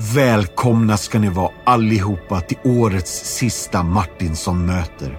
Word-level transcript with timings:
Välkomna 0.00 0.96
ska 0.96 1.18
ni 1.18 1.28
vara 1.28 1.50
allihopa 1.64 2.40
till 2.40 2.58
årets 2.64 3.36
sista 3.36 3.82
Martinsson-möter. 3.82 5.18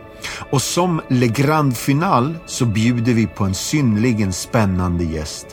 Och 0.52 0.62
som 0.62 1.02
Le 1.08 1.28
Grand 1.28 1.78
Final 1.78 2.38
så 2.46 2.66
bjuder 2.66 3.14
vi 3.14 3.28
på 3.28 3.44
en 3.44 3.54
synnerligen 3.54 4.34
spännande 4.34 5.04
gäst. 5.04 5.48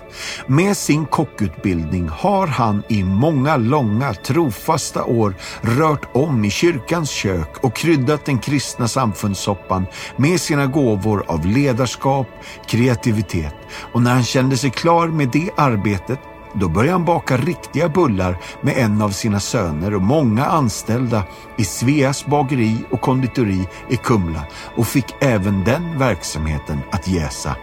Med 0.47 0.77
sin 0.77 1.07
kockutbildning 1.07 2.09
har 2.09 2.47
han 2.47 2.83
i 2.89 3.05
många 3.05 3.57
långa 3.57 4.15
trofasta 4.15 5.05
år 5.05 5.35
rört 5.61 6.09
om 6.13 6.45
i 6.45 6.51
kyrkans 6.51 7.11
kök 7.11 7.65
och 7.65 7.77
kryddat 7.77 8.25
den 8.25 8.39
kristna 8.39 8.89
samfundssoppan 8.89 9.87
med 10.17 10.41
sina 10.41 10.67
gåvor 10.67 11.25
av 11.29 11.47
ledarskap, 11.47 12.29
kreativitet. 12.67 13.55
Och 13.93 14.03
när 14.03 14.15
han 14.15 14.25
kände 14.25 14.57
sig 14.57 14.71
klar 14.71 15.09
med 15.09 15.29
det 15.33 15.51
arbetet 15.57 16.19
då 16.61 16.69
började 16.69 16.93
han 16.93 17.05
baka 17.05 17.37
riktiga 17.37 17.89
bullar 17.89 18.39
med 18.61 18.79
en 18.79 19.03
av 19.03 19.11
sina 19.11 19.41
söner 19.41 19.95
och 19.95 20.03
många 20.03 20.45
anställda 20.45 21.23
i 21.57 21.65
Sveas 21.65 22.27
bageri 22.27 22.77
och 22.91 23.01
konditori 23.01 23.69
i 23.89 23.97
Kumla 23.97 24.43
och 24.77 24.87
fick 24.87 25.15
även 25.21 25.65
den 25.65 25.99
verksamheten 25.99 26.79
att 26.91 27.09
jäsa. 27.09 27.57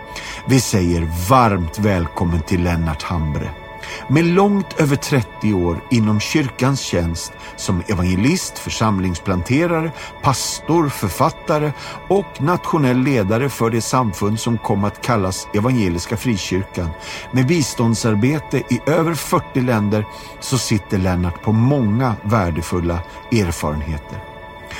Vi 0.47 0.59
säger 0.59 1.29
varmt 1.29 1.79
välkommen 1.79 2.41
till 2.41 2.63
Lennart 2.63 3.03
Hambre. 3.03 3.62
Med 4.07 4.25
långt 4.25 4.79
över 4.79 4.95
30 4.95 5.53
år 5.53 5.83
inom 5.91 6.19
kyrkans 6.19 6.81
tjänst 6.81 7.33
som 7.55 7.83
evangelist, 7.87 8.59
församlingsplanterare, 8.59 9.91
pastor, 10.21 10.89
författare 10.89 11.71
och 12.07 12.41
nationell 12.41 12.97
ledare 12.97 13.49
för 13.49 13.69
det 13.69 13.81
samfund 13.81 14.39
som 14.39 14.57
kom 14.57 14.83
att 14.83 15.01
kallas 15.01 15.47
Evangeliska 15.53 16.17
Frikyrkan. 16.17 16.89
Med 17.31 17.47
biståndsarbete 17.47 18.57
i 18.57 18.81
över 18.85 19.13
40 19.13 19.61
länder 19.61 20.05
så 20.39 20.57
sitter 20.57 20.97
Lennart 20.97 21.43
på 21.43 21.51
många 21.51 22.15
värdefulla 22.23 22.99
erfarenheter. 23.31 24.23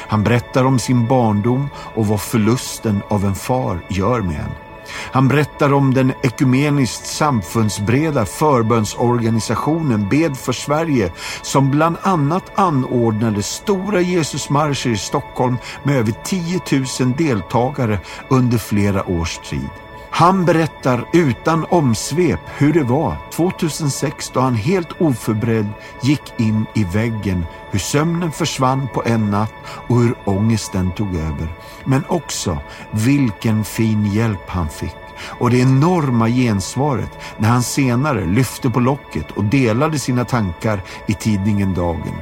Han 0.08 0.24
berättar 0.24 0.66
om 0.66 0.80
sin 0.80 1.08
barndom 1.08 1.70
och 1.96 2.08
vad 2.08 2.22
förlusten 2.22 3.02
av 3.08 3.26
en 3.26 3.36
far 3.36 3.80
gör 3.90 4.22
med 4.22 4.40
en. 4.40 4.63
Han 4.90 5.28
berättar 5.28 5.74
om 5.74 5.94
den 5.94 6.14
ekumeniskt 6.24 7.06
samfundsbreda 7.06 8.26
förbönsorganisationen 8.26 10.10
Bed 10.10 10.38
för 10.38 10.54
Sverige 10.54 11.12
som 11.42 11.72
bland 11.72 11.98
annat 12.02 12.60
anordnade 12.60 13.44
stora 13.44 14.02
Jesusmarscher 14.02 14.90
i 14.90 14.98
Stockholm 14.98 15.58
med 15.84 15.98
över 15.98 16.14
10 16.24 16.62
000 17.00 17.14
deltagare 17.18 18.00
under 18.30 18.58
flera 18.58 19.10
års 19.10 19.38
tid. 19.38 19.70
Han 20.16 20.46
berättar 20.46 21.06
utan 21.14 21.66
omsvep 21.70 22.40
hur 22.58 22.74
det 22.74 22.84
var 22.84 23.18
2006 23.32 24.32
då 24.34 24.40
han 24.40 24.56
helt 24.56 25.02
oförberedd 25.02 25.68
gick 26.02 26.34
in 26.38 26.66
i 26.76 26.84
väggen, 26.84 27.46
hur 27.72 27.80
sömnen 27.80 28.32
försvann 28.32 28.88
på 28.94 29.04
en 29.06 29.32
natt 29.32 29.54
och 29.88 30.00
hur 30.02 30.16
ångesten 30.26 30.92
tog 30.92 31.16
över. 31.16 31.48
Men 31.86 32.04
också 32.08 32.58
vilken 32.92 33.64
fin 33.64 34.06
hjälp 34.06 34.50
han 34.50 34.70
fick 34.70 34.96
och 35.40 35.50
det 35.50 35.60
enorma 35.60 36.30
gensvaret 36.30 37.20
när 37.38 37.50
han 37.50 37.64
senare 37.64 38.26
lyfte 38.26 38.70
på 38.70 38.80
locket 38.80 39.32
och 39.32 39.44
delade 39.44 40.00
sina 40.00 40.26
tankar 40.26 40.82
i 41.08 41.14
tidningen 41.14 41.74
Dagen. 41.74 42.14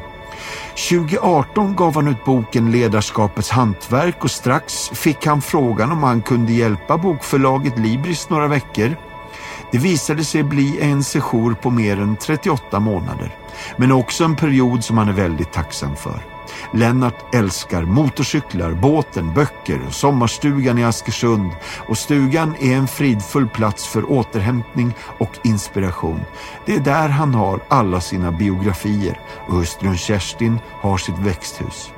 2018 0.89 1.75
gav 1.75 1.95
han 1.95 2.07
ut 2.07 2.25
boken 2.25 2.71
Ledarskapets 2.71 3.49
hantverk 3.49 4.23
och 4.23 4.31
strax 4.31 4.89
fick 4.89 5.25
han 5.25 5.41
frågan 5.41 5.91
om 5.91 6.03
han 6.03 6.21
kunde 6.21 6.53
hjälpa 6.53 6.97
bokförlaget 6.97 7.79
Libris 7.79 8.29
några 8.29 8.47
veckor. 8.47 8.95
Det 9.71 9.77
visade 9.77 10.23
sig 10.23 10.43
bli 10.43 10.81
en 10.81 11.03
sejour 11.03 11.53
på 11.53 11.69
mer 11.69 11.99
än 11.99 12.15
38 12.15 12.79
månader, 12.79 13.35
men 13.77 13.91
också 13.91 14.23
en 14.23 14.35
period 14.35 14.83
som 14.83 14.97
han 14.97 15.09
är 15.09 15.13
väldigt 15.13 15.51
tacksam 15.51 15.95
för. 15.95 16.21
Lennart 16.73 17.35
älskar 17.35 17.83
motorcyklar, 17.83 18.71
båten, 18.71 19.33
böcker 19.33 19.81
och 19.87 19.93
sommarstugan 19.93 20.77
i 20.77 20.83
Askersund 20.83 21.51
och 21.87 21.97
stugan 21.97 22.55
är 22.59 22.75
en 22.75 22.87
fridfull 22.87 23.47
plats 23.47 23.87
för 23.87 24.11
återhämtning 24.11 24.93
och 25.17 25.31
inspiration. 25.43 26.21
Det 26.65 26.75
är 26.75 26.79
där 26.79 27.09
han 27.09 27.33
har 27.33 27.59
alla 27.67 28.01
sina 28.01 28.31
biografier 28.31 29.19
och 29.47 29.55
hustrun 29.55 29.97
Kerstin 29.97 30.59
har 30.81 30.97
sitt 30.97 31.19
växthus. 31.19 31.91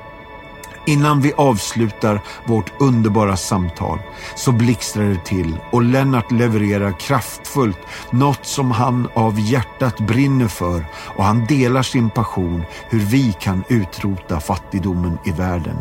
Innan 0.86 1.20
vi 1.20 1.32
avslutar 1.32 2.20
vårt 2.44 2.72
underbara 2.80 3.36
samtal 3.36 3.98
så 4.36 4.52
blixtrar 4.52 5.04
det 5.04 5.24
till 5.24 5.56
och 5.70 5.82
Lennart 5.82 6.30
levererar 6.32 7.00
kraftfullt 7.00 7.78
något 8.10 8.46
som 8.46 8.70
han 8.70 9.08
av 9.14 9.40
hjärtat 9.40 10.00
brinner 10.00 10.48
för 10.48 10.84
och 11.16 11.24
han 11.24 11.46
delar 11.46 11.82
sin 11.82 12.10
passion 12.10 12.64
hur 12.88 13.00
vi 13.00 13.32
kan 13.32 13.64
utrota 13.68 14.40
fattigdomen 14.40 15.18
i 15.24 15.30
världen. 15.30 15.76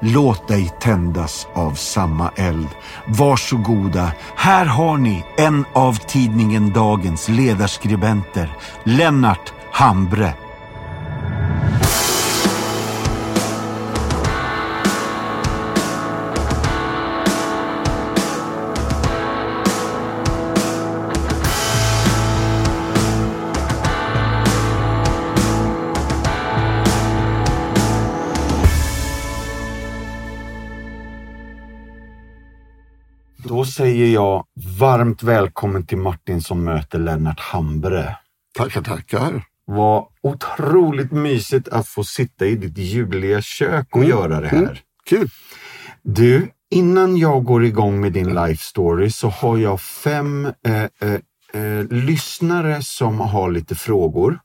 Låt 0.00 0.48
dig 0.48 0.72
tändas 0.80 1.46
av 1.54 1.74
samma 1.74 2.30
eld. 2.36 2.68
Varsågoda, 3.06 4.12
här 4.36 4.66
har 4.66 4.96
ni 4.96 5.24
en 5.36 5.64
av 5.72 5.98
tidningen 5.98 6.72
Dagens 6.72 7.28
ledarskribenter, 7.28 8.56
Lennart 8.84 9.52
Hambre. 9.72 10.34
Säger 33.72 34.06
jag 34.06 34.44
varmt 34.78 35.22
välkommen 35.22 35.86
till 35.86 35.98
Martin 35.98 36.42
som 36.42 36.64
möter 36.64 36.98
Lennart 36.98 37.40
Hambre. 37.40 38.16
Tackar, 38.58 38.82
tackar. 38.82 39.44
Vad 39.64 40.06
otroligt 40.22 41.12
mysigt 41.12 41.68
att 41.68 41.88
få 41.88 42.04
sitta 42.04 42.46
i 42.46 42.54
ditt 42.54 42.78
ljuvliga 42.78 43.42
kök 43.42 43.86
och 43.90 43.96
mm. 43.96 44.08
göra 44.08 44.40
det 44.40 44.48
här. 44.48 44.58
Mm. 44.58 44.76
Kul! 45.06 45.28
Du, 46.02 46.50
innan 46.70 47.16
jag 47.16 47.44
går 47.44 47.64
igång 47.64 48.00
med 48.00 48.12
din 48.12 48.34
life 48.34 48.64
story 48.64 49.10
så 49.10 49.28
har 49.28 49.58
jag 49.58 49.80
fem 49.80 50.46
eh, 50.66 50.82
eh, 50.82 51.62
eh, 51.62 51.86
lyssnare 51.90 52.82
som 52.82 53.20
har 53.20 53.50
lite 53.50 53.74
frågor. 53.74 54.38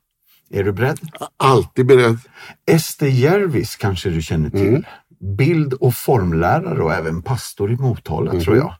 Är 0.50 0.64
du 0.64 0.72
beredd? 0.72 0.98
Alltid 1.36 1.86
beredd. 1.86 2.18
Ester 2.70 3.06
Järvis 3.06 3.76
kanske 3.76 4.10
du 4.10 4.22
känner 4.22 4.50
till. 4.50 4.68
Mm. 4.68 4.84
Bild 5.36 5.72
och 5.72 5.94
formlärare 5.94 6.82
och 6.82 6.92
även 6.94 7.22
pastor 7.22 7.72
i 7.72 7.76
Motala 7.76 8.30
mm. 8.30 8.44
tror 8.44 8.56
jag. 8.56 8.74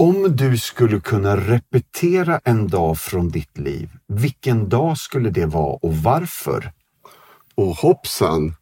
Om 0.00 0.36
du 0.36 0.58
skulle 0.58 1.00
kunna 1.00 1.36
repetera 1.36 2.40
en 2.44 2.68
dag 2.68 2.98
från 2.98 3.28
ditt 3.28 3.58
liv, 3.58 3.88
vilken 4.08 4.68
dag 4.68 4.98
skulle 4.98 5.30
det 5.30 5.46
vara 5.46 5.78
och 5.82 5.96
varför? 5.96 6.72
Och 7.54 7.76
hoppsan! 7.76 8.54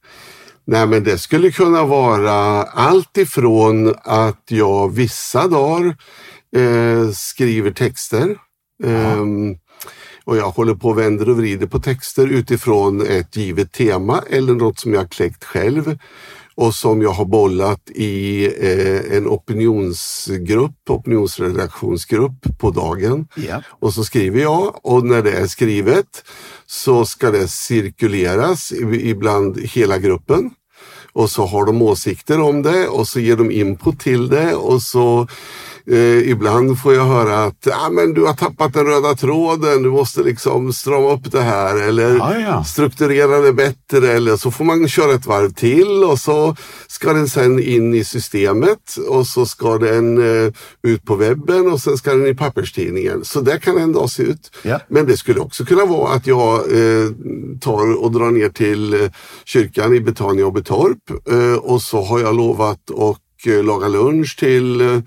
Nej 0.64 0.86
men 0.86 1.04
det 1.04 1.18
skulle 1.18 1.50
kunna 1.50 1.84
vara 1.84 2.62
allt 2.62 3.16
ifrån 3.16 3.94
att 4.02 4.42
jag 4.48 4.94
vissa 4.94 5.48
dagar 5.48 5.96
eh, 6.56 7.10
skriver 7.10 7.70
texter. 7.70 8.36
Eh, 8.84 9.24
och 10.24 10.36
jag 10.36 10.50
håller 10.50 10.74
på 10.74 10.88
och 10.88 10.98
vänder 10.98 11.28
och 11.28 11.36
vrider 11.36 11.66
på 11.66 11.78
texter 11.78 12.26
utifrån 12.26 13.06
ett 13.06 13.36
givet 13.36 13.72
tema 13.72 14.22
eller 14.30 14.54
något 14.54 14.78
som 14.78 14.94
jag 14.94 15.10
kläckt 15.10 15.44
själv 15.44 15.98
och 16.56 16.74
som 16.74 17.02
jag 17.02 17.10
har 17.10 17.24
bollat 17.24 17.90
i 17.90 18.46
eh, 18.46 19.16
en 19.16 19.26
opinionsgrupp, 19.26 20.90
opinionsredaktionsgrupp 20.90 22.58
på 22.58 22.70
dagen. 22.70 23.28
Yeah. 23.36 23.62
Och 23.68 23.94
så 23.94 24.04
skriver 24.04 24.40
jag 24.40 24.86
och 24.86 25.06
när 25.06 25.22
det 25.22 25.32
är 25.32 25.46
skrivet 25.46 26.24
så 26.66 27.04
ska 27.04 27.30
det 27.30 27.48
cirkuleras 27.48 28.72
ibland 28.92 29.60
hela 29.60 29.98
gruppen. 29.98 30.50
Och 31.12 31.30
så 31.30 31.46
har 31.46 31.66
de 31.66 31.82
åsikter 31.82 32.40
om 32.40 32.62
det 32.62 32.88
och 32.88 33.08
så 33.08 33.20
ger 33.20 33.36
de 33.36 33.50
input 33.50 34.00
till 34.00 34.28
det 34.28 34.54
och 34.54 34.82
så 34.82 35.28
Eh, 35.90 36.30
ibland 36.30 36.78
får 36.78 36.94
jag 36.94 37.04
höra 37.04 37.44
att 37.44 37.68
ah, 37.72 37.90
men 37.90 38.14
du 38.14 38.24
har 38.24 38.34
tappat 38.34 38.72
den 38.72 38.86
röda 38.86 39.14
tråden, 39.14 39.82
du 39.82 39.90
måste 39.90 40.22
liksom 40.22 40.72
strama 40.72 41.12
upp 41.12 41.32
det 41.32 41.40
här 41.40 41.76
eller 41.76 42.20
ah, 42.20 42.38
ja. 42.38 42.64
strukturera 42.64 43.40
det 43.40 43.52
bättre. 43.52 44.12
Eller 44.12 44.36
så 44.36 44.50
får 44.50 44.64
man 44.64 44.88
köra 44.88 45.14
ett 45.14 45.26
varv 45.26 45.50
till 45.50 46.04
och 46.04 46.18
så 46.18 46.56
ska 46.86 47.12
den 47.12 47.28
sen 47.28 47.62
in 47.62 47.94
i 47.94 48.04
systemet 48.04 48.96
och 49.08 49.26
så 49.26 49.46
ska 49.46 49.78
den 49.78 50.18
eh, 50.18 50.52
ut 50.82 51.04
på 51.04 51.14
webben 51.14 51.72
och 51.72 51.80
sen 51.80 51.96
ska 51.96 52.14
den 52.14 52.26
i 52.26 52.34
papperstidningen. 52.34 53.24
Så 53.24 53.40
där 53.40 53.58
kan 53.58 53.78
en 53.78 53.92
dag 53.92 54.10
se 54.10 54.22
ut. 54.22 54.50
Yeah. 54.64 54.80
Men 54.88 55.06
det 55.06 55.16
skulle 55.16 55.40
också 55.40 55.64
kunna 55.64 55.84
vara 55.84 56.14
att 56.14 56.26
jag 56.26 56.54
eh, 56.54 57.10
tar 57.60 58.02
och 58.02 58.12
drar 58.12 58.30
ner 58.30 58.48
till 58.48 58.94
eh, 58.94 59.10
kyrkan 59.44 59.94
i 59.94 60.00
Betania 60.00 60.46
och 60.46 60.52
Betorp 60.52 61.10
eh, 61.30 61.54
och 61.54 61.82
så 61.82 62.02
har 62.02 62.20
jag 62.20 62.36
lovat 62.36 62.90
att 62.90 63.46
eh, 63.46 63.64
laga 63.64 63.88
lunch 63.88 64.36
till 64.38 65.02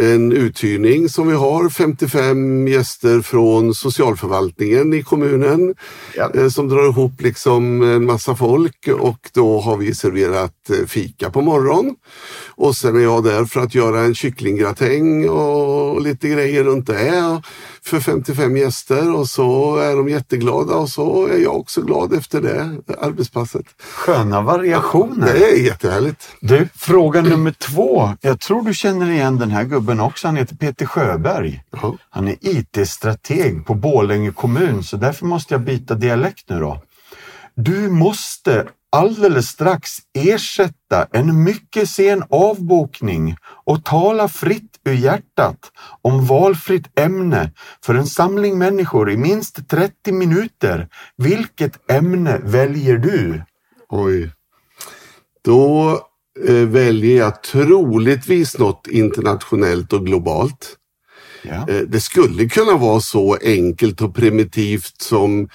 en 0.00 0.32
uthyrning 0.32 1.08
som 1.08 1.28
vi 1.28 1.34
har, 1.34 1.68
55 1.68 2.68
gäster 2.68 3.20
från 3.20 3.74
socialförvaltningen 3.74 4.92
i 4.94 5.02
kommunen 5.02 5.74
Ja. 6.14 6.30
eh, 6.34 6.48
som 6.48 6.68
drar 6.68 6.88
ihop 6.88 7.20
liksom 7.20 7.82
en 7.82 8.04
massa 8.04 8.36
folk 8.36 8.88
och 9.00 9.18
då 9.34 9.60
har 9.60 9.76
vi 9.76 9.94
serverat 9.94 10.70
eh, 10.70 10.86
fika 10.86 11.30
på 11.30 11.40
morgonen. 11.40 11.94
Och 12.54 12.76
sen 12.76 12.96
är 12.96 13.00
jag 13.00 13.24
där 13.24 13.44
för 13.44 13.60
att 13.60 13.74
göra 13.74 14.00
en 14.00 14.14
kycklinggratäng 14.14 15.28
och 15.28 16.02
lite 16.02 16.28
grejer 16.28 16.64
runt 16.64 16.86
det 16.86 16.98
för 17.86 18.00
55 18.00 18.56
gäster 18.56 19.14
och 19.14 19.28
så 19.28 19.76
är 19.76 19.96
de 19.96 20.08
jätteglada 20.08 20.74
och 20.74 20.88
så 20.88 21.26
är 21.26 21.38
jag 21.38 21.56
också 21.56 21.82
glad 21.82 22.12
efter 22.14 22.40
det 22.40 22.82
arbetspasset. 23.00 23.66
Sköna 23.78 24.40
variationer. 24.40 25.26
Det 25.26 25.52
är 25.52 25.64
jättehärligt. 25.64 26.28
Du, 26.40 26.68
fråga 26.74 27.22
nummer 27.22 27.50
två. 27.50 28.10
Jag 28.20 28.40
tror 28.40 28.62
du 28.62 28.74
känner 28.74 29.10
igen 29.10 29.38
den 29.38 29.50
här 29.50 29.64
gubben 29.64 30.00
också. 30.00 30.28
Han 30.28 30.36
heter 30.36 30.56
Peter 30.56 30.86
Sjöberg. 30.86 31.62
Ja. 31.70 31.94
Han 32.10 32.28
är 32.28 32.36
IT-strateg 32.40 33.66
på 33.66 33.74
Borlänge 33.74 34.30
kommun, 34.30 34.82
så 34.82 34.96
därför 34.96 35.26
måste 35.26 35.54
jag 35.54 35.60
byta 35.60 35.94
dialekt 35.94 36.48
nu 36.48 36.60
då. 36.60 36.82
Du 37.54 37.88
måste 37.88 38.66
alldeles 38.92 39.48
strax 39.48 39.90
ersätta 40.18 41.06
en 41.12 41.42
mycket 41.42 41.90
sen 41.90 42.22
avbokning 42.30 43.36
och 43.42 43.84
tala 43.84 44.28
fritt 44.28 44.75
ur 44.86 44.92
hjärtat 44.92 45.58
om 46.02 46.26
valfritt 46.26 46.98
ämne 47.00 47.52
för 47.84 47.94
en 47.94 48.06
samling 48.06 48.58
människor 48.58 49.10
i 49.10 49.16
minst 49.16 49.68
30 49.68 50.12
minuter. 50.12 50.88
Vilket 51.16 51.90
ämne 51.90 52.40
väljer 52.44 52.96
du? 52.96 53.42
Oj. 53.88 54.30
Då 55.44 55.90
eh, 56.48 56.54
väljer 56.54 57.18
jag 57.18 57.42
troligtvis 57.42 58.58
något 58.58 58.86
internationellt 58.86 59.92
och 59.92 60.06
globalt. 60.06 60.76
Ja. 61.42 61.68
Eh, 61.68 61.80
det 61.80 62.00
skulle 62.00 62.48
kunna 62.48 62.76
vara 62.76 63.00
så 63.00 63.36
enkelt 63.44 64.00
och 64.00 64.14
primitivt 64.14 65.02
som 65.02 65.48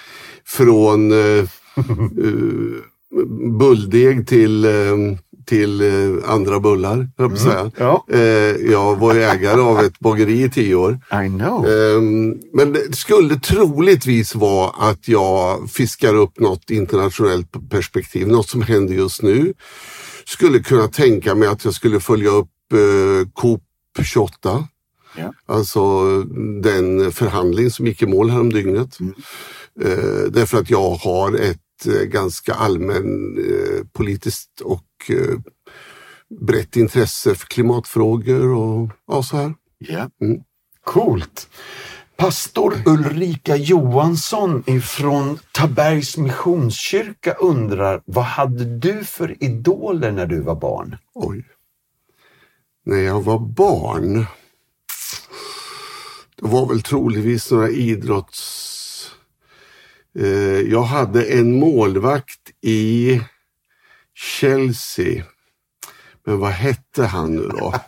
från 0.45 1.11
eh, 1.11 1.17
eh, 1.77 1.87
bulldeg 3.59 4.27
till, 4.27 4.65
eh, 4.65 4.97
till 5.45 5.81
eh, 5.81 6.31
andra 6.31 6.59
bullar, 6.59 7.09
jag 7.17 7.37
säga. 7.37 7.71
Ja. 7.77 8.05
Eh, 8.11 8.19
jag 8.71 8.95
var 8.95 9.15
ägare 9.15 9.61
av 9.61 9.79
ett 9.79 9.99
bageri 9.99 10.43
i 10.43 10.49
tio 10.49 10.75
år. 10.75 10.99
I 11.25 11.29
know. 11.29 11.67
Ehm, 11.67 12.39
Men 12.53 12.73
det 12.73 12.95
skulle 12.95 13.35
troligtvis 13.39 14.35
vara 14.35 14.69
att 14.69 15.07
jag 15.07 15.69
fiskar 15.69 16.15
upp 16.15 16.39
något 16.39 16.69
internationellt 16.69 17.69
perspektiv, 17.69 18.27
något 18.27 18.49
som 18.49 18.61
händer 18.61 18.93
just 18.93 19.21
nu. 19.21 19.53
Skulle 20.25 20.59
kunna 20.59 20.87
tänka 20.87 21.35
mig 21.35 21.47
att 21.47 21.65
jag 21.65 21.73
skulle 21.73 21.99
följa 21.99 22.29
upp 22.29 22.49
eh, 22.73 23.29
Coop 23.33 23.61
28. 24.03 24.67
Ja. 25.17 25.33
Alltså 25.45 26.21
den 26.61 27.11
förhandling 27.11 27.71
som 27.71 27.87
gick 27.87 28.01
i 28.01 28.05
mål 28.05 28.29
häromdygnet. 28.29 28.97
Eh, 29.81 30.31
därför 30.31 30.57
att 30.57 30.69
jag 30.69 30.89
har 30.89 31.35
ett 31.35 31.57
ganska 31.85 32.53
allmän 32.53 33.37
eh, 33.37 33.85
politiskt 33.91 34.61
och 34.61 35.09
eh, 35.09 35.39
brett 36.39 36.75
intresse 36.75 37.35
för 37.35 37.47
klimatfrågor 37.47 38.47
och 38.47 38.89
ja, 39.07 39.23
så 39.23 39.37
här. 39.37 39.53
Ja. 39.77 40.09
Mm. 40.21 40.41
Coolt. 40.83 41.49
Pastor 42.21 42.73
Ulrika 42.85 43.55
Johansson 43.55 44.63
ifrån 44.67 45.39
Tabergs 45.51 46.17
Missionskyrka 46.17 47.33
undrar, 47.33 48.01
vad 48.05 48.25
hade 48.25 48.65
du 48.77 49.03
för 49.03 49.43
idoler 49.43 50.11
när 50.11 50.25
du 50.25 50.39
var 50.39 50.55
barn? 50.55 50.97
Oj. 51.13 51.45
När 52.85 52.97
jag 52.97 53.21
var 53.21 53.39
barn. 53.39 54.25
Det 56.35 56.47
var 56.47 56.67
väl 56.67 56.81
troligtvis 56.81 57.51
några 57.51 57.69
idrotts... 57.69 58.60
Eh, 60.19 60.61
jag 60.61 60.81
hade 60.83 61.23
en 61.25 61.59
målvakt 61.59 62.39
i 62.61 63.21
Chelsea. 64.15 65.23
Men 66.25 66.39
vad 66.39 66.51
hette 66.51 67.03
han 67.05 67.35
nu 67.35 67.47
då? 67.47 67.73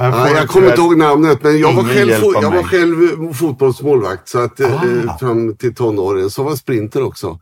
Ja, 0.00 0.30
jag 0.30 0.48
kommer 0.48 0.68
inte 0.68 0.80
ihåg 0.80 0.96
namnet, 0.96 1.42
men 1.42 1.58
jag 1.58 1.72
var 1.72 1.84
själv, 1.84 2.10
jag 2.42 2.50
var 2.50 2.62
själv 2.62 3.32
fotbollsmålvakt 3.34 4.28
så 4.28 4.38
att, 4.38 4.60
eh, 4.60 4.82
Ah. 5.08 5.18
fram 5.18 5.56
till 5.56 5.74
tonåren. 5.74 6.30
Så 6.30 6.42
var 6.42 6.50
jag 6.50 6.58
sprinter 6.58 7.02
också. 7.02 7.40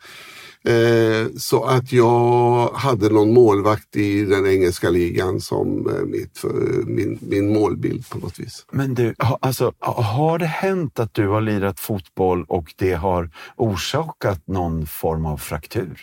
Eh, 0.67 1.27
så 1.37 1.65
att 1.65 1.93
jag 1.93 2.69
hade 2.69 3.09
någon 3.11 3.33
målvakt 3.35 3.97
i 3.97 4.25
den 4.25 4.47
engelska 4.47 4.91
ligan 4.91 5.41
som 5.41 5.89
eh, 5.89 6.05
mitt, 6.05 6.39
för, 6.39 6.83
min, 6.87 7.19
min 7.23 7.53
målbild 7.53 8.09
på 8.09 8.19
något 8.19 8.39
vis. 8.39 8.67
Men 8.73 8.95
du, 8.95 9.15
ha- 9.19 9.39
alltså, 9.43 9.73
ha- 9.81 10.03
har 10.03 10.39
det 10.39 10.47
hänt 10.47 10.99
att 10.99 11.15
du 11.15 11.29
har 11.29 11.41
lirat 11.41 11.81
fotboll 11.81 12.45
och 12.49 12.75
det 12.77 12.93
har 12.93 13.31
orsakat 13.57 14.47
någon 14.47 14.87
form 14.87 15.27
av 15.27 15.37
fraktur? 15.37 16.01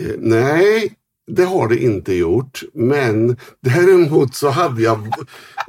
Eh, 0.00 0.06
nej, 0.18 0.94
det 1.36 1.44
har 1.44 1.68
det 1.68 1.82
inte 1.82 2.14
gjort. 2.14 2.62
Men 2.74 3.36
däremot 3.62 4.34
så 4.34 4.50
hade 4.50 4.82
jag, 4.82 4.98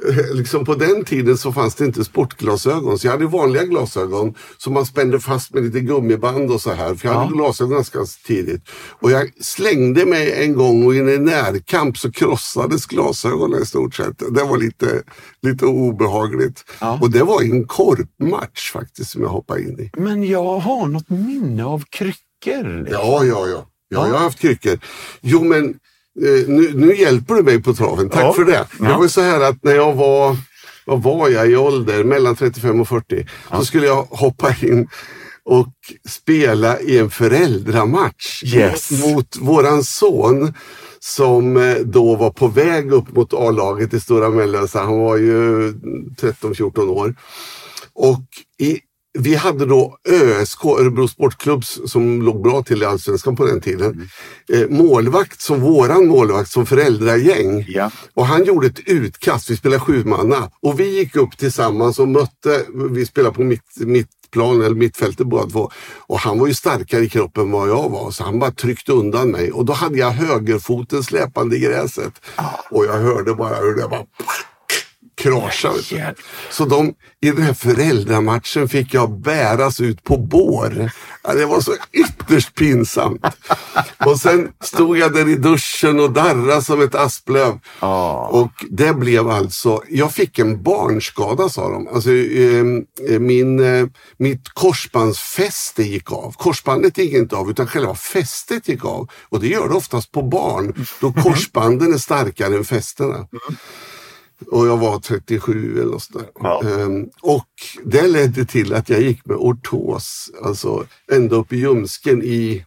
eh, 0.10 0.34
liksom 0.36 0.66
på 0.66 0.76
den 0.76 1.06
tiden 1.06 1.38
så 1.38 1.52
fanns 1.54 1.76
det 1.76 1.86
inte 1.86 2.06
sportglasögon. 2.06 3.00
Så 3.00 3.08
jag 3.08 3.12
hade 3.12 3.26
vanliga 3.28 3.64
glasögon 3.64 4.34
som 4.58 4.74
man 4.74 4.86
spände 4.86 5.20
fast 5.20 5.54
med 5.54 5.64
lite 5.64 5.80
gummiband 5.80 6.52
och 6.52 6.62
så 6.62 6.72
här. 6.72 6.96
För 6.96 7.08
jag 7.08 7.16
hade 7.16 7.30
Ja. 7.32 7.38
glasögon 7.38 7.74
ganska 7.74 8.00
tidigt. 8.28 8.64
Och 9.00 9.12
jag 9.12 9.30
slängde 9.42 10.06
mig 10.06 10.44
en 10.44 10.54
gång 10.54 10.86
och 10.86 10.96
i 10.96 11.00
en 11.00 11.26
närkamp 11.26 11.98
så 11.98 12.12
krossades 12.12 12.86
glasögonen 12.86 13.62
i 13.62 13.66
stort 13.66 13.96
sett. 13.96 14.20
Det 14.20 14.44
var 14.44 14.58
lite, 14.58 15.04
lite 15.42 15.66
obehagligt. 15.66 16.64
Ja. 16.82 17.00
Och 17.02 17.12
det 17.12 17.24
var 17.24 17.42
en 17.42 17.68
korpmatch 17.68 18.72
faktiskt 18.72 19.10
som 19.12 19.22
jag 19.22 19.30
hoppade 19.30 19.62
in 19.62 19.80
i. 19.80 19.90
Men 19.98 20.24
jag 20.24 20.58
har 20.60 20.88
något 20.88 21.10
minne 21.10 21.66
av 21.66 21.84
kryckor. 21.90 22.88
Ja, 22.92 23.24
ja, 23.24 23.48
ja. 23.48 23.66
Ja, 23.94 24.00
Ja. 24.00 24.08
jag 24.08 24.14
har 24.14 24.24
haft 24.24 24.40
kryckor. 24.40 24.80
Jo, 25.22 25.44
men 25.44 25.66
eh, 26.26 26.48
nu, 26.48 26.72
nu 26.74 26.96
hjälper 26.96 27.36
du 27.36 27.44
mig 27.44 27.64
på 27.64 27.74
traven. 27.74 28.10
Tack 28.10 28.24
Ja. 28.24 28.34
för 28.34 28.46
det. 28.46 28.68
Ja. 28.80 28.86
Det 28.86 28.94
var 28.94 29.08
så 29.08 29.22
här 29.22 29.42
att 29.42 29.64
när 29.64 29.76
jag 29.76 29.94
var, 29.94 30.38
vad 30.86 31.04
var 31.04 31.30
jag 31.30 31.50
i 31.52 31.56
ålder, 31.56 32.04
mellan 32.04 32.36
35 32.36 32.82
och 32.82 32.88
40, 32.88 33.28
så 33.52 33.66
skulle 33.66 33.86
jag 33.88 34.04
hoppa 34.10 34.56
in 34.62 34.88
och 35.46 35.68
spela 36.10 36.80
i 36.80 36.98
en 37.00 37.10
föräldramatch 37.10 38.44
Yes. 38.44 38.92
mot 38.92 39.38
våran 39.42 39.84
son 39.84 40.54
som 41.00 41.58
eh, 41.58 41.76
då 41.76 42.16
var 42.16 42.30
på 42.30 42.48
väg 42.48 42.92
upp 42.94 43.16
mot 43.16 43.34
A-laget 43.34 43.94
i 43.94 44.00
Stora 44.00 44.30
Mellösa. 44.30 44.80
Han 44.84 45.00
var 45.00 45.18
ju 45.18 45.72
13-14 46.22 46.90
år. 46.90 47.16
Och 47.94 48.22
i, 48.60 48.80
vi 49.20 49.36
hade 49.36 49.66
då 49.66 49.98
ÖSK, 50.10 50.66
Örebro 50.66 51.08
Sportklubb, 51.08 51.66
som 51.66 52.22
låg 52.22 52.44
bra 52.44 52.64
till 52.64 52.82
i 52.82 52.86
Allsvenskan 52.86 53.36
på 53.36 53.46
den 53.46 53.62
tiden. 53.62 54.10
Eh, 54.54 54.70
målvakt 54.70 55.42
som 55.42 55.62
våran 55.62 56.08
målvakt 56.08 56.50
som 56.52 56.66
föräldragäng. 56.66 57.66
Ja. 57.68 57.92
Och 58.14 58.26
han 58.26 58.44
gjorde 58.44 58.68
ett 58.68 58.80
utkast, 58.86 59.50
vi 59.50 59.58
spelade 59.58 59.80
sju 59.80 60.04
manna 60.04 60.52
och 60.62 60.80
vi 60.80 60.98
gick 60.98 61.16
upp 61.16 61.38
tillsammans 61.38 62.00
och 62.00 62.08
mötte, 62.08 62.62
vi 62.92 63.06
spelade 63.06 63.36
på 63.36 63.44
mitt, 63.44 63.78
mittplan 63.78 64.62
eller 64.62 64.76
mittfältet 64.76 65.28
båda 65.28 65.50
två. 65.50 65.72
Och 65.98 66.20
han 66.20 66.40
var 66.40 66.48
ju 66.48 66.54
starkare 66.54 67.04
i 67.04 67.10
kroppen 67.10 67.44
än 67.44 67.52
vad 67.52 67.70
jag 67.70 67.90
var 67.90 68.12
så 68.12 68.24
han 68.24 68.40
bara 68.40 68.52
tryckte 68.52 68.92
undan 68.92 69.32
mig 69.32 69.52
och 69.52 69.66
då 69.66 69.74
hade 69.74 69.98
jag 69.98 70.12
högerfoten 70.12 71.04
släpande 71.04 71.56
i 71.56 71.60
gräset. 71.60 72.14
Och 72.70 72.86
jag 72.86 72.94
hörde 72.94 73.34
bara 73.34 73.56
hur 73.56 73.76
det 73.76 73.88
bara 73.88 74.06
kraschade. 75.16 76.16
Så 76.50 76.66
de, 76.66 76.94
i 77.22 77.32
den 77.32 77.42
här 77.42 77.54
föräldramatchen 77.54 78.70
fick 78.70 78.94
jag 78.94 79.20
bäras 79.22 79.80
ut 79.80 80.04
på 80.04 80.18
bår. 80.18 80.92
Det 81.24 81.46
var 81.46 81.62
så 81.62 81.72
ytterst 81.92 82.56
pinsamt. 82.56 83.26
Och 84.06 84.20
sen 84.20 84.52
stod 84.62 84.98
jag 84.98 85.14
där 85.14 85.30
i 85.30 85.36
duschen 85.36 86.00
och 86.00 86.12
darrade 86.12 86.62
som 86.62 86.82
ett 86.82 86.96
asplöv. 86.96 87.60
Och 88.30 88.52
det 88.70 88.94
blev 88.94 89.30
alltså, 89.30 89.82
jag 89.90 90.12
fick 90.12 90.40
en 90.40 90.64
barnskada 90.64 91.50
sa 91.50 91.70
de. 91.70 91.88
Alltså, 91.88 92.12
eh, 92.12 92.66
eh, 93.10 93.20
min, 93.20 93.60
eh, 93.60 93.88
mitt 94.18 94.50
korsbandsfäste 94.50 95.84
gick 95.84 96.12
av. 96.12 96.34
Korsbandet 96.38 96.98
gick 96.98 97.14
inte 97.14 97.36
av 97.36 97.50
utan 97.50 97.68
själva 97.68 97.96
fästet 97.96 98.68
gick 98.68 98.86
av. 98.86 99.10
Och 99.30 99.40
det 99.40 99.48
gör 99.48 99.70
det 99.70 99.76
oftast 99.76 100.12
på 100.12 100.22
barn 100.22 100.86
då 101.02 101.14
korsbanden 101.14 101.94
är 101.94 101.98
starkare 101.98 102.56
än 102.56 102.66
fästena. 102.66 103.28
Och 104.48 104.68
jag 104.68 104.78
var 104.78 105.00
37 105.00 105.82
eller 105.82 105.98
sådär. 105.98 106.28
Ja. 106.40 106.64
Ehm, 106.64 107.10
och 107.22 107.48
det 107.84 108.08
ledde 108.08 108.46
till 108.46 108.74
att 108.74 108.90
jag 108.90 109.02
gick 109.02 109.26
med 109.26 109.38
ortos, 109.38 110.32
alltså 110.44 110.86
ända 111.12 111.36
upp 111.36 111.54
i 111.54 111.58
ljumsken 111.58 112.24
i, 112.24 112.66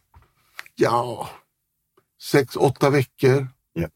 ja, 0.74 1.28
sex, 2.32 2.56
åtta 2.56 2.90
veckor. 2.90 3.48
Ja. 3.72 3.88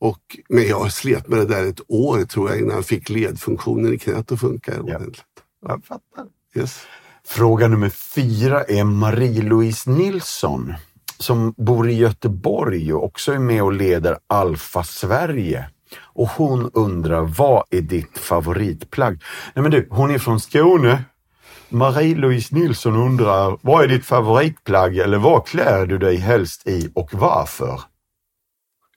Och, 0.00 0.36
men 0.48 0.66
jag 0.68 0.92
slet 0.92 1.28
med 1.28 1.38
det 1.38 1.46
där 1.46 1.64
ett 1.66 1.80
år 1.88 2.24
tror 2.24 2.50
jag 2.50 2.58
innan 2.60 2.76
jag 2.76 2.86
fick 2.86 3.08
ledfunktionen 3.08 3.94
i 3.94 3.98
knät 3.98 4.32
att 4.32 4.40
funka 4.40 4.72
Ja. 4.74 4.80
ordentligt. 4.82 5.24
Jag 5.66 5.84
fattar. 5.84 6.26
Yes. 6.56 6.80
Fråga 7.26 7.68
nummer 7.68 7.88
fyra 7.88 8.64
är 8.64 8.84
Marie-Louise 8.84 9.90
Nilsson 9.90 10.74
som 11.18 11.54
bor 11.56 11.88
i 11.90 11.94
Göteborg 11.94 12.94
och 12.94 13.04
också 13.04 13.32
är 13.32 13.38
med 13.38 13.62
och 13.62 13.72
leder 13.72 14.18
Alfa 14.26 14.84
Sverige. 14.84 15.70
Och 16.14 16.28
hon 16.28 16.70
undrar, 16.74 17.22
vad 17.22 17.64
är 17.70 17.80
ditt 17.80 18.18
favoritplagg? 18.18 19.22
Nej 19.54 19.62
men 19.62 19.70
du, 19.70 19.86
hon 19.90 20.10
är 20.10 20.18
från 20.18 20.40
Skåne. 20.40 21.04
Marie-Louise 21.68 22.54
Nilsson 22.54 22.96
undrar, 22.96 23.58
vad 23.60 23.84
är 23.84 23.88
ditt 23.88 24.04
favoritplagg 24.06 24.98
eller 24.98 25.18
vad 25.18 25.46
klär 25.46 25.86
du 25.86 25.98
dig 25.98 26.16
helst 26.16 26.66
i 26.66 26.90
och 26.94 27.08
varför? 27.12 27.80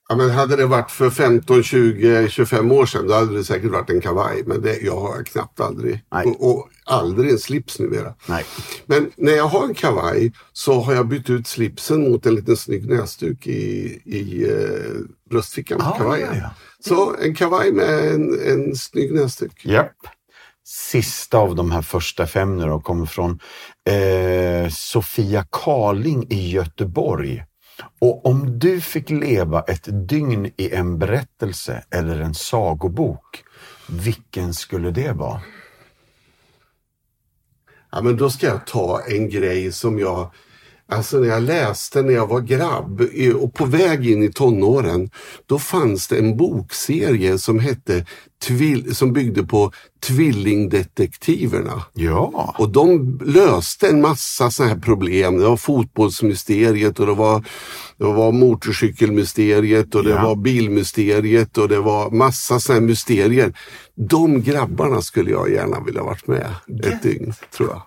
Ja, 0.09 0.15
men 0.15 0.29
hade 0.29 0.55
det 0.55 0.65
varit 0.65 0.91
för 0.91 1.09
15, 1.09 1.63
20, 1.63 2.29
25 2.29 2.71
år 2.71 2.85
sedan 2.85 3.07
då 3.07 3.13
hade 3.13 3.37
det 3.37 3.43
säkert 3.43 3.71
varit 3.71 3.89
en 3.89 4.01
kavaj. 4.01 4.43
Men 4.45 4.61
det 4.61 4.77
jag 4.81 4.99
har 4.99 5.23
knappt 5.23 5.59
aldrig. 5.59 6.01
Och, 6.09 6.49
och, 6.49 6.69
aldrig 6.85 7.31
en 7.31 7.37
slips 7.39 7.79
numera. 7.79 8.13
Nej. 8.25 8.45
Men 8.85 9.11
när 9.17 9.31
jag 9.33 9.47
har 9.47 9.63
en 9.65 9.73
kavaj 9.73 10.33
så 10.53 10.81
har 10.81 10.93
jag 10.93 11.07
bytt 11.07 11.29
ut 11.29 11.47
slipsen 11.47 12.11
mot 12.11 12.25
en 12.25 12.35
liten 12.35 12.57
snygg 12.57 12.89
näsduk 12.89 13.47
i, 13.47 14.01
i 14.05 14.43
eh, 14.51 14.93
bröstfickan 15.29 15.77
på 15.79 15.85
Ah, 15.85 15.97
kavajen. 15.97 16.29
ja, 16.33 16.39
ja. 16.41 16.49
Så 16.79 17.15
en 17.15 17.35
kavaj 17.35 17.71
med 17.71 18.13
en, 18.13 18.39
en 18.47 18.75
snygg 18.75 19.13
näsduk. 19.13 19.65
Japp. 19.65 19.97
Sista 20.65 21.37
av 21.37 21.55
de 21.55 21.71
här 21.71 21.81
första 21.81 22.27
fem 22.27 22.57
nu 22.57 22.65
då 22.65 22.79
kommer 22.79 23.05
från 23.05 23.39
eh, 23.89 24.69
Sofia 24.69 25.45
Karling 25.51 26.27
i 26.29 26.51
Göteborg. 26.51 27.43
Och 27.99 28.25
om 28.25 28.59
du 28.59 28.81
fick 28.81 29.09
leva 29.09 29.61
ett 29.61 30.09
dygn 30.09 30.51
i 30.57 30.73
en 30.73 30.99
berättelse 30.99 31.83
eller 31.89 32.19
en 32.19 32.33
sagobok, 32.33 33.43
vilken 33.89 34.53
skulle 34.53 34.91
det 34.91 35.11
vara? 35.11 35.41
Ja, 37.91 38.01
men 38.01 38.17
då 38.17 38.29
ska 38.29 38.47
jag 38.47 38.67
ta 38.67 39.01
en 39.07 39.29
grej 39.29 39.71
som 39.71 39.99
jag 39.99 40.31
Alltså 40.89 41.17
när 41.19 41.27
jag 41.27 41.43
läste 41.43 42.01
när 42.01 42.13
jag 42.13 42.27
var 42.27 42.41
grabb 42.41 43.01
och 43.39 43.53
på 43.53 43.65
väg 43.65 44.09
in 44.11 44.23
i 44.23 44.31
tonåren, 44.33 45.09
då 45.45 45.59
fanns 45.59 46.07
det 46.07 46.17
en 46.17 46.37
bokserie 46.37 47.37
som 47.37 47.59
hette 47.59 48.05
som 48.93 49.13
byggde 49.13 49.43
på 49.43 49.71
Tvillingdetektiverna. 50.03 51.83
Ja, 51.93 52.55
Och 52.57 52.69
de 52.69 53.19
löste 53.25 53.87
en 53.89 54.01
massa 54.01 54.51
sådana 54.51 54.73
här 54.73 54.79
problem. 54.81 55.37
Det 55.37 55.43
var 55.43 55.57
fotbollsmysteriet 55.57 56.99
och 56.99 57.05
det 57.05 57.13
var, 57.13 57.39
det 57.97 58.03
var 58.05 58.31
motorcykelmysteriet 58.31 59.95
och 59.95 60.03
det 60.03 60.09
Ja. 60.09 60.23
var 60.23 60.35
bilmysteriet 60.35 61.57
och 61.57 61.69
det 61.69 61.79
var 61.79 62.11
massa 62.11 62.59
sådana 62.59 62.79
här 62.81 62.87
mysterier. 62.87 63.53
De 63.95 64.41
grabbarna 64.41 65.01
skulle 65.01 65.31
jag 65.31 65.51
gärna 65.51 65.79
vilja 65.79 66.03
varit 66.03 66.27
med 66.27 66.55
ett 66.83 67.03
dygn, 67.03 67.33
tror 67.57 67.69
jag. 67.69 67.81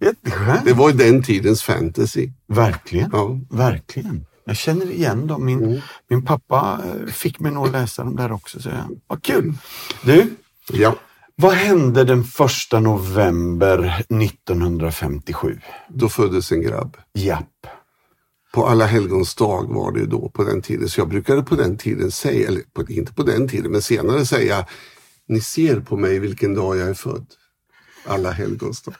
Jätteskönt. 0.00 0.64
Det 0.64 0.72
var 0.72 0.90
ju 0.90 0.96
den 0.96 1.22
tidens 1.22 1.62
fantasy. 1.62 2.28
Verkligen, 2.46 3.10
Ja. 3.12 3.40
verkligen. 3.50 4.26
Jag 4.46 4.56
känner 4.56 4.90
igen 4.90 5.26
dem. 5.26 5.44
Min, 5.44 5.82
min 6.10 6.24
pappa 6.24 6.80
eh, 6.84 7.06
fick 7.12 7.40
mig 7.40 7.52
nog 7.52 7.72
läsa 7.72 8.04
dem 8.04 8.16
där 8.16 8.32
också. 8.32 8.60
Så 8.62 8.68
jag, 8.68 9.00
vad 9.06 9.22
kul! 9.22 9.52
Du, 10.04 10.30
Ja, 10.72 10.96
vad 11.36 11.52
hände 11.54 12.04
den 12.04 12.24
första 12.24 12.80
november 12.80 14.04
1957? 14.08 15.58
då 15.88 16.08
föddes 16.08 16.52
en 16.52 16.60
grabb. 16.62 16.96
Japp. 17.14 17.66
På 18.52 18.66
alla 18.66 18.86
helgons 18.86 19.34
dag 19.34 19.74
var 19.74 19.92
det 19.92 20.00
ju 20.00 20.06
då 20.06 20.28
på 20.28 20.44
den 20.44 20.62
tiden. 20.62 20.88
Så 20.88 21.00
jag 21.00 21.08
brukade 21.08 21.42
på 21.42 21.54
den 21.54 21.76
tiden 21.78 22.10
säga, 22.10 22.48
eller 22.48 22.62
på, 22.72 22.88
inte 22.88 23.12
på 23.12 23.22
den 23.22 23.48
tiden, 23.48 23.72
men 23.72 23.82
senare 23.82 24.26
säga, 24.26 24.66
ni 25.28 25.40
ser 25.40 25.80
på 25.80 25.96
mig 25.96 26.18
vilken 26.18 26.54
dag 26.54 26.76
jag 26.76 26.88
är 26.88 26.94
född. 26.94 27.26
Alla 28.06 28.30
helgons 28.30 28.82
dag. 28.82 28.94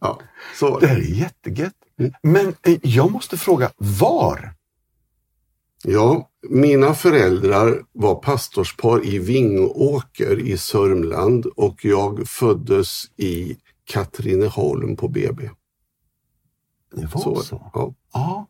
Ja, 0.00 0.20
så 0.58 0.78
det. 0.78 0.86
här 0.86 0.96
är 0.96 1.00
jättegött. 1.02 1.74
Men 2.22 2.54
eh, 2.62 2.78
jag 2.82 3.10
måste 3.12 3.36
fråga, 3.36 3.70
var? 3.76 4.54
Ja, 5.84 6.28
mina 6.48 6.94
föräldrar 6.94 7.82
var 7.92 8.14
pastorspar 8.14 9.06
i 9.06 9.18
Vingåker 9.18 10.38
i 10.40 10.58
Sörmland 10.58 11.46
och 11.46 11.84
jag 11.84 12.28
föddes 12.28 13.04
i 13.16 13.56
Katrineholm 13.84 14.96
på 14.96 15.08
BB. 15.08 15.50
Det 16.94 17.06
var 17.14 17.20
Så, 17.20 17.36
så. 17.36 17.70
Ja. 17.74 17.94
Ja. 18.12 18.46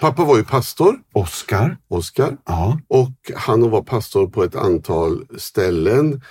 Pappa 0.00 0.24
var 0.24 0.36
ju 0.36 0.44
pastor, 0.44 1.00
Oskar? 1.12 1.76
Oskar, 1.88 2.36
Ja. 2.46 2.78
och 2.88 3.30
han 3.36 3.70
var 3.70 3.82
pastor 3.82 4.26
på 4.26 4.44
ett 4.44 4.54
antal 4.56 5.26
ställen. 5.38 6.22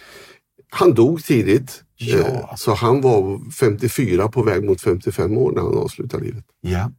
Han 0.73 0.93
dog 0.93 1.23
tidigt, 1.23 1.83
Ja. 1.95 2.17
eh, 2.17 2.55
så 2.55 2.73
han 2.73 3.01
var 3.01 3.51
54 3.51 4.27
på 4.27 4.43
väg 4.43 4.63
mot 4.63 4.81
55 4.81 5.37
år 5.37 5.51
när 5.51 5.61
han 5.61 5.77
avslutade 5.77 6.23
livet. 6.23 6.45
ja. 6.61 6.91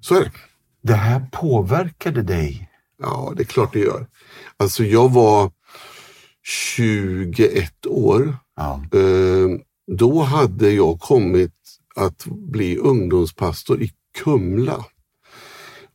Så 0.00 0.14
är 0.14 0.20
det. 0.24 0.32
Det 0.82 0.94
här 0.94 1.26
påverkade 1.32 2.22
dig? 2.22 2.70
Ja, 3.02 3.32
det 3.36 3.42
är 3.42 3.44
klart 3.44 3.72
det 3.72 3.78
gör. 3.80 4.06
Alltså 4.56 4.84
jag 4.84 5.12
var 5.12 5.50
21 6.42 7.86
år. 7.86 8.36
Ja. 8.56 8.82
Eh, 8.92 9.60
Då 9.96 10.22
hade 10.22 10.70
jag 10.70 11.00
kommit 11.00 11.54
att 11.96 12.24
bli 12.26 12.76
ungdomspastor 12.76 13.82
i 13.82 13.92
Kumla. 14.18 14.84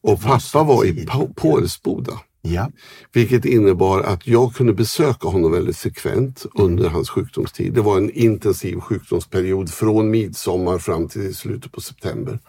Och 0.02 0.22
pappa 0.22 0.64
var 0.64 0.86
i 0.86 1.08
Pålsboda. 1.36 2.20
Ja. 2.46 2.72
Vilket 3.14 3.46
innebar 3.46 4.02
att 4.02 4.28
jag 4.28 4.56
kunde 4.56 4.74
besöka 4.74 5.28
honom 5.28 5.52
väldigt 5.52 5.78
frekvent 5.78 6.46
under 6.54 6.90
hans 6.90 7.10
sjukdomstid. 7.10 7.74
Det 7.74 7.82
var 7.82 7.98
en 7.98 8.10
intensiv 8.10 8.80
sjukdomsperiod 8.80 9.70
från 9.70 10.10
midsommar 10.10 10.78
fram 10.78 11.08
till 11.08 11.36
slutet 11.36 11.72
på 11.72 11.82
september. 11.82 12.40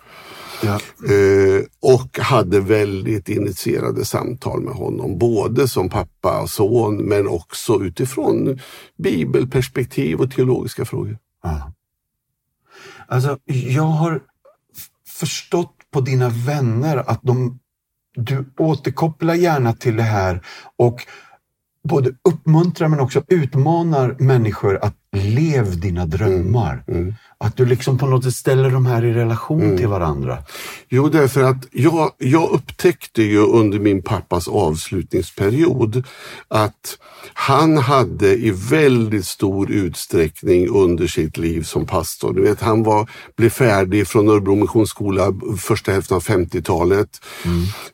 ja. 0.62 0.74
Eh, 1.14 1.64
och 1.80 2.18
hade 2.18 2.60
väldigt 2.60 3.28
initierade 3.28 4.04
samtal 4.04 4.60
med 4.60 4.74
honom, 4.74 5.18
både 5.18 5.68
som 5.68 5.88
pappa 5.88 6.42
och 6.42 6.50
son 6.50 6.96
men 6.96 7.28
också 7.28 7.82
utifrån 7.82 8.58
bibelperspektiv 8.96 10.20
och 10.20 10.30
teologiska 10.30 10.84
frågor. 10.84 11.18
Ja. 11.42 11.72
Alltså, 13.08 13.38
jag 13.44 13.82
har 13.82 14.20
förstått 15.06 15.76
på 15.90 16.00
dina 16.00 16.28
vänner 16.28 16.96
att 16.96 17.20
de, 17.22 17.58
du 18.14 18.44
återkopplar 18.58 19.34
gärna 19.34 19.72
till 19.72 19.96
det 19.96 20.02
här 20.02 20.40
och 20.76 21.06
både 21.88 22.10
uppmuntrar 22.28 22.88
men 22.88 23.00
också 23.00 23.22
utmanar 23.28 24.16
människor 24.18 24.78
att 24.84 24.94
lev 25.12 25.80
dina 25.80 26.06
drömmar. 26.06 26.84
Mm. 26.88 27.00
mm. 27.00 27.14
Att 27.44 27.56
du 27.56 27.64
liksom 27.66 27.98
på 27.98 28.06
något 28.06 28.24
sätt 28.24 28.34
ställer 28.34 28.70
de 28.70 28.86
här 28.86 29.04
i 29.04 29.12
relation 29.12 29.76
till 29.76 29.88
varandra. 29.88 30.38
Jo, 30.88 31.08
därför 31.08 31.42
att 31.42 31.66
jag, 31.72 32.10
jag 32.18 32.50
upptäckte 32.50 33.22
ju 33.22 33.38
under 33.38 33.78
min 33.78 34.02
pappas 34.02 34.48
avslutningsperiod 34.48 36.04
att 36.48 36.98
han 37.32 37.76
hade 37.76 38.34
i 38.34 38.50
väldigt 38.70 39.26
stor 39.26 39.70
utsträckning 39.70 40.68
under 40.68 41.06
sitt 41.06 41.36
liv 41.36 41.62
som 41.62 41.86
pastor. 41.86 42.32
Du 42.32 42.42
vet, 42.42 42.60
han 42.60 42.82
var, 42.82 43.10
blev 43.36 43.50
färdig 43.50 44.08
från 44.08 44.28
Örebro 44.28 44.54
Missionsskola 44.54 45.34
första 45.58 45.92
hälften 45.92 46.16
av 46.16 46.22
50-talet. 46.22 47.08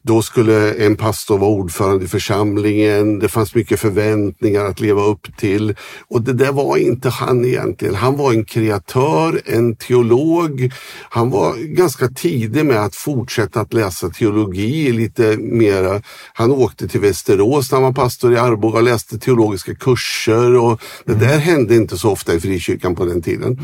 Då 0.02 0.22
skulle 0.22 0.72
en 0.74 0.96
pastor 0.96 1.38
vara 1.38 1.50
ordförande 1.50 2.04
i 2.04 2.08
församlingen. 2.08 3.18
Det 3.18 3.28
fanns 3.28 3.54
mycket 3.54 3.80
förväntningar 3.80 4.64
att 4.64 4.80
leva 4.80 5.02
upp 5.02 5.36
till. 5.36 5.74
Och 6.08 6.22
det 6.22 6.32
där 6.32 6.52
var 6.52 6.76
inte 6.76 7.08
han 7.08 7.44
egentligen. 7.44 7.94
Han 7.94 8.16
var 8.16 8.32
en 8.32 8.44
kreatör, 8.44 9.39
en 9.44 9.76
teolog. 9.76 10.72
Han 11.10 11.30
var 11.30 11.56
ganska 11.56 12.08
tidig 12.08 12.66
med 12.66 12.84
att 12.84 12.96
fortsätta 12.96 13.60
att 13.60 13.72
läsa 13.72 14.08
teologi 14.08 14.92
lite 14.92 15.36
mera. 15.36 16.02
Han 16.32 16.50
åkte 16.50 16.88
till 16.88 17.00
Västerås 17.00 17.72
när 17.72 17.76
han 17.76 17.82
var 17.82 17.92
pastor 17.92 18.32
i 18.32 18.36
Arboga 18.36 18.78
och 18.78 18.84
läste 18.84 19.18
teologiska 19.18 19.74
kurser 19.74 20.56
och 20.56 20.80
det 21.04 21.14
där 21.14 21.38
hände 21.38 21.76
inte 21.76 21.98
så 21.98 22.10
ofta 22.10 22.34
i 22.34 22.40
frikyrkan 22.40 22.94
på 22.94 23.04
den 23.04 23.22
tiden. 23.22 23.60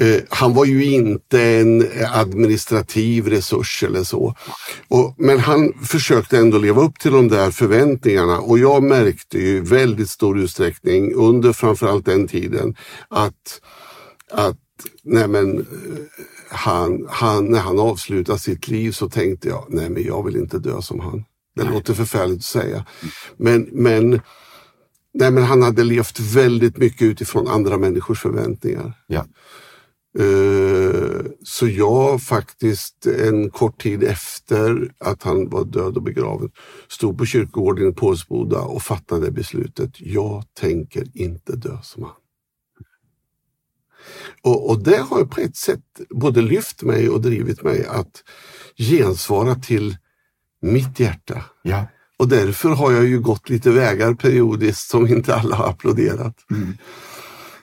Eh, 0.00 0.20
han 0.28 0.54
var 0.54 0.64
ju 0.64 0.84
inte 0.84 1.42
en 1.42 1.88
administrativ 2.12 3.28
resurs 3.28 3.82
eller 3.82 4.04
så. 4.04 4.34
Och, 4.88 5.14
men 5.18 5.38
han 5.38 5.72
försökte 5.84 6.38
ändå 6.38 6.58
leva 6.58 6.82
upp 6.82 6.98
till 6.98 7.12
de 7.12 7.28
där 7.28 7.50
förväntningarna 7.50 8.38
och 8.38 8.58
jag 8.58 8.82
märkte 8.82 9.38
ju 9.38 9.56
i 9.56 9.60
väldigt 9.60 10.10
stor 10.10 10.38
utsträckning 10.38 11.14
under 11.14 11.52
framförallt 11.52 12.04
den 12.06 12.28
tiden 12.28 12.76
att, 13.08 13.60
att 14.32 14.56
nej 15.06 15.28
men, 15.28 15.58
eh, 15.58 15.64
han, 16.48 17.06
han, 17.08 17.44
när 17.44 17.60
han 17.60 17.78
avslutade 17.78 18.38
sitt 18.38 18.68
liv 18.68 18.92
så 18.92 19.08
tänkte 19.08 19.48
jag, 19.48 19.66
nej 19.68 19.90
men 19.90 20.02
jag 20.02 20.24
vill 20.24 20.36
inte 20.36 20.58
dö 20.58 20.82
som 20.82 21.00
han. 21.00 21.24
Det 21.56 21.64
låter 21.64 21.94
förfärligt 21.94 22.38
att 22.38 22.44
säga. 22.44 22.86
Men, 23.36 23.68
men, 23.72 24.20
nej 25.14 25.30
men 25.30 25.42
han 25.42 25.62
hade 25.62 25.84
levt 25.84 26.20
väldigt 26.20 26.76
mycket 26.76 27.02
utifrån 27.02 27.48
andra 27.48 27.78
människors 27.78 28.20
förväntningar. 28.22 28.92
Ja. 29.06 29.24
Eh, 30.18 31.24
Så 31.42 31.66
jag 31.66 32.22
faktiskt 32.22 33.06
en 33.06 33.50
kort 33.50 33.82
tid 33.82 34.02
efter 34.02 34.92
att 34.98 35.22
han 35.22 35.48
var 35.48 35.64
död 35.64 35.96
och 35.96 36.02
begraven 36.02 36.50
stod 36.88 37.18
på 37.18 37.26
kyrkogården 37.26 37.88
i 37.88 37.92
Pålsboda 37.92 38.60
och 38.60 38.82
fattade 38.82 39.30
beslutet. 39.30 39.90
Jag 40.00 40.44
tänker 40.60 41.04
inte 41.14 41.56
dö 41.56 41.78
som 41.82 42.02
han. 42.02 42.12
Och, 44.42 44.70
och 44.70 44.82
det 44.82 44.96
har 44.98 45.24
på 45.24 45.40
ett 45.40 45.56
sätt 45.56 45.80
både 46.10 46.42
lyft 46.42 46.82
mig 46.82 47.08
och 47.08 47.20
drivit 47.20 47.62
mig 47.62 47.86
att 47.86 48.24
gensvara 48.76 49.54
till 49.54 49.96
mitt 50.62 51.00
hjärta. 51.00 51.44
Ja. 51.62 51.86
Och 52.18 52.28
därför 52.28 52.68
har 52.68 52.92
jag 52.92 53.04
ju 53.04 53.20
gått 53.20 53.48
lite 53.48 53.70
vägar 53.70 54.14
periodiskt 54.14 54.90
som 54.90 55.06
inte 55.06 55.34
alla 55.34 55.56
har 55.56 55.68
applåderat. 55.68 56.36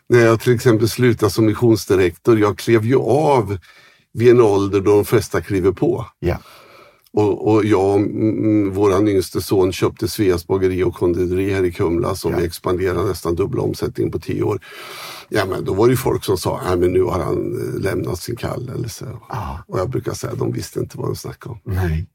När 0.10 0.20
jag 0.20 0.40
till 0.40 0.56
exempel 0.56 0.90
slutade 0.90 1.32
som 1.32 1.46
missionsdirektor, 1.46 2.40
jag 2.40 2.58
klev 2.58 2.86
ju 2.86 2.98
av 3.00 3.58
vid 4.14 4.30
en 4.30 4.42
ålder 4.42 4.82
då 4.82 4.96
de 4.96 5.06
flesta 5.06 5.42
kliver 5.42 5.72
på. 5.72 6.06
Ja. 6.20 6.38
Och, 7.16 7.54
och 7.54 7.66
jag 7.66 7.90
och 7.90 7.96
mm, 8.00 8.74
våran 8.74 9.08
yngste 9.08 9.42
son 9.42 9.72
köpte 9.72 10.08
Sveas 10.08 10.48
bageri 10.48 10.84
och 10.84 10.94
konditori 10.96 11.54
här 11.54 11.64
i 11.64 11.72
Kumla 11.72 12.16
som 12.16 12.32
Ja. 12.32 12.38
vi 12.38 12.46
expanderade 12.46 13.08
nästan 13.08 13.36
dubbla 13.36 13.62
omsättningen 13.62 14.12
på 14.12 14.20
tio 14.20 14.44
år. 14.44 14.60
Ja 15.30 15.46
men 15.46 15.66
då 15.66 15.74
var 15.74 15.88
det 15.88 15.92
ju 15.92 15.98
folk 15.98 16.24
som 16.24 16.38
sa, 16.38 16.62
men 16.78 16.92
nu 16.94 17.04
har 17.04 17.20
han 17.20 17.36
eh, 17.76 17.82
lämnat 17.82 18.20
sin 18.20 18.36
kallelse. 18.36 19.06
Ah. 19.28 19.58
Och 19.68 19.80
jag 19.80 19.90
brukar 19.90 20.14
säga, 20.14 20.34
de 20.36 20.52
visste 20.52 20.80
inte 20.80 20.98
vad 20.98 21.08
de 21.08 21.16
snackade 21.16 21.54
om. 21.54 21.74
Nej. 21.74 22.08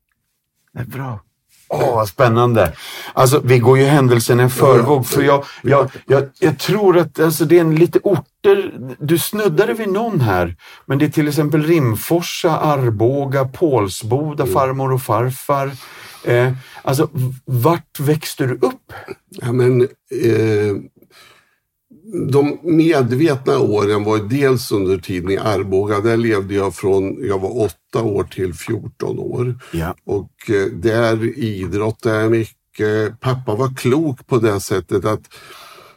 Det 0.72 0.80
är 0.80 0.84
bra. 0.86 1.20
Åh, 1.68 1.94
vad 1.94 2.08
spännande. 2.08 2.72
Alltså, 3.12 3.40
vi 3.44 3.58
går 3.58 3.78
ju 3.78 3.84
händelserna 3.84 4.44
i 4.44 4.48
förvåg. 4.48 5.06
För 5.06 5.22
jag, 5.22 5.44
jag, 5.62 5.90
jag, 6.06 6.28
jag 6.38 6.58
tror 6.58 6.98
att 6.98 7.20
alltså, 7.20 7.44
det 7.44 7.56
är 7.56 7.60
en 7.60 7.74
lite 7.74 7.98
orter, 8.02 8.72
du 8.98 9.18
snuddade 9.18 9.74
vid 9.74 9.88
någon 9.88 10.20
här, 10.20 10.56
men 10.86 10.98
det 10.98 11.04
är 11.04 11.10
till 11.10 11.28
exempel 11.28 11.62
Rimforsa, 11.62 12.58
Arboga, 12.58 13.44
Pålsboda, 13.44 14.46
farmor 14.46 14.92
och 14.92 15.02
farfar. 15.02 15.70
Eh, 16.24 16.52
alltså, 16.82 17.08
vart 17.44 18.00
växte 18.00 18.46
du 18.46 18.54
upp? 18.54 18.92
Ja, 19.28 19.52
men, 19.52 19.80
eh, 19.82 20.76
de 22.30 22.58
medvetna 22.62 23.58
åren 23.58 24.04
var 24.04 24.18
dels 24.18 24.72
under 24.72 24.98
tiden 24.98 25.30
i 25.30 25.36
Arboga. 25.36 26.00
Där 26.00 26.16
levde 26.16 26.54
jag 26.54 26.74
från 26.74 27.26
jag 27.26 27.38
var 27.38 27.58
8 27.92 28.02
år 28.02 28.24
till 28.24 28.54
14 28.54 29.18
år. 29.18 29.60
Ja. 29.72 29.94
Och 30.06 30.50
eh, 30.50 30.66
där 30.72 31.38
idrottade 31.38 32.20
jag 32.20 32.30
mycket. 32.30 33.20
Pappa 33.20 33.54
var 33.54 33.74
klok 33.76 34.26
på 34.26 34.38
det 34.38 34.60
sättet 34.60 35.04
att 35.04 35.20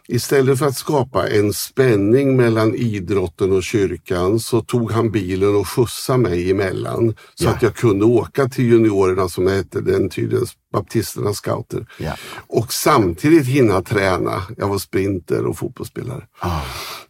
istället 0.08 0.60
för 0.60 0.66
att 0.66 0.78
skapa 0.78 1.28
en 1.30 1.54
spänning 1.54 2.36
mellan 2.38 2.76
idrotten 2.76 3.52
och 3.52 3.64
kyrkan 3.64 4.40
så 4.40 4.62
tog 4.62 4.92
han 4.92 5.12
bilen 5.12 5.56
och 5.56 5.68
skjutsade 5.68 6.20
mig 6.20 6.52
emellan 6.52 7.16
så 7.36 7.46
Ja. 7.46 7.50
att 7.50 7.62
jag 7.62 7.76
kunde 7.76 8.06
åka 8.06 8.50
till 8.50 8.66
juniorerna 8.66 9.30
som 9.30 9.46
det 9.46 9.52
hette 9.52 9.82
den 9.82 10.10
tiden, 10.10 10.46
baptisternas 10.74 11.38
scouter. 11.38 11.88
Ja. 11.98 12.14
Och 12.48 12.74
samtidigt 12.74 13.48
hinna 13.48 13.82
träna. 13.82 14.44
Jag 14.58 14.68
var 14.68 14.78
sprinter 14.78 15.46
och 15.46 15.58
fotbollsspelare. 15.58 16.28
Ah. 16.40 16.62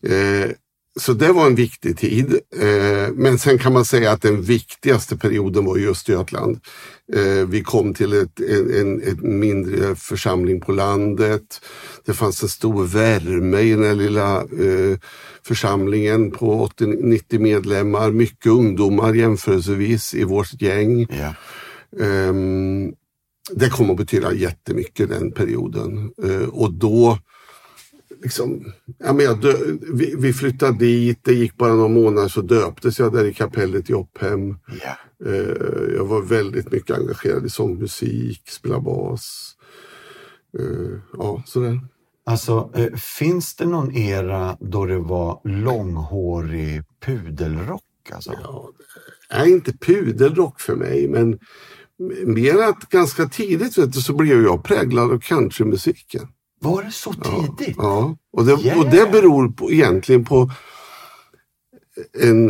Eh, 0.08 0.52
så 1.00 1.14
det 1.14 1.32
var 1.32 1.48
en 1.48 1.56
viktig 1.56 1.98
tid. 1.98 2.40
Eh, 2.60 3.14
men 3.14 3.40
sen 3.40 3.58
kan 3.58 3.74
man 3.74 3.86
säga 3.86 4.12
att 4.12 4.22
den 4.22 4.42
viktigaste 4.42 5.18
perioden 5.18 5.66
var 5.66 5.78
i 5.78 5.88
Östergötland. 5.88 6.60
Eh, 7.14 7.48
vi 7.48 7.64
kom 7.64 7.94
till 7.94 8.14
ett, 8.14 8.40
en, 8.40 9.02
en, 9.02 9.40
mindre 9.40 9.96
församling 9.96 10.62
på 10.62 10.72
landet. 10.72 11.62
Det 12.06 12.14
fanns 12.14 12.44
en 12.44 12.50
stor 12.50 12.86
värme 12.86 13.60
i 13.60 13.72
den 13.72 13.84
här 13.84 13.96
lilla 13.96 14.38
eh, 14.38 14.98
församlingen 15.44 16.32
på 16.32 16.68
80-90 16.68 17.40
medlemmar. 17.40 18.12
Mycket 18.12 18.52
ungdomar 18.52 19.14
jämförelsevis 19.14 20.14
i 20.14 20.24
vårt 20.24 20.62
gäng. 20.62 21.08
Ehm, 22.00 22.94
det 23.56 23.70
kom 23.70 23.90
att 23.90 23.98
betyda 23.98 24.34
jättemycket 24.34 25.10
den 25.10 25.32
perioden. 25.32 26.12
Eh, 26.24 26.48
och 26.50 26.74
då, 26.74 27.18
liksom, 28.24 28.74
ja, 28.98 29.14
men 29.14 29.26
jag 29.26 29.42
dö, 29.42 29.54
vi, 29.94 30.16
vi 30.18 30.34
flyttade 30.34 30.78
dit, 30.78 31.20
det 31.24 31.34
gick 31.34 31.58
bara 31.58 31.74
några 31.74 31.90
månader 31.90 32.28
så 32.28 32.42
döptes 32.42 33.00
jag 33.00 33.14
där 33.14 33.26
i 33.26 33.34
kapellet 33.34 33.90
i 33.90 33.94
Opphem. 33.94 34.56
Ja. 34.84 34.98
Eh, 35.32 35.96
jag 35.96 36.06
var 36.06 36.22
väldigt 36.22 36.72
mycket 36.72 36.98
engagerad 36.98 37.46
i 37.46 37.50
sångmusik, 37.50 38.50
spela 38.50 38.80
bas. 38.80 39.56
Eh, 40.60 41.00
ja, 41.18 41.44
sådär. 41.46 41.80
Alltså, 42.26 42.72
eh, 42.76 42.94
finns 42.96 43.56
det 43.56 43.66
någon 43.66 43.96
era 43.96 44.58
då 44.60 44.86
det 44.86 45.00
var 45.00 45.42
långhårig 45.44 46.84
pudelrock? 47.06 47.82
Alltså? 48.12 48.34
Ja, 48.44 48.70
nej, 49.34 49.52
inte 49.52 49.74
pudelrock 49.78 50.60
för 50.62 50.76
mig, 50.76 51.08
men 51.08 51.40
mer 52.26 52.58
att 52.64 52.90
ganska 52.90 53.26
tidigt 53.26 53.78
vet 53.78 53.94
du, 53.94 54.02
så 54.02 54.14
blev 54.14 54.44
jag 54.44 54.64
präglad 54.64 55.12
av 55.12 55.20
countrymusiken. 55.20 56.28
Var 56.62 56.84
det 56.84 56.92
så 56.92 57.14
tidigt? 57.14 57.76
Ja, 57.78 58.18
och 58.34 58.46
det, 58.46 58.52
Yeah. 58.62 58.80
och 58.80 58.86
det 58.90 59.12
beror 59.12 59.48
på, 59.50 59.72
egentligen 59.72 60.26
på 60.26 60.52
en 62.20 62.50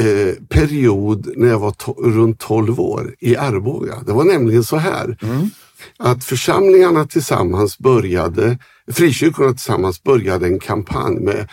eh, 0.00 0.34
period 0.48 1.32
när 1.36 1.48
jag 1.48 1.58
var 1.58 1.74
runt 2.10 2.38
12 2.38 2.80
år 2.80 3.14
i 3.18 3.36
Arboga. 3.36 4.02
Det 4.06 4.12
var 4.12 4.24
nämligen 4.24 4.64
så 4.64 4.76
här 4.76 5.16
att 5.98 6.24
församlingarna 6.24 7.04
tillsammans 7.04 7.78
började, 7.78 8.58
frikyrkorna 8.92 9.50
tillsammans 9.50 10.02
började 10.02 10.46
en 10.46 10.58
kampanj 10.58 11.20
med 11.20 11.48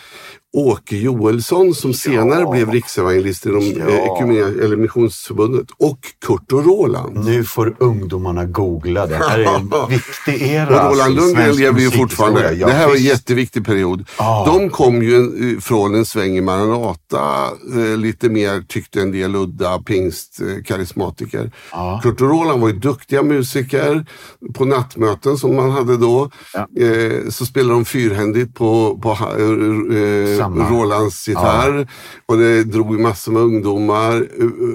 Åke 0.52 0.96
Joelsson 0.96 1.74
som 1.74 1.94
senare 1.94 2.46
blev 2.52 2.70
riksevangelist 2.70 3.46
inom 3.46 3.62
Ja. 3.62 3.88
eh, 3.88 3.94
ekumenia- 4.04 4.64
eller 4.64 4.76
Missionsförbundet 4.76 5.66
och 5.78 5.98
Kurt 6.26 6.52
och 6.52 6.64
Roland. 6.66 7.24
Nu 7.24 7.44
får 7.44 7.76
ungdomarna 7.78 8.44
googla. 8.44 9.06
Det 9.06 9.16
här 9.16 9.38
är 9.38 9.44
en 9.56 9.70
viktig 9.88 10.42
era. 10.48 10.66
Och 10.66 10.70
Roland 10.94 11.00
alltså, 11.00 11.26
Lundgren 11.26 11.56
lever 11.56 11.80
ju 11.80 11.90
fortfarande. 11.90 12.52
Ja, 12.52 12.66
det 12.66 12.72
här 12.72 12.86
var 12.86 12.94
en 12.94 13.02
jätteviktig 13.02 13.66
period. 13.66 14.04
Ah. 14.16 14.46
De 14.46 14.70
kom 14.70 15.02
ju 15.02 15.16
en- 15.16 15.60
från 15.60 15.94
en 15.94 16.04
sväng 16.04 16.36
i 16.36 16.40
Maranata, 16.40 17.44
eh, 17.76 17.96
lite 17.96 18.28
mer 18.28 18.60
tyckte 18.68 19.00
en 19.00 19.12
del 19.12 19.36
udda 19.36 19.78
pingstkarismatiker. 19.78 21.52
Ja. 21.72 22.00
Kurt 22.02 22.20
och 22.20 22.28
Roland 22.30 22.60
var 22.60 22.68
ju 22.68 22.74
duktiga 22.78 23.22
musiker. 23.22 24.06
På 24.54 24.64
nattmöten 24.64 25.36
som 25.38 25.56
man 25.56 25.70
hade 25.70 25.96
då 25.96 26.30
Ja. 26.54 26.84
eh, 26.84 27.28
så 27.30 27.46
spelade 27.46 27.74
de 27.74 27.84
fyrhändigt 27.84 28.54
på, 28.54 28.98
på 29.02 29.10
eh, 29.10 30.37
Samma. 30.38 30.70
Rolands 30.70 31.28
gitarr. 31.28 31.88
Och 32.26 32.38
det 32.38 32.64
drog 32.64 33.00
massor 33.00 33.32
med 33.32 33.42
ungdomar. 33.42 34.26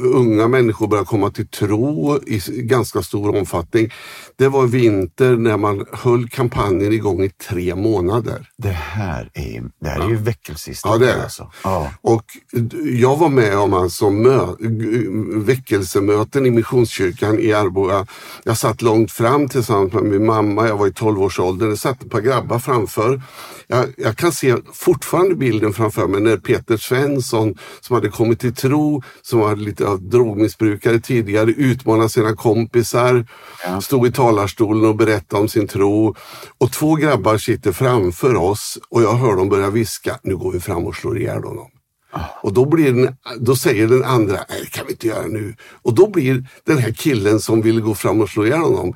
Unga 0.03 0.47
människor 0.47 0.87
började 0.87 1.07
komma 1.07 1.29
till 1.31 1.47
tro 1.47 2.19
i 2.25 2.41
ganska 2.47 3.01
stor 3.01 3.35
omfattning. 3.37 3.89
Det 4.37 4.47
var 4.47 4.67
vinter 4.67 5.35
när 5.35 5.57
man 5.57 5.85
höll 5.91 6.29
kampanjen 6.29 6.93
igång 6.93 7.23
i 7.23 7.29
tre 7.29 7.75
månader. 7.75 8.49
Det 8.57 8.67
här 8.69 9.29
är, 9.33 9.63
det 9.81 9.89
här 9.89 9.99
är 10.05 10.09
ju 10.09 10.15
väckelsehistoria. 10.15 10.93
Ja, 10.95 11.05
det 11.05 11.11
är 11.11 11.17
det. 11.17 11.23
Alltså. 11.23 11.51
Ja. 11.63 11.91
Och 12.01 12.23
jag 12.83 13.17
var 13.17 13.29
med 13.29 13.57
om 13.57 13.73
alltså 13.73 14.05
mö- 14.09 14.55
väckelsemöten 15.45 16.45
i 16.45 16.51
Missionskyrkan 16.51 17.39
i 17.39 17.53
Arboga. 17.53 18.07
Jag 18.43 18.57
satt 18.57 18.81
långt 18.81 19.11
fram 19.11 19.49
tillsammans 19.49 19.93
med 19.93 20.03
min 20.03 20.25
mamma, 20.25 20.67
jag 20.67 20.77
var 20.77 20.87
i 20.87 20.91
12-årsåldern. 20.91 21.69
Det 21.69 21.77
satt 21.77 22.03
ett 22.03 22.11
par 22.11 22.21
grabbar 22.21 22.59
framför. 22.59 23.21
Jag, 23.67 23.85
jag 23.97 24.17
kan 24.17 24.31
se 24.31 24.55
fortfarande 24.73 25.35
bilden 25.35 25.52
framför 25.73 26.07
mig 26.07 26.21
när 26.21 26.37
Peter 26.37 26.77
Svensson 26.77 27.55
som 27.81 27.93
hade 27.93 28.09
kommit 28.09 28.39
till 28.39 28.55
tro, 28.55 29.01
som 29.21 29.39
var 29.39 29.55
lite 29.55 29.87
av 29.87 30.01
drogmissbrukare 30.01 30.99
tidigare, 30.99 31.51
utmanade 31.51 32.09
sina 32.09 32.35
kompisar, 32.35 33.25
Ja. 33.65 33.81
stod 33.81 34.07
i 34.07 34.11
talarstolen 34.11 34.85
och 34.85 34.95
berättade 34.95 35.41
om 35.41 35.47
sin 35.47 35.67
tro. 35.67 36.15
Och 36.57 36.71
två 36.71 36.95
grabbar 36.95 37.37
sitter 37.37 37.71
framför 37.71 38.35
oss 38.35 38.77
och 38.89 39.01
jag 39.03 39.13
hör 39.13 39.35
dem 39.35 39.49
börja 39.49 39.69
viska, 39.69 40.19
nu 40.23 40.37
går 40.37 40.51
vi 40.51 40.59
fram 40.59 40.85
och 40.85 40.95
slår 40.95 41.17
ihjäl 41.17 41.43
honom. 41.43 41.67
Och 42.41 42.53
då, 42.53 42.65
blir 42.65 42.93
den, 42.93 43.15
då 43.39 43.55
säger 43.55 43.87
den 43.87 44.03
andra, 44.03 44.39
nej 44.49 44.59
det 44.61 44.69
kan 44.69 44.85
vi 44.85 44.91
inte 44.91 45.07
göra 45.07 45.27
nu. 45.27 45.55
Och 45.81 45.93
då 45.93 46.09
blir 46.09 46.47
den 46.65 46.77
här 46.77 46.91
killen 46.91 47.39
som 47.39 47.61
ville 47.61 47.81
gå 47.81 47.95
fram 47.95 48.21
och 48.21 48.29
slå 48.29 48.45
ihjäl 48.45 48.59
honom 48.59 48.95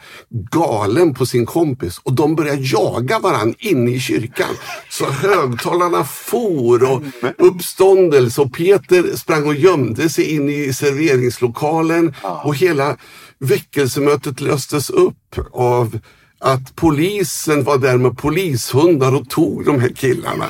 galen 0.51 1.13
på 1.13 1.25
sin 1.25 1.45
kompis 1.45 1.99
och 2.03 2.13
de 2.13 2.35
börjar 2.35 2.57
jaga 2.59 3.19
varann 3.19 3.55
inne 3.59 3.91
i 3.91 3.99
kyrkan. 3.99 4.55
Så 4.89 5.05
högtalarna 5.05 6.03
for 6.03 6.91
och 6.91 7.03
uppståndelse 7.37 8.41
och 8.41 8.53
Peter 8.53 9.15
sprang 9.15 9.47
och 9.47 9.55
gömde 9.55 10.09
sig 10.09 10.35
in 10.35 10.49
i 10.49 10.73
serveringslokalen 10.73 12.13
och 12.43 12.55
hela 12.55 12.97
väckelsemötet 13.39 14.41
löstes 14.41 14.89
upp 14.89 15.35
av 15.53 15.99
att 16.39 16.75
polisen 16.75 17.63
var 17.63 17.77
där 17.77 17.97
med 17.97 18.17
polishundar 18.17 19.15
och 19.15 19.29
tog 19.29 19.65
de 19.65 19.79
här 19.79 19.89
killarna. 19.89 20.45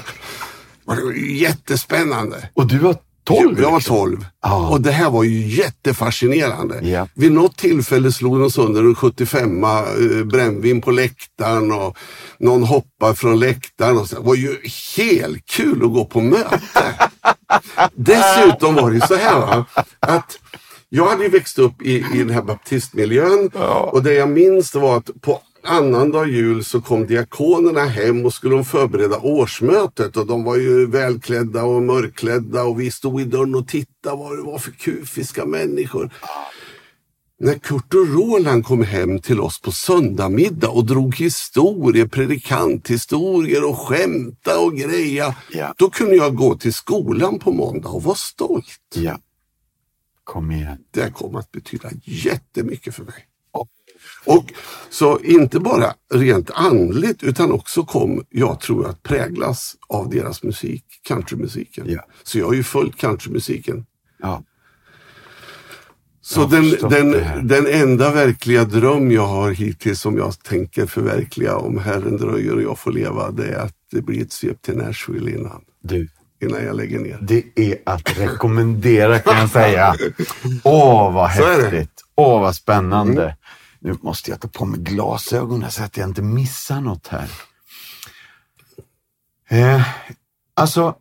Jättespännande. 1.42 2.50
Och 2.54 2.68
du 2.68 2.78
var 2.78 2.96
12? 3.24 3.62
Jag 3.62 3.72
var 3.72 3.78
liksom. 3.78 3.96
12 3.96 4.26
Ja. 4.44 4.68
och 4.70 4.82
det 4.82 4.92
här 4.92 5.10
var 5.10 5.24
ju 5.24 5.48
jättefascinerande. 5.48 6.80
Ja. 6.90 7.08
Vid 7.16 7.32
något 7.32 7.58
tillfälle 7.58 8.12
slog 8.12 8.40
de 8.40 8.52
sönder 8.52 8.82
en 8.82 8.96
75 8.96 9.64
eh, 9.64 9.80
brännvin 10.26 10.82
på 10.82 10.92
läktaren 10.92 11.72
och 11.72 11.98
någon 12.40 12.64
hoppade 12.64 13.16
från 13.16 13.40
läktaren. 13.40 13.98
Och 13.98 14.08
så. 14.10 14.16
Det 14.16 14.22
var 14.22 14.36
ju 14.36 14.58
helt 14.98 15.46
kul 15.46 15.84
att 15.86 15.94
gå 15.94 16.06
på 16.06 16.22
möte. 16.22 16.60
Dessutom 17.96 18.76
var 18.76 18.92
det 18.92 19.08
så 19.08 19.16
här 19.16 19.40
va, 19.40 19.66
att 20.00 20.40
jag 20.90 21.08
hade 21.10 21.24
ju 21.24 21.30
växt 21.30 21.60
upp 21.60 21.82
i, 21.82 21.96
i 21.96 22.18
den 22.18 22.30
här 22.30 22.42
baptistmiljön 22.42 23.50
och 23.92 24.04
det 24.04 24.14
jag 24.14 24.30
minns 24.30 24.76
var 24.76 24.98
att 24.98 25.10
på 25.22 25.42
annandag 25.64 26.28
jul 26.28 26.64
så 26.64 26.82
kom 26.82 27.08
diakonerna 27.08 27.86
hem 27.86 28.26
och 28.26 28.34
skulle 28.34 28.56
de 28.56 28.66
förbereda 28.66 29.18
årsmötet 29.20 30.18
och 30.18 30.28
de 30.28 30.44
var 30.44 30.56
ju 30.56 30.86
välklädda 30.88 31.64
och 31.64 31.82
mörkklädda 31.84 32.64
och 32.64 32.82
vi 32.82 32.92
stod 32.92 33.22
i 33.22 33.24
dörren 33.24 33.56
och 33.56 33.68
tittade 33.68 34.16
vad 34.16 34.38
det 34.38 34.44
var 34.44 34.58
för 34.58 34.72
kufiska 34.72 35.46
människor. 35.46 36.14
när 37.40 37.54
Kurt 37.54 37.94
och 37.94 38.08
Roland 38.08 38.66
kom 38.66 38.84
hem 38.84 39.20
till 39.20 39.40
oss 39.40 39.62
på 39.62 39.72
söndagmiddag 39.72 40.70
och 40.70 40.86
drog 40.86 41.16
historier, 41.16 42.08
predikanthistorier 42.08 43.70
och 43.70 43.80
skämta 43.80 44.60
och 44.60 44.76
greja. 44.76 45.36
Ja. 45.52 45.74
Då 45.78 45.90
kunde 45.90 46.16
jag 46.16 46.36
gå 46.36 46.56
till 46.56 46.74
skolan 46.74 47.40
på 47.40 47.52
måndag 47.52 47.90
och 47.90 48.04
vara 48.04 48.16
stolt. 48.16 48.80
Ja. 48.96 49.18
Kom 50.24 50.52
igen. 50.52 50.78
Det 50.92 51.12
kom 51.14 51.36
att 51.36 51.52
betyda 51.52 51.90
jättemycket 52.04 52.96
för 52.96 53.04
mig. 53.04 53.28
Och 54.28 54.46
så 54.90 55.20
inte 55.20 55.60
bara 55.60 55.94
rent 56.14 56.52
andligt 56.54 57.24
utan 57.24 57.52
också 57.52 57.84
kom, 57.86 58.24
jag 58.30 58.60
tror 58.60 58.88
att 58.90 59.04
präglas 59.04 59.76
av 59.90 60.10
deras 60.10 60.44
musik, 60.44 60.84
countrymusiken. 61.08 61.86
Ja. 61.90 62.02
Så 62.24 62.40
jag 62.40 62.46
har 62.46 62.54
ju 62.54 62.64
följt 62.64 62.98
countrymusiken. 62.98 63.86
Ja. 64.22 64.44
Så 66.22 66.46
den, 66.46 66.70
den, 66.90 67.12
den 67.48 67.68
enda 67.68 68.12
verkliga 68.12 68.64
dröm 68.64 69.12
jag 69.12 69.28
har 69.28 69.52
hittills 69.52 70.02
som 70.02 70.18
jag 70.18 70.44
tänker 70.44 70.86
förverkliga 70.86 71.56
om 71.56 71.78
Herren 71.78 72.18
dröjer 72.18 72.56
och 72.56 72.62
jag 72.62 72.80
får 72.80 72.92
leva, 72.92 73.32
det 73.32 73.46
är 73.48 73.60
att 73.60 73.74
det 73.92 74.02
blir 74.02 74.22
ett 74.22 74.32
svep 74.32 74.62
till 74.62 74.78
Nashville 74.78 75.32
innan, 75.32 75.62
Du, 75.84 76.08
innan 76.44 76.66
jag 76.66 76.76
lägger 76.76 77.00
ner. 77.00 77.18
det 77.22 77.44
är 77.56 77.76
att 77.86 78.20
rekommendera 78.20 79.20
kan 79.20 79.38
jag 79.38 79.50
säga. 79.50 79.96
Åh, 80.64 81.14
vad 81.14 81.30
häftigt. 81.30 81.92
Åh, 82.16 82.42
vad 82.42 82.56
spännande. 82.56 83.36
Nu 83.88 83.98
måste 84.02 84.32
jag 84.32 84.42
ta 84.42 84.48
på 84.48 84.66
mig 84.66 84.80
glasögonen 84.80 85.72
så 85.72 85.84
att 85.84 85.98
jag 85.98 86.10
inte 86.10 86.22
missar 86.22 86.82
något 86.82 87.08
här. 87.08 87.30
Eh, 89.50 89.88
alltså, 90.54 90.96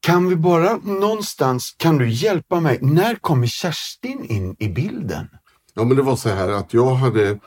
kan 0.00 0.28
vi 0.28 0.36
bara 0.36 0.76
någonstans, 0.76 1.74
kan 1.78 1.98
du 1.98 2.10
hjälpa 2.10 2.60
mig? 2.60 2.78
När 2.82 3.14
kommer 3.14 3.46
Kerstin 3.46 4.24
in 4.24 4.56
i 4.58 4.68
bilden? 4.68 5.28
Ja, 5.74 5.84
men 5.84 5.96
det 5.96 6.02
var 6.02 6.16
så 6.16 6.28
här 6.28 6.48
att 6.48 6.74
jag 6.74 6.94
hade 6.94 7.38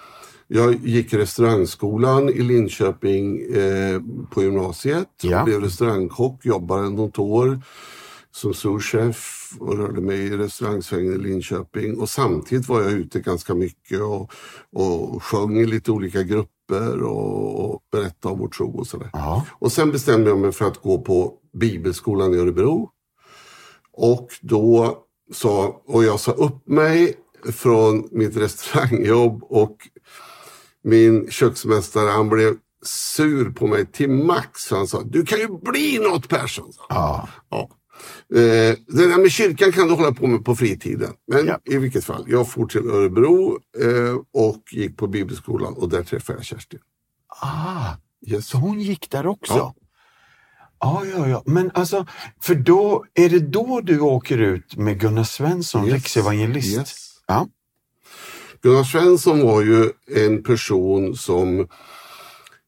jag 0.47 0.85
gick 0.85 1.13
restaurangskolan 1.13 2.29
i 2.29 2.41
Linköping 2.41 3.41
eh, 3.55 4.01
på 4.31 4.43
gymnasiet 4.43 5.07
Ja. 5.21 5.43
blev 5.43 5.61
restaurangkock, 5.61 6.45
jobbade 6.45 6.89
något 6.89 7.19
år 7.19 7.61
som 8.31 8.53
souschef 8.53 9.40
och 9.59 9.77
rörde 9.77 10.01
mig 10.01 10.19
i 10.19 10.37
restaurangsvängen 10.37 11.13
i 11.13 11.17
Linköping. 11.17 11.99
Och 11.99 12.09
samtidigt 12.09 12.67
var 12.69 12.81
jag 12.81 12.91
ute 12.91 13.19
ganska 13.19 13.55
mycket 13.55 14.01
och, 14.01 14.31
och 14.71 15.23
sjöng 15.23 15.57
i 15.57 15.65
lite 15.65 15.91
olika 15.91 16.23
grupper 16.23 17.01
och, 17.03 17.65
och 17.65 17.81
berättade 17.91 18.33
om 18.33 18.39
vår 18.39 18.47
tro 18.47 18.79
och 18.79 18.87
sådär. 18.87 19.09
Och 19.51 19.71
sen 19.71 19.91
bestämde 19.91 20.29
jag 20.29 20.39
mig 20.39 20.51
för 20.51 20.65
att 20.65 20.81
gå 20.81 21.01
på 21.01 21.33
Bibelskolan 21.53 22.33
i 22.33 22.37
Örebro. 22.37 22.89
Och 23.93 24.27
då 24.41 24.97
sa, 25.33 25.81
och 25.85 26.03
jag 26.03 26.19
sa 26.19 26.31
upp 26.31 26.67
mig 26.67 27.17
från 27.53 28.07
mitt 28.11 28.37
restaurangjobb 28.37 29.43
och 29.43 29.77
min 30.83 31.31
köksmästare 31.31 32.09
han 32.09 32.29
blev 32.29 32.55
sur 32.85 33.49
på 33.49 33.67
mig 33.67 33.85
till 33.85 34.09
max. 34.09 34.71
Han 34.71 34.87
sa, 34.87 35.01
du 35.01 35.25
kan 35.25 35.39
ju 35.39 35.47
bli 35.47 35.99
något 35.99 36.29
Persson. 36.29 36.71
Ja. 36.89 37.29
Ja. 37.49 37.69
Eh, 38.35 38.75
det 38.87 39.07
där 39.07 39.17
med 39.21 39.31
kyrkan 39.31 39.71
kan 39.71 39.87
du 39.87 39.93
hålla 39.93 40.11
på 40.11 40.27
med 40.27 40.45
på 40.45 40.55
fritiden. 40.55 41.13
Men 41.27 41.45
Ja. 41.47 41.59
i 41.65 41.77
vilket 41.77 42.05
fall, 42.05 42.25
jag 42.27 42.49
for 42.51 42.65
till 42.65 42.89
Örebro 42.89 43.59
eh, 43.81 44.15
och 44.33 44.63
gick 44.71 44.97
på 44.97 45.07
Bibelskolan 45.07 45.73
och 45.73 45.89
där 45.89 46.03
träffade 46.03 46.39
jag 46.39 46.45
Kerstin. 46.45 46.79
Ah, 47.41 47.85
Yes. 48.27 48.47
så 48.47 48.57
hon 48.57 48.81
gick 48.81 49.09
där 49.11 49.27
också? 49.27 49.53
Ja. 49.53 49.75
Ja, 50.79 51.03
ja, 51.17 51.27
ja. 51.27 51.43
Men 51.45 51.71
alltså, 51.73 52.05
för 52.41 52.55
då, 52.55 53.05
är 53.13 53.29
det 53.29 53.39
då 53.39 53.81
du 53.81 53.99
åker 53.99 54.37
ut 54.37 54.75
med 54.77 54.99
Gunnar 54.99 55.23
Svensson, 55.23 55.85
Yes. 55.85 55.93
riksevangelist? 55.93 56.77
Yes. 56.77 57.09
Ja. 57.27 57.47
Gunnar 58.61 58.83
Svensson 58.83 59.41
var 59.41 59.61
ju 59.61 59.89
en 60.15 60.43
person 60.43 61.15
som 61.15 61.67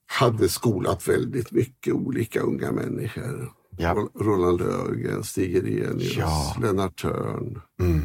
hade 0.06 0.50
skolat 0.50 1.08
väldigt 1.08 1.52
mycket 1.52 1.94
olika 1.94 2.40
unga 2.42 2.72
människor. 2.72 3.52
Ja. 3.78 3.94
Ro- 3.94 4.12
Roland 4.16 4.60
Löfgren, 4.62 5.24
Stig 5.24 5.56
Irenius, 5.56 6.18
Ja. 6.18 6.56
Lennart 6.62 7.02
Törn. 7.02 7.62
Mm. 7.80 8.02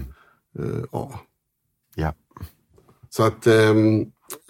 Eh, 0.59 0.85
ja. 0.92 1.20
Ja. 1.94 2.14
Så 3.11 3.22
att 3.22 3.46
ehm, 3.46 4.00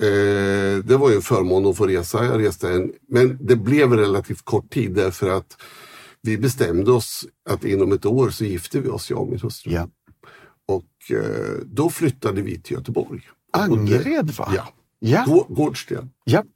eh, 0.03 0.85
det 0.85 0.97
var 0.99 1.11
ju 1.11 1.17
en 1.17 1.23
förmån 1.23 1.67
att 1.67 1.77
få 1.77 1.87
resa. 1.87 2.25
Jag 2.25 2.41
reste 2.47 2.73
en, 2.73 2.93
men 3.09 3.39
det 3.41 3.57
blev 3.57 3.93
relativt 3.93 4.45
kort 4.45 4.71
tid 4.71 4.95
därför 4.95 5.29
att 5.31 5.57
vi 6.23 6.39
bestämde 6.39 6.93
oss 6.93 7.27
att 7.51 7.65
inom 7.65 7.93
ett 7.93 8.07
år 8.07 8.31
så 8.31 8.45
gifte 8.45 8.81
vi 8.81 8.89
oss, 8.89 9.11
jag 9.11 9.21
och 9.21 9.29
min 9.29 9.41
hustru. 9.41 9.73
ja. 9.73 9.89
Och 10.67 11.17
eh, 11.17 11.57
då 11.65 11.91
flyttade 11.91 12.43
vi 12.43 12.61
till 12.61 12.77
Göteborg. 12.77 13.21
Angered, 13.53 14.31
va? 14.31 14.53
Ja, 14.57 14.69
Ja. 14.99 15.25
Gå- 15.27 15.47
Gårdsten. 15.49 16.11
Japp. 16.27 16.47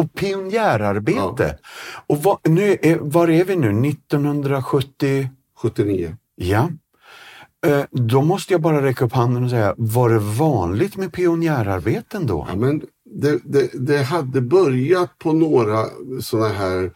Och 0.00 0.14
pionjärarbete. 0.14 1.58
Och 2.06 2.22
vad, 2.22 2.38
nu 2.48 2.76
är, 2.82 2.98
var 2.98 3.30
är 3.30 3.44
vi 3.44 3.56
nu? 3.56 3.88
1970? 3.88 5.28
79. 5.56 6.16
Ja. 6.36 6.70
Eh, 7.66 7.84
Då 7.90 8.22
måste 8.22 8.54
jag 8.54 8.60
bara 8.60 8.82
räcka 8.82 9.04
upp 9.04 9.12
handen 9.12 9.44
och 9.44 9.50
säga, 9.50 9.74
var 9.78 10.10
det 10.10 10.18
vanligt 10.18 10.96
med 10.96 11.12
pionjärarbeten 11.12 12.26
då? 12.26 12.46
Ja, 12.50 12.56
men 12.56 12.82
det, 13.04 13.40
det, 13.44 13.70
det 13.74 14.02
hade 14.02 14.40
börjat 14.40 15.18
på 15.18 15.32
några 15.32 15.84
sådana 16.20 16.48
här 16.48 16.90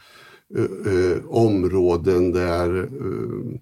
eh, 0.57 0.93
eh, 0.95 1.19
områden 1.29 2.33
där 2.33 2.83
eh, 2.83 3.59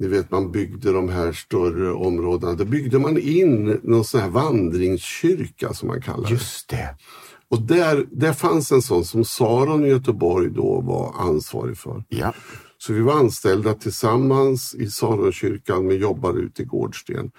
ni 0.00 0.08
vet 0.08 0.30
man 0.30 0.52
byggde 0.52 0.92
de 0.92 1.08
här 1.08 1.32
större 1.32 1.92
områdena. 1.92 2.54
Där 2.54 2.64
byggde 2.64 2.98
man 2.98 3.18
in 3.18 3.80
någon 3.82 4.04
sån 4.04 4.20
här 4.20 4.28
vandringskyrka 4.28 5.72
som 5.72 5.88
man 5.88 6.02
kallar 6.02 6.24
det. 6.28 6.30
Just 6.30 6.68
det. 6.68 6.94
Och 7.50 7.62
där, 7.62 8.06
där 8.10 8.32
fanns 8.32 8.72
en 8.72 8.82
sån 8.82 9.04
som 9.04 9.24
Saron 9.24 9.84
i 9.84 9.88
Göteborg 9.88 10.50
då 10.50 10.80
var 10.80 11.14
ansvarig 11.18 11.78
för. 11.78 12.04
Ja. 12.08 12.34
Så 12.78 12.92
vi 12.92 13.00
var 13.00 13.12
anställda 13.12 13.74
tillsammans 13.74 14.74
i 14.74 14.90
Saronkyrkan 14.90 15.86
men 15.86 15.98
jobbade 15.98 16.40
ute 16.40 16.62
i 16.62 16.64
Gårdsten. 16.64 17.30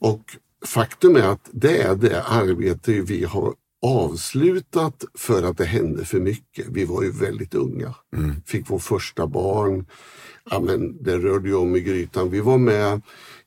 Och 0.00 0.22
faktum 0.66 1.16
är 1.16 1.22
att 1.22 1.50
det 1.52 1.82
är 1.82 1.94
det 1.94 2.22
arbete 2.22 2.92
vi 2.92 3.24
har 3.24 3.54
avslutat 3.82 5.04
för 5.14 5.42
att 5.42 5.56
det 5.56 5.64
hände 5.64 6.04
för 6.04 6.20
mycket. 6.20 6.66
Vi 6.68 6.84
var 6.84 7.02
ju 7.02 7.10
väldigt 7.10 7.54
unga. 7.54 7.94
Fick 8.46 8.70
vår 8.70 8.78
första 8.78 9.26
barn. 9.26 9.86
Ja, 10.50 10.60
men 10.60 11.02
det 11.02 11.18
rörde 11.18 11.48
ju 11.48 11.54
om 11.54 11.76
i 11.76 11.80
grytan. 11.80 12.30
Vi 12.30 12.40
var 12.40 12.58
med 12.58 13.02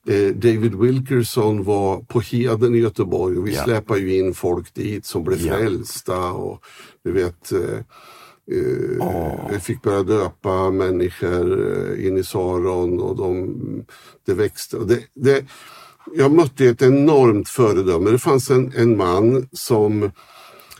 eh, 0.07 0.35
David 0.35 0.75
Wilkerson 0.75 1.63
var 1.63 1.99
på 1.99 2.19
Heden 2.21 2.75
i 2.75 2.77
Göteborg 2.77 3.37
och 3.37 3.47
vi 3.47 3.55
Ja. 3.55 3.63
släpade 3.63 3.99
ju 3.99 4.17
in 4.17 4.33
folk 4.33 4.73
dit 4.73 5.05
som 5.05 5.23
blev 5.23 5.41
Ja. 5.45 5.53
frälsta 5.57 6.31
och 6.31 6.63
du 7.03 7.11
vet 7.11 7.51
eh, 7.51 7.79
Eh, 8.51 9.49
Vi 9.51 9.59
fick 9.59 9.81
börja 9.81 10.03
döpa 10.03 10.71
människor 10.71 11.71
eh, 11.99 12.07
in 12.07 12.17
i 12.17 12.23
Saron 12.23 12.99
och 12.99 13.15
de, 13.15 13.55
det 14.25 14.33
växte. 14.33 14.77
Det, 14.79 14.99
det, 15.13 15.45
jag 16.15 16.31
mötte 16.31 16.65
ett 16.65 16.81
enormt 16.81 17.49
föredöme. 17.49 18.09
Det 18.11 18.17
fanns 18.19 18.49
en, 18.49 18.73
en 18.75 18.97
man 18.97 19.47
som 19.51 20.11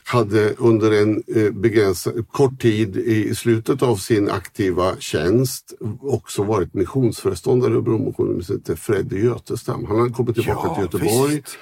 hade 0.04 0.54
under 0.58 0.90
en 1.02 1.22
eh, 1.36 1.50
begränsad, 1.52 2.28
kort 2.32 2.60
tid 2.62 2.96
i, 2.96 3.34
slutet 3.34 3.82
av 3.82 3.96
sin 3.96 4.30
aktiva 4.30 4.96
tjänst 4.98 5.72
också 6.00 6.42
varit 6.42 6.74
missionsföreståndare 6.74 7.78
i 7.78 7.80
Bromissionen, 7.80 8.42
Freddy 8.76 9.24
Götestam. 9.24 9.84
Han 9.86 9.98
hade 9.98 10.12
kommit 10.12 10.34
tillbaka 10.36 10.68
Ja, 10.68 10.74
till 10.74 11.00
Göteborg. 11.00 11.34
visst. 11.34 11.58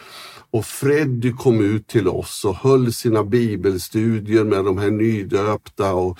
Och 0.52 0.64
Freddy 0.66 1.32
kom 1.32 1.60
ut 1.60 1.86
till 1.88 2.08
oss 2.08 2.44
och 2.44 2.54
höll 2.56 2.92
sina 2.92 3.24
bibelstudier 3.24 4.44
med 4.44 4.64
de 4.64 4.78
här 4.78 4.90
nydöpta 4.90 5.92
och, 5.94 6.18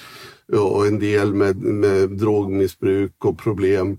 och 0.52 0.86
en 0.86 0.98
del 0.98 1.34
med, 1.34 1.56
med 1.56 2.10
drogmissbruk 2.10 3.24
och 3.24 3.38
problem. 3.38 3.98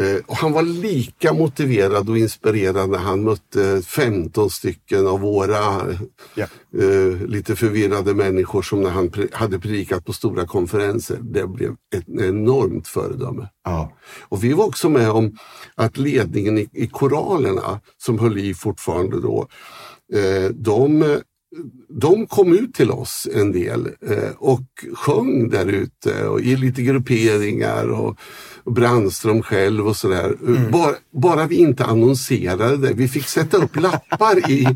Eh, 0.00 0.16
och 0.26 0.36
han 0.36 0.52
var 0.52 0.62
lika 0.62 1.32
motiverad 1.32 2.10
och 2.10 2.18
inspirerad 2.18 2.90
när 2.90 2.98
han 2.98 3.22
mötte 3.24 3.82
15 3.82 4.50
stycken 4.50 5.06
av 5.06 5.20
våra 5.20 5.86
Ja. 6.34 6.46
eh, 6.78 7.26
lite 7.26 7.56
förvirrade 7.56 8.14
människor 8.14 8.62
som 8.62 8.82
när 8.82 8.90
han 8.90 9.10
pre- 9.10 9.34
hade 9.34 9.58
predikat 9.58 10.04
på 10.04 10.12
stora 10.12 10.46
konferenser. 10.46 11.18
Det 11.22 11.46
blev 11.46 11.70
ett 11.96 12.08
enormt 12.08 12.88
föredöme. 12.88 13.48
Ja. 13.64 13.92
Och 14.28 14.44
vi 14.44 14.52
var 14.52 14.64
också 14.66 14.88
med 14.88 15.10
om 15.10 15.36
att 15.74 15.96
ledningen 15.98 16.58
i, 16.58 16.68
i 16.72 16.86
koralerna, 16.86 17.80
som 17.96 18.18
höll 18.18 18.38
i 18.38 18.54
fortfarande 18.54 19.20
då, 19.20 19.46
eh, 20.14 20.50
de, 20.50 21.16
de 21.88 22.26
kom 22.26 22.52
ut 22.52 22.74
till 22.74 22.90
oss 22.90 23.28
en 23.34 23.52
del 23.52 23.86
eh, 23.86 24.30
och 24.38 24.66
sjöng 24.94 25.48
där 25.48 25.66
ute 25.66 26.24
och 26.28 26.40
i 26.40 26.56
lite 26.56 26.82
grupperingar 26.82 27.88
och, 27.88 28.18
Brandström 28.70 29.42
själv 29.42 29.86
och 29.86 29.96
sådär. 29.96 30.36
Bara, 30.70 30.94
bara 31.10 31.46
vi 31.46 31.56
inte 31.56 31.84
annonserade 31.84 32.76
det. 32.76 32.92
Vi 32.92 33.08
fick 33.08 33.24
sätta 33.24 33.56
upp 33.56 33.76
lappar 33.76 34.50
i, 34.50 34.66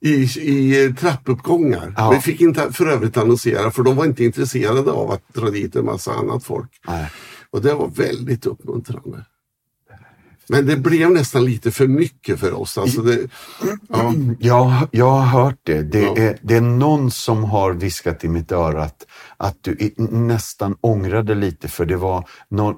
i, 0.00 0.14
i 0.40 0.94
trappuppgångar. 1.00 1.94
Ja. 1.96 2.10
Vi 2.10 2.20
fick 2.20 2.40
inte 2.40 2.72
för 2.72 2.86
övrigt 2.86 3.16
annonsera 3.16 3.70
för 3.70 3.82
de 3.82 3.96
var 3.96 4.04
inte 4.04 4.24
intresserade 4.24 4.90
av 4.90 5.10
att 5.10 5.34
dra 5.34 5.50
dit 5.50 5.76
en 5.76 5.84
massa 5.84 6.12
annat 6.12 6.44
folk. 6.44 6.70
Nej. 6.88 7.10
Och 7.50 7.62
det 7.62 7.74
var 7.74 7.88
väldigt 7.88 8.46
uppmuntrande. 8.46 9.24
Men 10.48 10.66
det 10.66 10.76
blev 10.76 11.10
nästan 11.10 11.44
lite 11.44 11.70
för 11.70 11.86
mycket 11.86 12.40
för 12.40 12.52
oss. 12.60 12.78
Alltså 12.78 13.02
det, 13.02 13.18
ja. 13.88 14.14
Jag, 14.38 14.72
jag 14.90 15.10
har 15.10 15.42
hört 15.42 15.58
det. 15.62 15.82
Det, 15.82 16.00
Ja. 16.02 16.16
är, 16.16 16.38
det 16.42 16.54
är 16.56 16.60
någon 16.60 17.10
som 17.10 17.44
har 17.44 17.72
viskat 17.72 18.24
i 18.24 18.28
mitt 18.28 18.52
öra 18.52 18.82
att, 18.82 19.06
att 19.36 19.56
du 19.60 19.94
nästan 20.08 20.76
ångrade 20.80 21.34
lite 21.34 21.68
för 21.68 21.86
det 21.86 21.96
var 21.96 22.24
någon, 22.50 22.76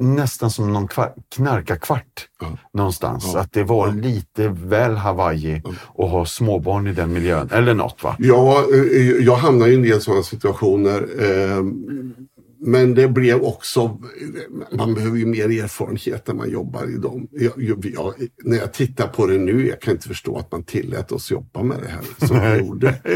nästan 0.00 0.50
som 0.50 0.72
någon 0.72 0.88
kvar, 0.88 1.12
knarkarkvart 1.34 2.26
Ja. 2.40 2.58
någonstans. 2.72 3.30
Ja. 3.34 3.40
Att 3.40 3.52
det 3.52 3.64
var 3.64 3.92
lite 3.92 4.48
väl 4.48 4.96
Hawaii 4.96 5.62
att 5.98 6.10
ha 6.10 6.24
småbarn 6.26 6.86
i 6.86 6.92
den 6.92 7.12
miljön. 7.12 7.48
Eller 7.52 7.74
något 7.74 8.02
va? 8.02 8.16
Ja, 8.18 8.64
eh, 8.74 9.02
jag 9.24 9.36
hamnade 9.36 9.70
i 9.70 9.74
en 9.74 9.82
del 9.82 10.00
sådana 10.00 10.22
situationer. 10.22 11.08
Men 12.62 12.94
det 12.94 13.08
blev 13.08 13.42
också, 13.42 14.00
man 14.72 14.94
behöver 14.94 15.18
ju 15.18 15.26
mer 15.26 15.62
erfarenhet 15.64 16.26
när 16.26 16.34
man 16.34 16.50
jobbar 16.50 16.90
i 16.90 16.96
dem. 16.96 17.28
Jag, 17.30 17.52
jag, 17.84 18.14
när 18.44 18.56
jag 18.56 18.72
tittar 18.72 19.08
på 19.08 19.26
det 19.26 19.38
nu, 19.38 19.68
jag 19.68 19.80
kan 19.80 19.94
inte 19.94 20.08
förstå 20.08 20.38
att 20.38 20.52
man 20.52 20.62
tillät 20.64 21.12
oss 21.12 21.30
jobba 21.30 21.62
med 21.62 21.78
det 21.82 21.88
här 21.88 22.26
som 22.26 22.40
vi 22.40 22.58
gjorde. 22.66 23.00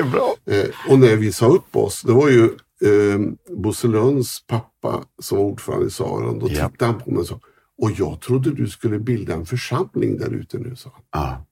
Eh, 0.47 0.65
och 0.93 0.99
när 0.99 1.17
vi 1.17 1.33
sa 1.33 1.47
upp 1.47 1.77
oss, 1.77 2.03
det 2.03 2.13
var 2.13 2.29
ju 2.29 2.45
eh, 2.45 3.21
Bosse 3.57 3.87
Lunds 3.89 4.47
pappa 4.47 5.05
som 5.19 5.39
var 5.39 5.45
ordförande 5.45 5.87
i 5.87 5.91
Saron. 5.91 6.39
Då 6.39 6.49
Ja. 6.51 6.69
tittade 6.71 6.93
han 6.93 7.01
på 7.01 7.11
mig 7.11 7.21
och 7.21 7.27
sa, 7.27 7.41
och 7.79 7.91
jag 7.99 8.21
trodde 8.21 8.51
du 8.51 8.67
skulle 8.69 8.99
bilda 8.99 9.35
en 9.35 9.47
församling 9.47 10.19
där 10.19 10.31
ute 10.35 10.59
nu, 10.59 10.77
sa 10.77 10.91
han. 10.95 11.03
Ja, 11.23 11.47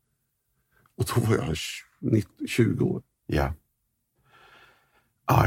Och 0.98 1.04
då 1.14 1.20
var 1.30 1.36
jag 1.46 1.56
19 2.00 2.46
20 2.48 2.84
år. 2.84 3.02
ja. 3.26 3.54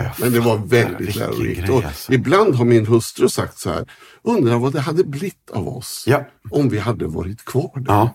Ja, 0.04 0.12
Men 0.20 0.32
det 0.34 0.40
var 0.40 0.58
väldigt 0.58 1.16
lärorikt. 1.16 1.60
grej, 1.60 1.70
Och 1.70 1.84
alltså. 1.84 2.14
Ibland 2.14 2.56
har 2.56 2.66
min 2.66 2.86
hustru 2.86 3.30
sagt 3.30 3.58
så 3.60 3.70
här, 3.70 3.86
undrar 4.24 4.58
vad 4.60 4.74
det 4.74 4.80
hade 4.82 5.04
blivit 5.04 5.52
av 5.54 5.68
oss 5.68 6.04
Ja. 6.08 6.26
om 6.52 6.70
vi 6.70 6.80
hade 6.80 7.08
varit 7.08 7.46
kvar 7.46 7.72
där. 7.76 7.94
Ja. 7.94 8.10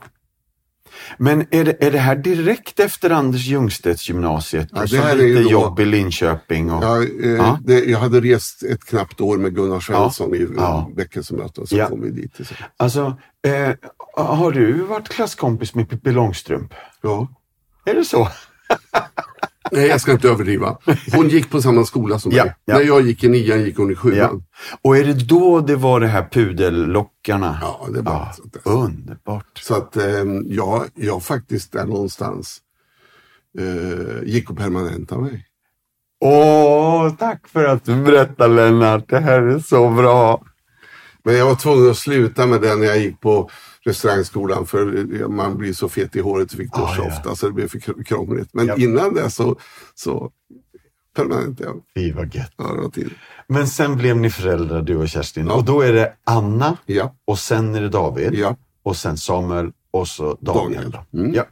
Men 1.18 1.46
är 1.50 1.64
det, 1.64 1.84
är 1.84 1.90
det 1.90 1.98
här 1.98 2.16
direkt 2.16 2.80
efter 2.80 3.10
Anders 3.10 3.46
Ljungstedts 3.46 4.08
gymnasiet? 4.08 4.68
Ja, 4.72 4.82
och 4.82 4.88
det 4.88 4.98
här 4.98 5.16
är 5.16 5.28
lite 5.28 5.42
då- 5.42 5.50
jobb 5.50 5.80
i 5.80 5.84
Linköping? 5.84 6.72
Och... 6.72 6.84
Jag, 6.84 7.02
eh, 7.24 7.30
Ja. 7.30 7.58
det, 7.64 7.84
jag 7.84 7.98
hade 7.98 8.20
rest 8.20 8.62
ett 8.62 8.84
knappt 8.84 9.20
år 9.20 9.38
med 9.38 9.54
Gunnar 9.54 9.80
Svensson 9.80 10.34
i 10.34 10.38
Ja. 10.38 10.48
ja. 10.56 10.90
väckelsemöten, 10.96 11.66
så 11.66 11.76
Ja. 11.76 11.86
kom 11.88 12.00
vi 12.02 12.10
dit. 12.10 12.38
Alltså, 12.76 13.16
eh, 13.46 13.70
har 14.16 14.52
du 14.52 14.72
varit 14.72 15.08
klasskompis 15.08 15.74
med 15.74 15.88
Pippi 15.90 16.10
Långstrump? 16.12 16.74
Ja. 17.02 17.28
Är 17.86 17.94
det 17.94 18.04
så? 18.04 18.28
Nej, 19.72 19.86
jag 19.86 20.00
ska 20.00 20.12
inte 20.12 20.28
överdriva. 20.28 20.78
Hon 21.12 21.28
gick 21.28 21.50
på 21.50 21.62
samma 21.62 21.84
skola 21.84 22.18
som 22.18 22.32
Ja, 22.32 22.44
mig. 22.44 22.54
ja. 22.64 22.74
När 22.74 22.80
jag 22.84 23.02
gick 23.06 23.24
i 23.24 23.28
nian 23.28 23.62
gick 23.64 23.76
hon 23.76 23.90
i 23.90 23.94
sjuan. 23.94 24.16
Ja. 24.16 24.40
Och 24.82 24.96
är 24.96 25.04
det 25.04 25.14
då 25.14 25.60
det 25.60 25.76
var 25.76 26.00
det 26.00 26.06
här 26.06 26.28
pudellockarna? 26.32 27.58
Ja, 27.60 27.86
det 27.94 28.00
var 28.00 28.12
Ja, 28.12 28.32
sånt 28.36 28.52
där. 28.64 28.72
underbart. 28.72 29.58
Så 29.58 29.74
att 29.74 29.96
eh, 29.96 30.04
jag, 30.46 30.84
jag 30.94 31.22
faktiskt 31.22 31.72
där 31.72 31.86
någonstans 31.86 32.58
eh, 33.58 34.22
gick 34.28 34.50
och 34.50 34.56
permanentade 34.58 35.20
mig. 35.22 35.46
Åh, 36.20 37.14
tack 37.18 37.48
för 37.48 37.64
att 37.64 37.84
du 37.84 37.96
berättar 38.02 38.48
Lennart. 38.48 39.04
Det 39.08 39.18
här 39.20 39.42
är 39.42 39.58
så 39.58 39.88
bra. 39.90 40.42
Men 41.24 41.34
jag 41.36 41.46
var 41.46 41.54
tvungen 41.54 41.90
att 41.90 41.96
sluta 41.96 42.46
med 42.46 42.60
det 42.60 42.76
när 42.76 42.86
jag 42.86 42.98
gick 42.98 43.20
på 43.20 43.50
restaurangskolan 43.86 44.66
för 44.66 44.84
man 45.28 45.58
blir 45.58 45.72
så 45.72 45.88
fet 45.88 46.16
i 46.16 46.20
håret 46.20 46.52
fick 46.52 46.68
Ah, 46.72 46.94
ja. 46.98 47.02
ofta 47.06 47.36
så 47.36 47.46
det 47.46 47.52
blev 47.52 47.68
för 47.68 47.78
kr- 47.78 48.04
krångligt. 48.04 48.48
Men 48.52 48.66
Ja. 48.66 48.76
innan 48.76 49.14
det 49.14 49.30
så, 49.30 49.56
så 49.94 50.30
permanentade 51.16 51.64
jag. 51.68 51.80
Fy 51.94 52.12
vad 52.12 52.34
gött. 52.34 52.52
Ja, 52.56 52.64
det 52.74 52.80
var 52.80 52.90
tid. 52.90 53.10
Men 53.48 53.68
sen 53.68 53.96
blev 53.96 54.16
ni 54.16 54.30
föräldrar 54.30 54.82
du 54.82 54.96
och 54.96 55.08
Kerstin. 55.08 55.46
Ja. 55.46 55.52
Och 55.54 55.64
då 55.64 55.80
är 55.80 55.92
det 55.92 56.12
Anna 56.24 56.76
Ja, 56.86 57.14
och 57.24 57.38
sen 57.38 57.74
är 57.74 57.80
det 57.80 57.88
David. 57.88 58.34
ja. 58.34 58.56
Och 58.82 58.96
sen 58.96 59.16
Samuel 59.16 59.70
och 59.90 60.08
så 60.08 60.38
Daniel. 60.40 60.90
Daniel. 60.90 60.98
Mm. 61.14 61.34
Ja. 61.34 61.44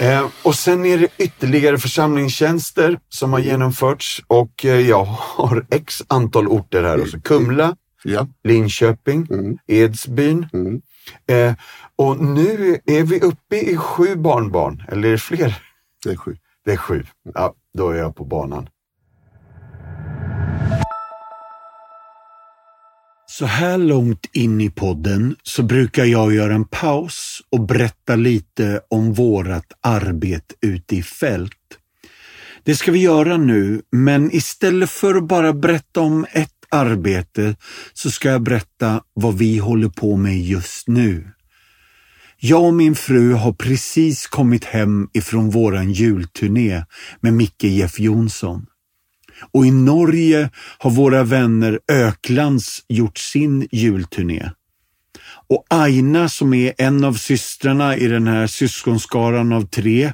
Eh, 0.00 0.26
och 0.42 0.54
sen 0.54 0.86
är 0.86 0.98
det 0.98 1.08
ytterligare 1.18 1.78
församlingstjänster 1.78 2.98
som 3.08 3.32
har 3.32 3.40
genomförts 3.40 4.22
och 4.26 4.64
eh, 4.64 4.80
jag 4.88 5.04
har 5.04 5.66
x 5.70 6.02
antal 6.06 6.48
orter 6.48 6.82
här. 6.82 7.00
Och 7.00 7.08
så 7.08 7.20
Kumla, 7.20 7.76
ja. 8.04 8.26
Linköping, 8.44 9.26
Mm. 9.30 9.58
Edsbyn. 9.66 10.46
Mm. 10.52 10.80
Eh, 11.26 11.54
och 11.96 12.24
nu 12.24 12.78
är 12.86 13.02
vi 13.02 13.20
uppe 13.20 13.56
i 13.56 13.76
sju 13.76 14.16
barnbarn, 14.16 14.82
eller 14.88 15.08
är 15.08 15.12
det 15.12 15.18
fler? 15.18 15.62
Det 16.04 16.10
är 16.10 16.16
sju. 16.16 16.36
Det 16.64 16.72
är 16.72 16.76
sju. 16.76 17.04
Ja, 17.34 17.54
då 17.78 17.90
är 17.90 17.98
jag 17.98 18.16
på 18.16 18.24
banan. 18.24 18.68
Så 23.30 23.46
här 23.46 23.78
långt 23.78 24.26
in 24.32 24.60
i 24.60 24.70
podden 24.70 25.36
så 25.42 25.62
brukar 25.62 26.04
jag 26.04 26.34
göra 26.34 26.54
en 26.54 26.64
paus 26.64 27.40
och 27.50 27.60
berätta 27.60 28.16
lite 28.16 28.80
om 28.88 29.12
vårat 29.12 29.72
arbete 29.80 30.54
ute 30.60 30.96
i 30.96 31.02
fält. 31.02 31.52
Det 32.62 32.76
ska 32.76 32.92
vi 32.92 32.98
göra 32.98 33.36
nu, 33.36 33.82
men 33.90 34.34
istället 34.34 34.90
för 34.90 35.14
att 35.14 35.24
bara 35.24 35.52
berätta 35.52 36.00
om 36.00 36.26
ett 36.32 36.57
arbete 36.70 37.56
så 37.94 38.10
ska 38.10 38.28
jag 38.28 38.42
berätta 38.42 39.02
vad 39.14 39.38
vi 39.38 39.58
håller 39.58 39.88
på 39.88 40.16
med 40.16 40.40
just 40.40 40.88
nu. 40.88 41.32
Jag 42.40 42.64
och 42.64 42.74
min 42.74 42.94
fru 42.94 43.32
har 43.32 43.52
precis 43.52 44.26
kommit 44.26 44.64
hem 44.64 45.08
ifrån 45.12 45.50
våran 45.50 45.92
julturné 45.92 46.84
med 47.20 47.32
Micke 47.32 47.64
Jeff 47.64 48.00
Jonsson. 48.00 48.66
Och 49.52 49.66
i 49.66 49.70
Norge 49.70 50.50
har 50.78 50.90
våra 50.90 51.24
vänner 51.24 51.80
Öklands 51.88 52.84
gjort 52.88 53.18
sin 53.18 53.68
julturné. 53.72 54.50
Och 55.48 55.64
Aina 55.70 56.28
som 56.28 56.54
är 56.54 56.72
en 56.78 57.04
av 57.04 57.14
systrarna 57.14 57.96
i 57.96 58.06
den 58.06 58.26
här 58.26 58.46
syskonskaran 58.46 59.52
av 59.52 59.62
tre, 59.62 60.12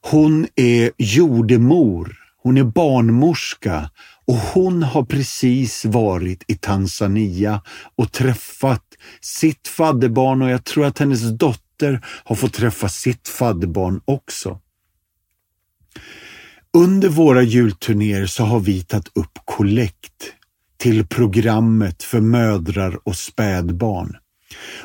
hon 0.00 0.46
är 0.56 0.90
jordemor, 0.98 2.16
hon 2.42 2.56
är 2.56 2.64
barnmorska 2.64 3.90
och 4.26 4.34
hon 4.34 4.82
har 4.82 5.04
precis 5.04 5.84
varit 5.84 6.44
i 6.48 6.54
Tanzania 6.54 7.62
och 7.96 8.12
träffat 8.12 8.84
sitt 9.20 9.68
fadderbarn 9.68 10.42
och 10.42 10.50
jag 10.50 10.64
tror 10.64 10.84
att 10.84 10.98
hennes 10.98 11.38
dotter 11.38 12.00
har 12.24 12.36
fått 12.36 12.52
träffa 12.52 12.88
sitt 12.88 13.28
fadderbarn 13.28 14.00
också. 14.04 14.60
Under 16.76 17.08
våra 17.08 17.42
julturnéer 17.42 18.26
så 18.26 18.44
har 18.44 18.60
vi 18.60 18.82
tagit 18.82 19.10
upp 19.14 19.38
kollekt 19.44 20.32
till 20.76 21.06
programmet 21.06 22.02
för 22.02 22.20
mödrar 22.20 23.08
och 23.08 23.16
spädbarn. 23.16 24.16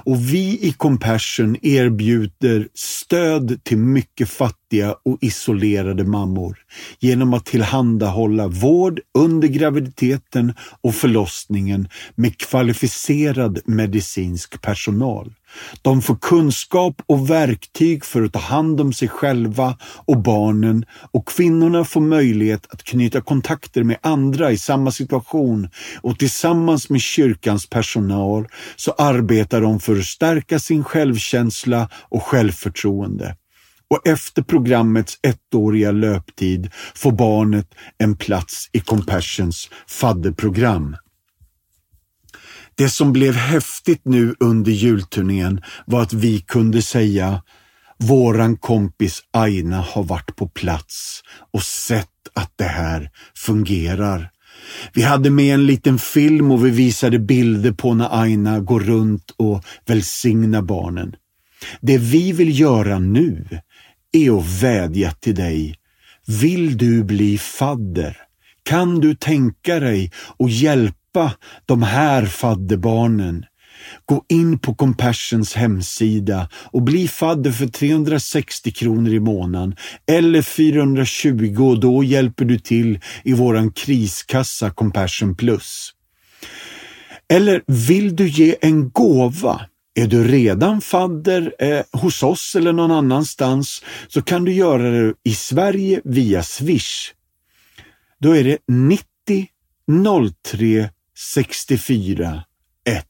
Och 0.04 0.34
vi 0.34 0.60
i 0.62 0.72
Compassion 0.78 1.58
erbjuder 1.62 2.68
stöd 2.74 3.64
till 3.64 3.78
mycket 3.78 4.30
fattiga 4.30 4.96
och 5.06 5.18
isolerade 5.22 6.04
mammor 6.04 6.58
genom 7.00 7.34
att 7.34 7.46
tillhandahålla 7.46 8.48
vård 8.48 9.00
under 9.18 9.48
graviditeten 9.48 10.54
och 10.82 10.96
förlossningen 10.96 11.90
med 12.16 12.38
kvalificerad 12.38 13.60
medicinsk 13.66 14.62
personal. 14.62 15.34
De 15.82 16.02
får 16.02 16.16
kunskap 16.16 17.02
och 17.06 17.30
verktyg 17.30 18.06
för 18.06 18.24
att 18.24 18.34
ta 18.34 18.40
hand 18.40 18.82
om 18.82 18.94
sig 18.94 19.08
själva 19.08 19.78
och 19.82 20.18
barnen 20.18 20.86
och 21.12 21.28
kvinnorna 21.28 21.86
får 21.86 22.02
möjlighet 22.02 22.68
att 22.70 22.84
knyta 22.84 23.22
kontakter 23.22 23.84
med 23.84 23.98
andra 24.02 24.52
i 24.52 24.58
samma 24.58 24.92
situation 24.92 25.70
och 26.02 26.20
tillsammans 26.20 26.90
med 26.90 27.02
kyrkans 27.02 27.70
personal 27.70 28.48
så 28.76 28.92
arbetar 28.92 29.62
de 29.62 29.80
för 29.80 30.00
att 30.00 30.06
stärka 30.06 30.60
sin 30.60 30.84
självkänsla 30.84 31.90
och 31.94 32.24
självförtroende. 32.24 33.36
Och 33.90 34.08
efter 34.08 34.42
programmets 34.42 35.20
ettåriga 35.22 35.92
löptid 35.92 36.70
får 36.96 37.12
barnet 37.12 37.76
en 37.98 38.18
plats 38.18 38.70
i 38.74 38.80
Compassions 38.80 39.70
fadderprogram. 39.88 40.96
Det 42.78 42.90
som 42.90 43.14
blev 43.14 43.34
häftigt 43.34 44.02
nu 44.06 44.36
under 44.40 44.72
julturnén 44.72 45.62
var 45.86 46.02
att 46.02 46.14
vi 46.14 46.40
kunde 46.40 46.82
säga 46.82 47.42
våran 48.00 48.58
kompis 48.58 49.22
Aina 49.34 49.82
har 49.82 50.04
varit 50.04 50.36
på 50.36 50.48
plats 50.48 51.22
och 51.54 51.64
sett 51.64 52.08
att 52.34 52.54
det 52.56 52.64
här 52.64 53.10
fungerar. 53.36 54.30
Vi 54.94 55.02
hade 55.02 55.30
med 55.30 55.54
en 55.54 55.66
liten 55.66 56.00
film 56.00 56.52
och 56.52 56.66
vi 56.66 56.70
visade 56.70 57.20
bilder 57.20 57.72
på 57.72 57.94
när 57.94 58.22
Aina 58.22 58.60
går 58.60 58.80
runt 58.80 59.32
och 59.38 59.64
välsignar 59.86 60.62
barnen. 60.62 61.16
Det 61.82 61.98
vi 61.98 62.32
vill 62.32 62.60
göra 62.60 63.00
nu 63.00 63.60
är 64.12 64.38
att 64.40 64.64
vädja 64.64 65.12
till 65.12 65.36
dig. 65.36 65.76
Vill 66.28 66.78
du 66.78 67.04
bli 67.04 67.38
fadder? 67.38 68.18
Kan 68.64 69.00
du 69.00 69.16
tänka 69.16 69.80
dig 69.80 70.12
att 70.40 70.52
hjälpa 70.52 71.07
de 71.66 71.84
här 71.84 72.26
fadderbarnen? 72.26 73.46
Gå 74.06 74.26
in 74.30 74.60
på 74.60 74.76
Compassions 74.76 75.54
hemsida 75.54 76.50
och 76.54 76.82
bli 76.82 77.08
fadder 77.08 77.52
för 77.52 77.68
360 77.68 78.72
kronor 78.72 79.14
i 79.14 79.20
månaden 79.20 79.76
eller 80.12 80.42
420 80.42 81.56
och 81.60 81.80
då 81.80 82.04
hjälper 82.04 82.46
du 82.46 82.60
till 82.60 83.00
i 83.24 83.34
våran 83.34 83.72
kriskassa 83.72 84.70
Compassion 84.70 85.36
Plus. 85.36 85.94
Eller 87.30 87.64
vill 87.68 88.16
du 88.16 88.28
ge 88.28 88.56
en 88.62 88.90
gåva 88.90 89.62
Är 89.96 90.08
du 90.08 90.28
redan 90.28 90.82
fadder 90.82 91.54
eh, 91.60 91.82
hos 91.92 92.24
oss 92.24 92.56
eller 92.56 92.74
någon 92.74 92.92
annanstans 92.92 93.84
så 94.08 94.22
kan 94.22 94.46
du 94.46 94.54
göra 94.54 94.92
det 94.92 95.14
i 95.24 95.34
Sverige 95.34 96.02
via 96.04 96.44
Swish. 96.44 97.14
Då 98.20 98.36
är 98.36 98.44
det 98.44 98.58
90 98.68 99.48
03 100.44 100.90
64 101.18 102.44
1. 102.86 103.06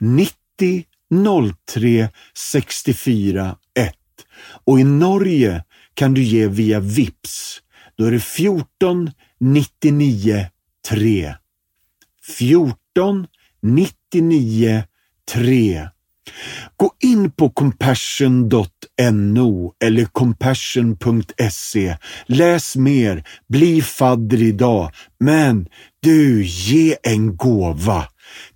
90 0.00 0.84
03 1.66 2.08
64 2.34 3.56
1. 3.74 3.94
Och 4.64 4.80
i 4.80 4.84
Norge 4.84 5.64
kan 5.94 6.14
du 6.14 6.22
ge 6.22 6.48
via 6.48 6.80
VIPS. 6.80 7.62
Då 7.96 8.04
är 8.04 8.10
det 8.10 8.20
14 8.20 9.10
99 9.40 10.46
3. 10.88 11.34
14 12.36 13.26
99 13.62 14.82
3. 15.32 15.88
Gå 16.76 16.92
in 17.00 17.30
på 17.30 17.50
compassion.no 17.50 19.72
eller 19.84 20.04
compassion.se. 20.04 21.96
Läs 22.26 22.76
mer, 22.76 23.24
bli 23.48 23.82
fadder 23.82 24.42
idag, 24.42 24.90
men 25.20 25.68
du, 26.02 26.44
ge 26.44 26.96
en 27.02 27.36
gåva 27.36 28.04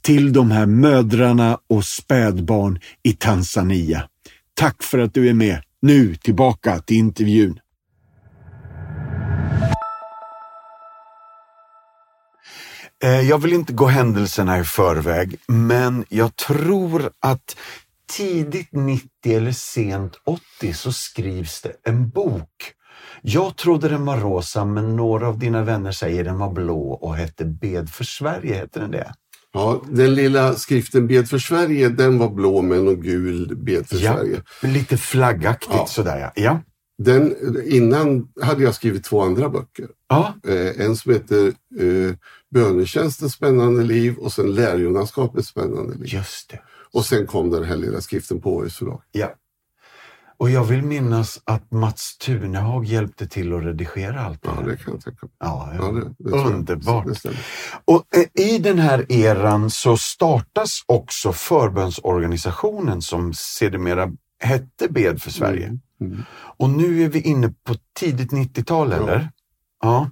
till 0.03 0.33
de 0.33 0.51
här 0.51 0.67
mödrarna 0.67 1.59
och 1.69 1.85
spädbarn 1.85 2.81
i 3.03 3.13
Tanzania. 3.13 4.09
Tack 4.55 4.83
för 4.83 4.99
att 4.99 5.15
du 5.15 5.29
är 5.29 5.35
med. 5.35 5.63
Nu 5.83 6.15
tillbaka 6.15 6.79
till 6.79 6.97
intervjun. 6.97 7.59
Jag 13.01 13.39
vill 13.39 13.53
inte 13.53 13.73
gå 13.73 13.87
händelserna 13.87 14.59
i 14.59 14.65
förväg, 14.65 15.37
men 15.47 16.05
jag 16.09 16.37
tror 16.37 17.11
att 17.21 17.57
tidigt 18.17 18.73
90 18.73 19.09
eller 19.25 19.53
sent 19.53 20.13
80 20.25 20.73
så 20.73 20.93
skrivs 20.93 21.63
det 21.63 21.73
en 21.85 22.11
bok. 22.11 22.75
Jag 23.23 23.57
trodde 23.57 23.89
den 23.89 24.05
var 24.05 24.17
rosa, 24.17 24.65
men 24.65 24.97
några 24.97 25.29
av 25.29 25.39
dina 25.39 25.65
vänner 25.65 25.93
säger 25.93 26.25
den 26.25 26.39
var 26.39 26.53
blå 26.53 26.93
och 26.93 27.17
hette 27.17 27.45
Bed 27.45 27.91
för 27.91 28.05
Sverige. 28.05 28.55
Heter 28.55 28.81
den 28.81 28.91
det? 28.91 29.13
Ja, 29.53 29.83
den 29.89 30.15
lilla 30.15 30.55
skriften 30.55 31.07
Bed 31.07 31.29
för 31.29 31.39
Sverige, 31.39 31.89
den 31.89 32.19
var 32.19 32.31
blå 32.31 32.63
med 32.63 32.83
någon 32.83 33.01
gul 33.01 33.57
Bed 33.57 33.89
för 33.89 33.97
ja, 33.97 34.15
Sverige. 34.15 34.43
Lite 34.63 34.97
flaggaktigt 34.97 35.75
ja. 35.75 35.87
sådär 35.87 36.19
ja. 36.19 36.33
ja. 36.35 36.61
Den, 36.99 37.35
innan 37.65 38.29
hade 38.43 38.63
jag 38.63 38.75
skrivit 38.75 39.05
två 39.05 39.23
andra 39.23 39.49
böcker. 39.49 39.87
Ja. 40.09 40.35
Eh, 40.49 40.87
en 40.87 40.97
som 40.97 41.13
heter 41.13 41.47
eh, 41.81 42.15
Bönetjänstens 42.51 43.33
spännande 43.33 43.83
liv 43.83 44.17
och 44.19 44.33
sen 44.33 44.55
Lärjungaskapets 44.55 45.49
spännande 45.49 45.95
liv. 45.95 46.15
Just 46.15 46.51
det. 46.51 46.61
Och 46.93 47.05
sen 47.05 47.27
kom 47.27 47.51
den 47.51 47.65
här 47.65 47.77
lilla 47.77 48.01
skriften 48.01 48.41
på 48.41 48.55
Århus 48.55 48.77
förlag. 48.77 49.03
Ja. 49.13 49.35
Och 50.41 50.51
jag 50.51 50.65
vill 50.65 50.83
minnas 50.83 51.41
att 51.45 51.73
Mats 51.73 52.19
Tunehag 52.19 52.85
hjälpte 52.85 53.27
till 53.27 53.53
att 53.53 53.63
redigera 53.63 54.21
allt 54.21 54.43
det 54.43 54.49
här. 54.49 54.63
Ja, 54.63 54.69
det 54.69 54.77
kan 54.77 54.95
jag 54.95 55.05
tänka 55.05 55.27
mig. 55.27 55.33
Ja, 55.39 55.73
ja. 55.75 55.93
det, 55.93 56.31
det 56.31 56.31
Underbart. 56.31 57.23
Det 57.23 57.33
och 57.85 58.05
eh, 58.17 58.45
i 58.47 58.59
den 58.59 58.79
här 58.79 59.13
eran 59.13 59.71
så 59.71 59.97
startas 59.97 60.85
också 60.87 61.33
förbönsorganisationen 61.33 63.03
som 63.03 63.35
sedermera 63.35 64.13
hette 64.39 64.89
Bed 64.89 65.23
för 65.23 65.31
Sverige. 65.31 65.67
Mm. 65.67 65.81
Mm. 66.01 66.23
Och 66.33 66.71
nu 66.71 67.05
är 67.05 67.09
vi 67.09 67.21
inne 67.21 67.55
på 67.65 67.75
tidigt 67.99 68.33
90-tal, 68.33 68.93
eller? 68.93 69.31
Ja. 69.81 70.11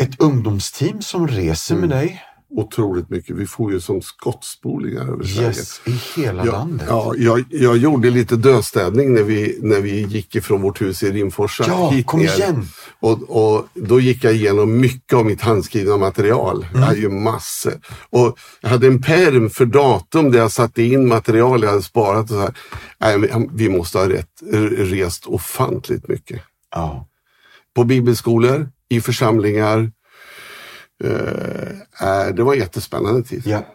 Ett 0.00 0.20
ungdomsteam 0.20 1.02
som 1.02 1.28
reser 1.28 1.74
mm. 1.74 1.88
med 1.88 1.98
dig 1.98 2.22
otroligt 2.56 3.10
mycket. 3.10 3.36
Vi 3.36 3.46
får 3.46 3.72
ju 3.72 3.80
som 3.80 4.02
skottspolingar 4.02 5.12
över 5.12 5.24
Sverige. 5.24 5.48
Yes, 5.48 5.80
i 5.86 6.20
hela 6.20 6.46
ja, 6.46 6.52
landet. 6.52 6.86
Ja, 6.90 7.14
jag, 7.16 7.44
jag 7.50 7.76
gjorde 7.76 8.10
lite 8.10 8.36
dödstädning 8.36 9.14
när 9.14 9.22
vi, 9.22 9.58
när 9.62 9.80
vi 9.80 10.02
gick 10.02 10.34
ifrån 10.34 10.62
vårt 10.62 10.80
hus 10.80 11.02
i 11.02 11.12
Rimforsa 11.12 11.64
ja, 11.68 11.90
hit 11.90 12.06
kom 12.06 12.20
ner. 12.20 12.36
Igen. 12.36 12.66
Och, 13.00 13.22
och 13.30 13.68
då 13.74 14.00
gick 14.00 14.24
jag 14.24 14.34
igenom 14.34 14.80
mycket 14.80 15.18
av 15.18 15.26
mitt 15.26 15.40
handskrivna 15.40 15.96
material. 15.96 16.56
Mm. 16.56 16.80
Jag 16.80 16.86
hade 16.86 17.00
ju 17.00 17.08
massor. 17.08 17.80
Och 18.10 18.38
jag 18.60 18.68
hade 18.68 18.86
en 18.86 19.02
perm 19.02 19.50
för 19.50 19.66
datum 19.66 20.32
där 20.32 20.38
jag 20.38 20.52
satte 20.52 20.82
in 20.82 21.08
material 21.08 21.62
jag 21.62 21.70
hade 21.70 21.82
sparat. 21.82 22.22
Och 22.22 22.28
så 22.28 22.40
här. 22.40 22.54
Nej, 23.00 23.48
vi 23.52 23.68
måste 23.68 23.98
ha 23.98 24.08
rätt, 24.08 24.42
rest 24.76 25.26
ofantligt 25.26 26.08
mycket. 26.08 26.42
Ja. 26.74 27.08
På 27.74 27.84
bibelskolor, 27.84 28.68
i 28.96 29.00
församlingar, 29.00 29.90
Eh, 32.00 32.34
det 32.34 32.42
var 32.42 32.52
en 32.52 32.58
jättespännande 32.58 33.22
tid. 33.22 33.42
Ja. 33.46 33.66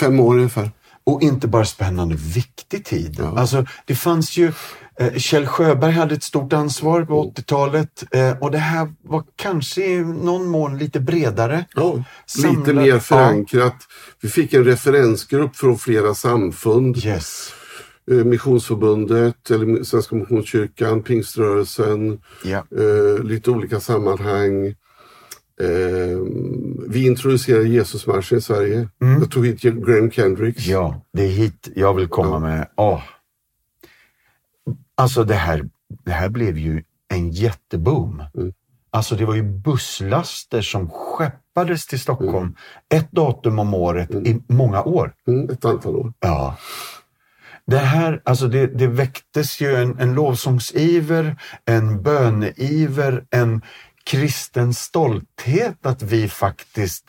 Fem 0.00 0.20
år 0.20 0.36
ungefär. 0.36 0.70
Och 1.04 1.22
inte 1.22 1.48
bara 1.48 1.64
spännande, 1.64 2.14
viktig 2.34 2.84
tid. 2.84 3.16
Ja. 3.18 3.38
Alltså, 3.38 3.66
det 3.84 3.94
fanns 3.94 4.36
ju 4.36 4.52
eh, 5.00 5.14
Kjell 5.14 5.46
Sjöberg 5.46 5.92
hade 5.92 6.14
ett 6.14 6.22
stort 6.22 6.52
ansvar 6.52 7.04
på 7.04 7.32
80-talet 7.32 8.04
mm. 8.12 8.32
eh, 8.32 8.38
och 8.38 8.50
det 8.50 8.58
här 8.58 8.92
var 9.02 9.24
kanske 9.36 9.86
i 9.86 10.00
någon 10.00 10.46
mån 10.46 10.78
lite 10.78 11.00
bredare. 11.00 11.64
Ja, 11.74 12.04
lite 12.38 12.72
mer 12.72 12.98
förankrat. 12.98 13.76
Vi 14.20 14.28
fick 14.28 14.54
en 14.54 14.64
referensgrupp 14.64 15.56
från 15.56 15.78
flera 15.78 16.14
samfund. 16.14 17.04
Yes. 17.04 17.52
Eh, 18.10 18.24
Missionsförbundet, 18.24 19.50
eller 19.50 19.82
Svenska 19.82 20.16
Missionskyrkan, 20.16 21.02
Pingströrelsen, 21.02 22.20
ja. 22.44 22.64
eh, 22.78 23.24
lite 23.24 23.50
olika 23.50 23.80
sammanhang. 23.80 24.66
Eh, 25.60 26.18
vi 26.88 27.06
introducerade 27.06 27.68
Jesusmarschen 27.68 28.38
i 28.38 28.40
Sverige. 28.40 28.88
Mm. 29.02 29.20
Jag 29.20 29.30
tog 29.30 29.46
hit 29.46 29.60
Graham 29.62 30.10
Kendricks. 30.10 30.66
Ja, 30.66 31.00
det 31.12 31.22
är 31.22 31.28
hit 31.28 31.68
jag 31.74 31.94
vill 31.94 32.08
komma 32.08 32.30
ja. 32.30 32.38
med. 32.38 32.68
Oh. 32.76 33.02
Alltså 34.94 35.24
det 35.24 35.34
här, 35.34 35.68
det 36.04 36.12
här 36.12 36.28
blev 36.28 36.58
ju 36.58 36.82
en 37.08 37.30
jätteboom. 37.30 38.22
Mm. 38.34 38.52
Alltså 38.90 39.16
det 39.16 39.24
var 39.24 39.34
ju 39.34 39.42
busslaster 39.42 40.62
som 40.62 40.90
skeppades 40.90 41.86
till 41.86 42.00
Stockholm 42.00 42.36
mm. 42.36 42.54
ett 42.88 43.12
datum 43.12 43.58
om 43.58 43.74
året 43.74 44.10
mm. 44.10 44.26
i 44.26 44.42
många 44.48 44.82
år. 44.82 45.14
Mm, 45.28 45.50
ett 45.50 45.64
antal 45.64 45.96
år. 45.96 46.12
Ja. 46.20 46.56
Det 47.66 47.78
här, 47.78 48.22
alltså 48.24 48.48
det, 48.48 48.66
det 48.66 48.86
väcktes 48.86 49.60
ju 49.60 49.76
en, 49.76 49.98
en 49.98 50.14
lovsångsiver, 50.14 51.36
en 51.64 52.02
böneiver, 52.02 53.24
en 53.30 53.62
kristen 54.04 54.74
stolthet 54.74 55.86
att 55.86 56.02
vi 56.02 56.28
faktiskt 56.28 57.04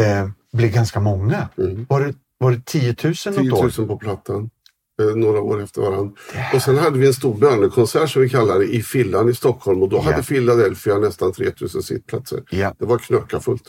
eh, 0.00 0.28
blev 0.52 0.72
ganska 0.72 1.00
många. 1.00 1.48
Mm. 1.58 1.86
Var, 1.88 2.00
det, 2.00 2.14
var 2.38 2.50
det 2.50 2.64
10 2.64 2.96
000 3.04 3.14
något 3.24 3.24
10 3.24 3.50
000 3.50 3.64
år? 3.64 3.86
på 3.86 3.96
Plattan. 3.96 4.50
Eh, 5.00 5.16
några 5.16 5.40
år 5.40 5.62
efter 5.62 5.82
varandra. 5.82 6.12
Yeah. 6.34 6.54
Och 6.54 6.62
sen 6.62 6.78
hade 6.78 6.98
vi 6.98 7.06
en 7.06 7.14
stor 7.14 7.34
bönekonsert 7.34 8.10
som 8.10 8.22
vi 8.22 8.28
kallar 8.28 8.58
det 8.58 8.74
i 8.74 8.82
Fillan 8.82 9.28
i 9.28 9.34
Stockholm 9.34 9.82
och 9.82 9.88
då 9.88 9.96
yeah. 9.96 10.10
hade 10.10 10.22
Philadelphia 10.22 10.98
nästan 10.98 11.32
3000 11.32 11.82
sittplatser. 11.82 12.42
Yeah. 12.50 12.74
Det 12.78 12.86
var 12.86 12.98
knökafullt. 12.98 13.66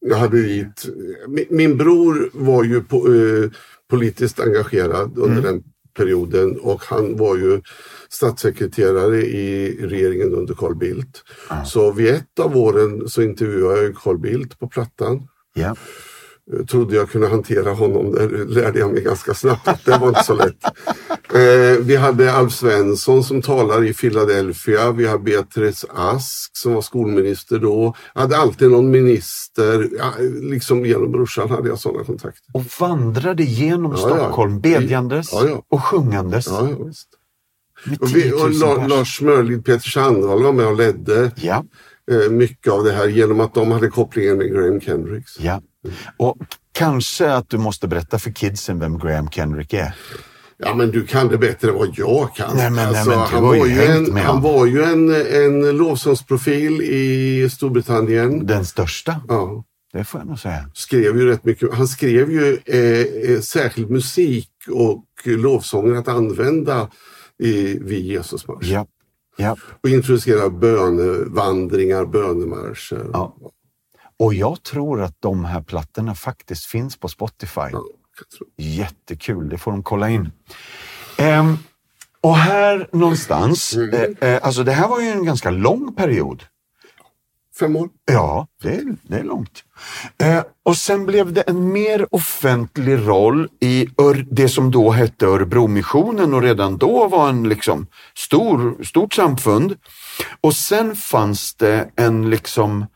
Jag 0.00 0.16
hade 0.16 0.42
dit, 0.42 0.86
min, 1.28 1.46
min 1.50 1.76
bror 1.76 2.30
var 2.32 2.64
ju 2.64 2.80
po, 2.84 3.14
eh, 3.14 3.50
politiskt 3.90 4.40
engagerad 4.40 5.18
under 5.18 5.38
mm. 5.38 5.42
den 5.42 5.62
perioden 5.96 6.60
och 6.60 6.82
han 6.84 7.16
var 7.16 7.36
ju 7.36 7.62
statssekreterare 8.08 9.22
i 9.22 9.76
regeringen 9.86 10.34
under 10.34 10.54
Carl 10.54 10.76
Bildt. 10.76 11.22
Ah. 11.48 11.64
Så 11.64 11.92
vid 11.92 12.14
ett 12.14 12.40
av 12.40 12.56
åren 12.56 13.08
så 13.08 13.22
intervjuade 13.22 13.82
jag 13.82 13.96
Carl 13.96 14.18
Bildt 14.18 14.58
på 14.58 14.68
Plattan. 14.68 15.28
Ja. 15.54 15.76
Jag 16.50 16.68
trodde 16.68 16.96
jag 16.96 17.10
kunde 17.10 17.28
hantera 17.28 17.72
honom, 17.72 18.12
det 18.12 18.44
lärde 18.44 18.78
jag 18.78 18.92
mig 18.92 19.02
ganska 19.02 19.34
snabbt. 19.34 19.84
Det 19.84 19.98
var 19.98 20.08
inte 20.08 20.24
så 20.24 20.34
lätt. 20.34 20.64
Eh, 21.34 21.80
vi 21.80 21.96
hade 21.96 22.32
Alf 22.32 22.52
Svensson 22.52 23.24
som 23.24 23.42
talar 23.42 23.84
i 23.84 23.94
Philadelphia. 23.94 24.92
Vi 24.92 25.06
har 25.06 25.18
Beatrice 25.18 25.84
Ask 25.94 26.56
som 26.56 26.74
var 26.74 26.82
skolminister 26.82 27.58
då. 27.58 27.94
Jag 28.14 28.20
hade 28.20 28.36
alltid 28.36 28.70
någon 28.70 28.90
minister. 28.90 29.88
Ja, 29.98 30.12
liksom 30.42 30.86
genom 30.86 31.12
brorsan 31.12 31.50
hade 31.50 31.68
jag 31.68 31.78
sådana 31.78 32.04
kontakter. 32.04 32.44
Och 32.52 32.64
vandrade 32.80 33.42
genom 33.42 33.92
ja, 33.92 33.96
Stockholm 33.98 34.52
ja. 34.52 34.60
bedjandes 34.60 35.32
ja, 35.32 35.62
och 35.68 35.84
sjungandes. 35.84 36.46
Och, 36.46 36.90
vi, 38.14 38.32
och 38.32 38.50
La, 38.50 38.86
Lars 38.86 39.20
Mörlid, 39.20 39.64
Peter 39.64 39.90
Sandvall 39.90 40.42
var 40.42 40.52
med 40.52 40.66
och 40.66 40.76
ledde 40.76 41.30
eh, 42.10 42.30
mycket 42.30 42.72
av 42.72 42.84
det 42.84 42.92
här 42.92 43.08
genom 43.08 43.40
att 43.40 43.54
de 43.54 43.70
hade 43.70 43.88
kopplingen 43.88 44.38
med 44.38 44.52
Graham 44.52 44.80
Kendricks. 44.80 45.40
Och 46.16 46.36
kanske 46.72 47.32
att 47.32 47.50
du 47.50 47.58
måste 47.58 47.88
berätta 47.88 48.18
för 48.18 48.30
kidsen 48.30 48.78
vem 48.78 48.98
Graham 48.98 49.30
Kendrick 49.30 49.72
är. 49.72 49.94
Ja 50.58 50.74
men 50.74 50.90
du 50.90 51.06
kan 51.06 51.28
det 51.28 51.38
bättre 51.38 51.68
än 51.68 51.74
vad 51.74 51.88
jag 51.96 52.34
kan. 52.34 52.56
Nej, 52.56 52.70
men, 52.70 52.88
alltså, 52.88 53.10
nej, 53.10 53.18
men 53.18 53.28
han, 53.28 53.42
var 53.42 53.66
ju 53.66 53.82
en, 53.82 54.16
han 54.16 54.42
var 54.42 54.66
ju 54.66 54.82
en, 54.82 55.14
en 55.44 55.76
lovsångsprofil 55.76 56.82
i 56.82 57.48
Storbritannien. 57.50 58.46
Den 58.46 58.64
största. 58.64 59.20
Ja. 59.28 59.64
Det 59.92 60.04
får 60.04 60.20
jag 60.20 60.28
nog 60.28 60.38
säga. 60.38 60.70
Skrev 60.74 61.16
ju 61.16 61.26
rätt 61.26 61.44
mycket. 61.44 61.74
Han 61.74 61.88
skrev 61.88 62.32
ju 62.32 62.58
eh, 62.64 63.32
eh 63.32 63.40
särskild 63.40 63.90
musik 63.90 64.50
och 64.70 65.04
lovsånger 65.24 65.94
att 65.94 66.08
använda 66.08 66.90
i, 67.38 67.78
vid 67.78 68.04
Jesusmarsch. 68.04 68.66
Ja. 68.66 68.86
Ja. 69.36 69.56
Och 69.82 69.88
introducera 69.88 70.50
bönevandringar, 70.50 72.06
bönemarscher. 72.06 73.10
Ja. 73.12 73.36
Och 74.18 74.34
jag 74.34 74.62
tror 74.62 75.02
att 75.02 75.16
de 75.20 75.44
här 75.44 75.62
plattorna 75.62 76.14
faktiskt 76.14 76.64
finns 76.64 76.96
på 76.96 77.08
Spotify. 77.08 77.60
Ja, 77.72 77.82
Jättekul, 78.56 79.48
det 79.48 79.58
får 79.58 79.70
de 79.70 79.82
kolla 79.82 80.10
in. 80.10 80.30
Ehm, 81.18 81.58
och 82.20 82.36
här 82.36 82.88
någonstans, 82.92 83.76
eh, 83.76 84.28
eh, 84.28 84.40
alltså 84.42 84.64
det 84.64 84.72
här 84.72 84.88
var 84.88 85.00
ju 85.00 85.08
en 85.08 85.24
ganska 85.24 85.50
lång 85.50 85.94
period. 85.94 86.42
Fem 87.58 87.76
år. 87.76 87.88
Ja, 88.04 88.46
det 88.62 88.74
är, 88.74 88.96
det 89.02 89.18
är 89.18 89.24
långt. 89.24 89.64
Eh, 90.18 90.42
och 90.62 90.76
sen 90.76 91.06
blev 91.06 91.32
det 91.32 91.40
en 91.40 91.72
mer 91.72 92.14
offentlig 92.14 93.08
roll 93.08 93.48
i 93.60 93.88
Ör, 93.98 94.26
det 94.30 94.48
som 94.48 94.70
då 94.70 94.90
hette 94.90 95.26
Örebromissionen 95.26 96.34
och 96.34 96.42
redan 96.42 96.76
då 96.76 97.08
var 97.08 97.28
en 97.28 97.48
liksom 97.48 97.86
stor, 98.14 98.84
stort 98.84 99.14
samfund. 99.14 99.74
Och 100.40 100.54
sen 100.54 100.96
fanns 100.96 101.54
det 101.54 101.90
en 101.96 102.30
liksom 102.30 102.86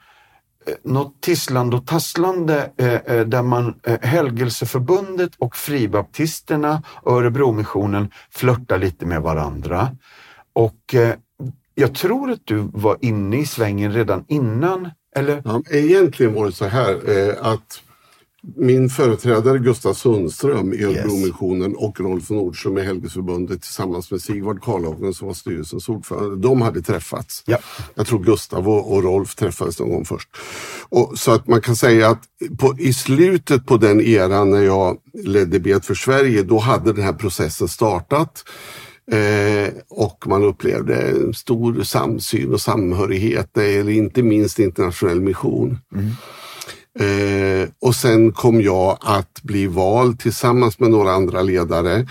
Eh, 0.70 0.76
något 0.82 1.20
tisslande 1.20 1.76
och 1.76 1.86
tasslande 1.86 2.70
eh, 2.76 2.94
eh, 2.94 3.26
där 3.26 3.42
man 3.42 3.74
eh, 3.86 4.00
Helgelseförbundet 4.02 5.30
och 5.38 5.56
Fribaptisterna 5.56 6.82
och 7.02 7.12
Örebromissionen 7.12 8.10
flörtar 8.30 8.78
lite 8.78 9.06
med 9.06 9.22
varandra. 9.22 9.96
Och 10.52 10.94
eh, 10.94 11.14
jag 11.74 11.94
tror 11.94 12.30
att 12.30 12.40
du 12.44 12.68
var 12.72 12.96
inne 13.00 13.38
i 13.38 13.46
svängen 13.46 13.92
redan 13.92 14.24
innan, 14.28 14.90
eller? 15.16 15.42
Ja, 15.44 15.62
egentligen 15.70 16.34
var 16.34 16.46
det 16.46 16.52
så 16.52 16.64
här 16.64 17.18
eh, 17.18 17.46
att 17.46 17.82
min 18.56 18.90
företrädare 18.90 19.58
Gustav 19.58 19.94
Sundström 19.94 20.72
i 20.72 20.84
Örebromissionen 20.84 21.74
och 21.76 22.00
Rolf 22.00 22.30
Nordström 22.30 22.78
i 22.78 22.84
Helgesförbundet 22.84 23.62
tillsammans 23.62 24.10
med 24.10 24.22
Sigvard 24.22 24.62
Karlhagen 24.62 25.14
som 25.14 25.26
var 25.26 25.34
styrelsens 25.34 25.88
ordförande, 25.88 26.36
de 26.36 26.62
hade 26.62 26.82
träffats. 26.82 27.42
Ja. 27.46 27.58
Jag 27.94 28.06
tror 28.06 28.24
Gustav 28.24 28.68
och, 28.68 28.92
och 28.92 29.02
Rolf 29.02 29.34
träffades 29.34 29.80
någon 29.80 29.90
gång 29.90 30.04
först. 30.04 30.28
Och, 30.88 31.18
så 31.18 31.32
att 31.32 31.46
man 31.46 31.60
kan 31.60 31.76
säga 31.76 32.08
att 32.08 32.22
på, 32.58 32.78
i 32.78 32.92
slutet 32.92 33.66
på 33.66 33.76
den 33.76 34.00
eran 34.00 34.50
när 34.50 34.62
jag 34.62 34.96
ledde 35.24 35.60
Bet 35.60 35.86
för 35.86 35.94
Sverige, 35.94 36.42
då 36.42 36.58
hade 36.58 36.92
den 36.92 37.04
här 37.04 37.12
processen 37.12 37.68
startat. 37.68 38.44
Eh, 39.12 39.72
och 39.88 40.24
man 40.26 40.44
upplevde 40.44 40.94
en 40.94 41.34
stor 41.34 41.82
samsyn 41.82 42.52
och 42.52 42.60
samhörighet, 42.60 43.58
eller 43.58 43.92
inte 43.92 44.22
minst 44.22 44.58
internationell 44.58 45.20
mission. 45.20 45.78
Eh, 46.98 47.68
och 47.80 47.94
sen 47.94 48.32
kom 48.32 48.60
jag 48.60 48.98
att 49.00 49.42
bli 49.42 49.66
vald 49.66 50.20
tillsammans 50.20 50.78
med 50.78 50.90
några 50.90 51.12
andra 51.12 51.42
ledare 51.42 52.06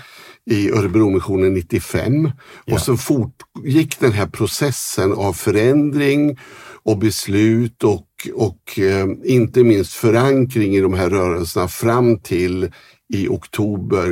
i 0.50 0.70
Örebromissionen 0.70 1.54
95. 1.54 2.30
Ja. 2.64 2.74
Och 2.74 2.80
så 2.80 2.96
fortgick 2.96 4.00
den 4.00 4.12
här 4.12 4.26
processen 4.26 5.12
av 5.12 5.32
förändring 5.32 6.38
och 6.82 6.98
beslut 6.98 7.84
och, 7.84 8.06
och 8.34 8.78
eh, 8.78 9.06
inte 9.24 9.64
minst 9.64 9.92
förankring 9.92 10.74
i 10.74 10.80
de 10.80 10.94
här 10.94 11.10
rörelserna 11.10 11.68
fram 11.68 12.18
till 12.18 12.70
i 13.12 13.28
oktober 13.28 14.06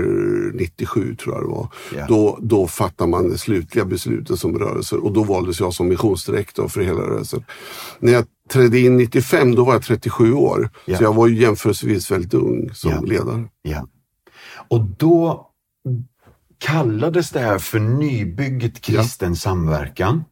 97 0.54 1.16
tror 1.16 1.34
jag 1.34 1.44
det 1.44 1.48
var. 1.48 1.68
Ja. 1.96 2.06
Då, 2.08 2.38
då 2.40 2.66
fattar 2.66 3.06
man 3.06 3.30
det 3.30 3.38
slutliga 3.38 3.84
beslutet 3.84 4.38
som 4.38 4.58
rörelser 4.58 5.04
och 5.04 5.12
då 5.12 5.22
valdes 5.22 5.60
jag 5.60 5.74
som 5.74 5.88
missionsdirektor 5.88 6.68
för 6.68 6.80
hela 6.80 7.00
rörelsen. 7.00 7.44
När 7.98 8.12
jag 8.12 8.24
trädde 8.48 8.78
in 8.78 8.96
95 8.96 9.54
då 9.54 9.64
var 9.64 9.72
jag 9.72 9.82
37 9.82 10.32
år. 10.32 10.70
Ja. 10.84 10.96
Så 10.98 11.04
jag 11.04 11.14
var 11.14 11.26
ju 11.26 11.36
jämförelsevis 11.40 12.10
väldigt 12.10 12.34
ung 12.34 12.70
som 12.74 12.90
Ja. 12.90 13.00
ledare. 13.00 13.48
Ja. 13.62 13.88
Och 14.68 14.80
då 14.80 15.50
kallades 16.58 17.30
det 17.30 17.40
här 17.40 17.58
för 17.58 17.78
Nybygget 17.78 18.80
kristen 18.80 19.36
samverkan. 19.36 20.24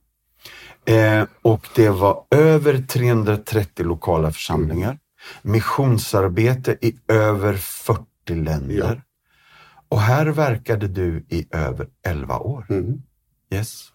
Eh, 0.84 1.24
och 1.42 1.66
det 1.74 1.88
var 1.90 2.22
över 2.30 2.82
330 2.82 3.86
lokala 3.86 4.32
församlingar. 4.32 4.98
Missionsarbete 5.42 6.76
i 6.80 6.96
över 7.08 7.54
40 7.54 8.04
länder. 8.34 9.02
Och 9.88 10.00
här 10.00 10.26
verkade 10.26 10.88
du 10.88 11.26
i 11.28 11.46
över 11.50 11.86
11 12.06 12.38
år. 12.38 12.66
Mm. 12.68 13.02
Yes. 13.50 13.92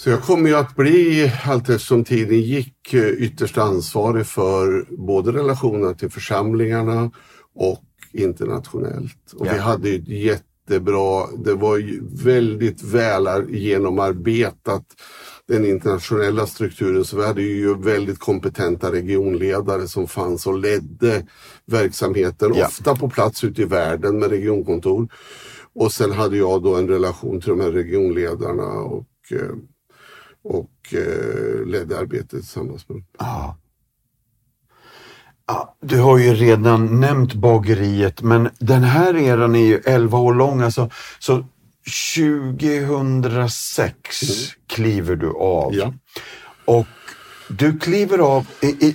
Så 0.00 0.10
jag 0.10 0.22
kommer 0.22 0.48
ju 0.50 0.56
att 0.56 0.76
bli, 0.76 1.32
allt 1.44 1.68
eftersom 1.68 2.04
tiden 2.04 2.40
gick, 2.40 2.94
eh, 2.94 3.08
ytterst 3.08 3.58
ansvarig 3.58 4.26
för 4.26 4.86
både 4.90 5.32
relationerna 5.32 5.94
till 5.94 6.10
församlingarna 6.10 7.10
och 7.54 7.82
internationellt. 8.12 9.32
Och 9.36 9.46
Ja. 9.46 9.52
vi 9.52 9.58
hade 9.58 9.88
ju 9.88 9.96
ett 9.96 10.08
jättebra, 10.08 11.26
det 11.44 11.54
var 11.54 11.76
ju 11.76 12.02
väldigt 12.24 12.82
väl 12.82 13.26
ar- 13.26 13.46
genomarbetat 13.50 14.84
den 15.48 15.64
internationella 15.64 16.46
strukturen 16.46 17.04
så 17.04 17.16
vi 17.16 17.26
hade 17.26 17.42
ju 17.42 17.74
väldigt 17.78 18.18
kompetenta 18.18 18.92
regionledare 18.92 19.88
som 19.88 20.06
fanns 20.06 20.46
och 20.46 20.58
ledde 20.58 21.26
verksamheten, 21.66 22.52
Ja. 22.54 22.66
ofta 22.66 22.96
på 22.96 23.10
plats 23.10 23.44
ute 23.44 23.62
i 23.62 23.64
världen 23.64 24.18
med 24.18 24.30
regionkontor. 24.30 25.08
Och 25.74 25.92
sen 25.92 26.12
hade 26.12 26.36
jag 26.36 26.62
då 26.62 26.74
en 26.76 26.88
relation 26.88 27.40
till 27.40 27.50
de 27.50 27.60
här 27.60 27.70
regionledarna 27.70 28.64
och, 28.68 29.06
eh, 29.32 29.56
och 30.44 30.94
eh, 30.94 31.66
ledde 31.66 31.98
arbetet 31.98 32.30
tillsammans 32.30 32.88
med 32.88 32.96
dem. 32.96 33.04
Ja. 33.18 33.56
Ja, 35.46 35.76
du 35.80 35.98
har 35.98 36.18
ju 36.18 36.34
redan 36.34 37.00
nämnt 37.00 37.34
bageriet, 37.34 38.22
men 38.22 38.50
den 38.58 38.82
här 38.82 39.16
eran 39.16 39.54
är 39.54 39.66
ju 39.66 39.80
11 39.84 40.18
år 40.18 40.34
lång. 40.34 40.60
Alltså, 40.60 40.90
så 41.18 41.44
2006 42.16 44.20
kliver 44.66 45.16
du 45.16 45.36
av. 45.36 45.74
Ja. 45.74 45.94
Och 46.64 46.86
du 47.48 47.78
kliver 47.78 48.18
av, 48.18 48.46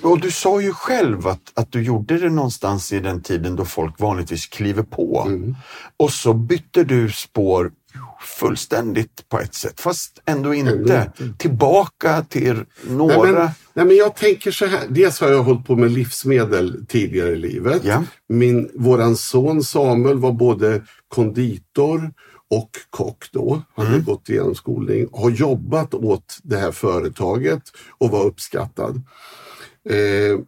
och 0.02 0.20
du 0.20 0.32
sa 0.32 0.62
ju 0.62 0.74
själv 0.74 1.28
att, 1.28 1.52
att 1.54 1.72
du 1.72 1.84
gjorde 1.84 2.18
det 2.18 2.30
någonstans 2.30 2.94
i 2.94 3.00
den 3.00 3.22
tiden 3.22 3.56
då 3.56 3.66
folk 3.66 4.00
vanligtvis 4.00 4.46
kliver 4.46 4.84
på. 4.84 5.24
Mm. 5.28 5.56
Och 5.98 6.12
så 6.12 6.34
bytte 6.34 6.84
du 6.84 7.12
spår 7.12 7.72
fullständigt 8.26 9.30
på 9.30 9.40
ett 9.40 9.54
sätt, 9.54 9.82
fast 9.82 10.22
ändå 10.26 10.54
inte. 10.54 11.12
Tillbaka 11.38 12.22
till 12.30 12.66
några... 12.88 13.22
Nej, 13.24 13.32
men, 13.34 13.50
nej 13.74 13.86
men 13.86 13.96
jag 13.96 14.16
tänker 14.16 14.52
så 14.52 14.66
här, 14.66 14.82
dels 14.90 15.20
har 15.20 15.30
jag 15.30 15.44
hållit 15.44 15.66
på 15.66 15.76
med 15.76 15.92
livsmedel 15.92 16.86
tidigare 16.88 17.30
i 17.30 17.36
livet. 17.36 17.82
Ja. 17.86 18.04
Min, 18.30 18.72
våran 18.76 19.16
son 19.16 19.64
Samuel 19.64 20.18
var 20.18 20.32
både 20.32 20.82
konditor 21.08 22.14
och 22.50 22.70
kock 22.90 23.26
då, 23.32 23.62
hade 23.76 23.90
Mm. 23.90 24.04
gått 24.04 24.30
igenom 24.30 24.56
skolning, 24.56 25.08
har 25.14 25.30
jobbat 25.30 25.94
åt 25.94 26.38
det 26.44 26.58
här 26.58 26.72
företaget 26.72 27.62
och 27.98 28.10
var 28.10 28.26
uppskattad. 28.26 29.02
Eh, 29.90 30.40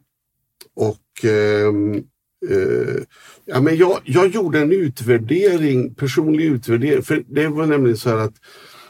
och 0.75 1.25
ehm, 1.25 2.03
eh, 2.49 3.03
ja, 3.45 3.61
men 3.61 3.77
jag, 3.77 3.99
jag 4.03 4.27
gjorde 4.27 4.59
en 4.59 4.71
utvärdering, 4.71 5.95
personlig 5.95 6.45
utvärdering, 6.45 7.03
för 7.03 7.23
det 7.27 7.47
var 7.47 7.65
nämligen 7.65 7.97
så 7.97 8.09
här 8.09 8.17
att 8.17 8.35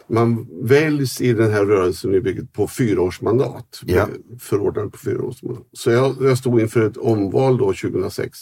man 0.10 0.48
väljs 0.62 1.22
i 1.22 1.34
den 1.34 1.52
här 1.52 1.66
rörelsen 1.66 2.16
i 2.16 2.22
bygget 2.22 2.54
på 2.54 2.68
fyraårsmandat. 2.68 3.82
Ja. 3.86 4.08
Förordnad 4.39 4.91
på 4.91 4.98
fyraårsmandat. 4.98 5.66
Så 5.74 5.91
jag, 5.91 6.16
jag 6.22 6.38
stod 6.38 6.62
inför 6.62 6.88
ett 6.88 6.98
omval 6.98 7.58
då 7.58 7.66
2006 7.66 8.39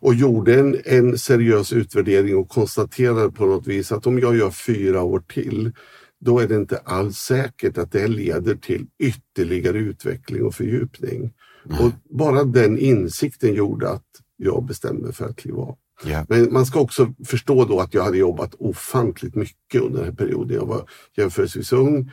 och 0.00 0.14
gjorde 0.14 0.54
en, 0.54 0.76
en 0.84 1.18
seriös 1.18 1.72
utvärdering 1.72 2.36
och 2.36 2.48
konstaterade 2.48 3.30
på 3.30 3.46
något 3.46 3.66
vis 3.66 3.92
att 3.92 4.06
om 4.06 4.18
jag 4.18 4.36
gör 4.36 4.50
fyra 4.50 5.02
år 5.02 5.20
till 5.20 5.72
då 6.20 6.38
är 6.38 6.48
det 6.48 6.54
inte 6.54 6.78
alls 6.78 7.16
säkert 7.16 7.78
att 7.78 7.92
det 7.92 8.08
leder 8.08 8.54
till 8.54 8.86
ytterligare 8.98 9.78
utveckling 9.78 10.44
och 10.44 10.54
fördjupning. 10.54 11.32
Och 11.64 11.92
bara 12.10 12.44
den 12.44 12.78
insikten 12.78 13.54
gjorde 13.54 13.90
att 13.90 14.07
jag 14.38 14.64
bestämde 14.64 15.02
mig 15.02 15.12
för 15.12 15.24
att 15.24 15.36
kliva 15.36 15.62
av. 15.62 15.76
Ja. 16.04 16.24
Men 16.28 16.52
man 16.52 16.66
ska 16.66 16.80
också 16.80 17.14
förstå 17.26 17.64
då 17.64 17.80
att 17.80 17.94
jag 17.94 18.02
hade 18.02 18.18
jobbat 18.18 18.54
ofantligt 18.58 19.34
mycket 19.34 19.80
under 19.82 19.98
den 19.98 20.08
här 20.08 20.16
perioden. 20.16 20.56
Jag 20.56 20.66
var 20.66 20.88
jämförelsevis 21.16 21.72
ung. 21.72 22.12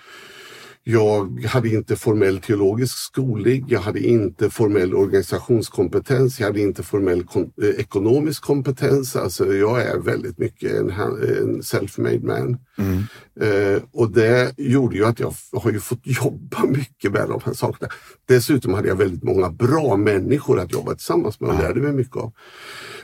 Jag 0.87 1.45
hade 1.45 1.69
inte 1.69 1.95
formell 1.95 2.39
teologisk 2.39 2.97
skolning, 2.97 3.65
jag 3.67 3.79
hade 3.79 3.99
inte 3.99 4.49
formell 4.49 4.93
organisationskompetens, 4.95 6.39
jag 6.39 6.47
hade 6.47 6.61
inte 6.61 6.83
formell 6.83 7.23
kon- 7.23 7.51
eh, 7.61 7.69
ekonomisk 7.69 8.43
kompetens. 8.43 9.15
Alltså 9.15 9.53
jag 9.53 9.81
är 9.81 9.97
väldigt 9.99 10.37
mycket 10.37 10.71
en, 10.71 10.89
en 10.89 11.61
self-made 11.61 12.25
man. 12.25 12.57
Eh, 13.41 13.81
och 13.91 14.11
det 14.11 14.53
gjorde 14.57 14.95
ju 14.95 15.05
att 15.05 15.19
jag 15.19 15.33
har 15.53 15.71
ju 15.71 15.79
fått 15.79 16.01
jobba 16.23 16.65
mycket 16.65 17.11
med 17.11 17.29
de 17.29 17.41
här 17.45 17.53
sakerna. 17.53 17.91
Dessutom 18.25 18.73
hade 18.73 18.87
jag 18.87 18.95
väldigt 18.95 19.23
många 19.23 19.49
bra 19.49 19.97
människor 19.97 20.59
att 20.59 20.71
jobba 20.71 20.91
tillsammans 20.95 21.39
med 21.39 21.49
och 21.49 21.55
lärde 21.59 21.81
mig 21.81 21.91
mycket 21.93 22.17
av. 22.17 22.31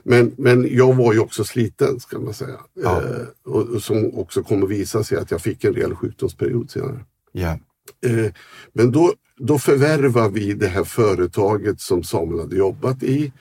Men, 0.03 0.31
men 0.37 0.67
jag 0.75 0.93
var 0.95 1.13
ju 1.13 1.19
också 1.19 1.43
sliten 1.43 1.99
ska 1.99 2.19
man 2.19 2.33
säga. 2.33 2.59
Ja. 2.83 3.01
Eh, 3.01 3.51
och, 3.53 3.61
och 3.69 3.81
som 3.81 4.11
också 4.13 4.43
kommer 4.43 4.67
visa 4.67 5.03
sig 5.03 5.17
att 5.17 5.31
jag 5.31 5.41
fick 5.41 5.63
en 5.63 5.73
rejäl 5.73 5.95
sjukdomsperiod 5.95 6.71
senare. 6.71 6.99
Ja. 7.31 7.59
Eh, 8.05 8.31
men 8.73 8.91
då, 8.91 9.13
då 9.37 9.59
förvärvar 9.59 10.29
vi 10.29 10.53
det 10.53 10.67
här 10.67 10.83
företaget 10.83 11.81
som 11.81 12.03
Samuel 12.03 12.39
hade 12.39 12.55
jobbat 12.55 13.03
i. 13.03 13.31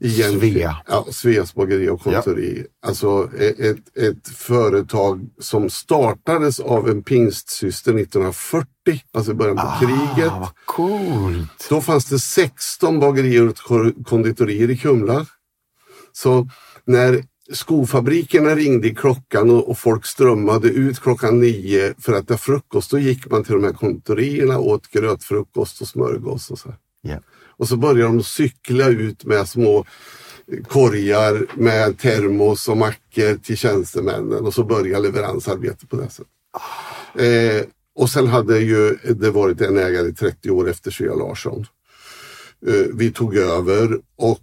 Igen, 0.00 0.40
Svea. 0.40 0.76
Ja, 0.88 1.06
Sveas 1.10 1.54
bageri 1.54 1.88
och 1.88 2.00
konditori. 2.00 2.66
Alltså 2.86 3.30
e- 3.38 3.54
ett, 3.58 3.96
ett 3.98 4.28
företag 4.28 5.28
som 5.38 5.70
startades 5.70 6.60
av 6.60 6.88
en 6.88 7.02
pingstsyster 7.02 7.94
1940, 7.94 8.66
alltså 9.12 9.32
i 9.32 9.34
början 9.34 9.56
på 9.56 9.72
kriget. 9.80 10.32
Ah, 10.32 10.38
vad 10.38 10.54
coolt! 10.64 11.66
Då 11.68 11.80
fanns 11.80 12.04
det 12.04 12.18
16 12.18 13.00
bagerier 13.00 13.48
och 13.48 13.56
konditorier 14.06 14.70
i 14.70 14.76
Kumla. 14.76 15.26
Så 16.12 16.48
när 16.84 17.24
skofabrikerna 17.52 18.54
ringde 18.54 18.88
i 18.88 18.94
klockan 18.94 19.50
och, 19.50 19.70
och, 19.70 19.78
folk 19.78 20.06
strömmade 20.06 20.68
ut 20.68 21.00
klockan 21.00 21.40
nio 21.40 21.94
för 21.98 22.12
att 22.12 22.24
äta 22.24 22.38
frukost, 22.38 22.90
då 22.90 22.98
gick 22.98 23.30
man 23.30 23.44
till 23.44 23.54
de 23.54 23.64
här 23.64 23.72
kontorierna 23.72 24.58
och 24.58 24.66
åt 24.66 24.90
grötfrukost 24.90 25.80
och 25.80 25.88
smörgås. 25.88 26.50
Och 26.50 26.58
så. 26.58 26.74
Yeah. 27.06 27.20
Och 27.56 27.68
så 27.68 27.76
började 27.76 28.12
de 28.12 28.22
cykla 28.22 28.88
ut 28.88 29.24
med 29.24 29.48
små 29.48 29.84
korgar 30.68 31.46
med 31.54 31.98
termos 31.98 32.68
och 32.68 32.76
mackor 32.76 33.42
till 33.42 33.56
tjänstemännen 33.56 34.46
och 34.46 34.54
så 34.54 34.64
började 34.64 35.02
leveransarbetet 35.02 35.88
på 35.88 35.96
det 35.96 36.10
sättet. 36.10 36.32
Eh, 37.14 37.66
och 37.94 38.10
sen 38.10 38.26
hade 38.26 38.58
ju 38.58 38.96
det 39.04 39.30
varit 39.30 39.60
en 39.60 39.78
ägare 39.78 40.08
i 40.08 40.12
30 40.12 40.50
år 40.50 40.68
efter 40.68 40.90
Svea 40.90 41.14
Larsson. 41.14 41.66
Eh, 42.66 42.86
vi 42.94 43.10
tog 43.10 43.36
över 43.36 44.00
och 44.16 44.40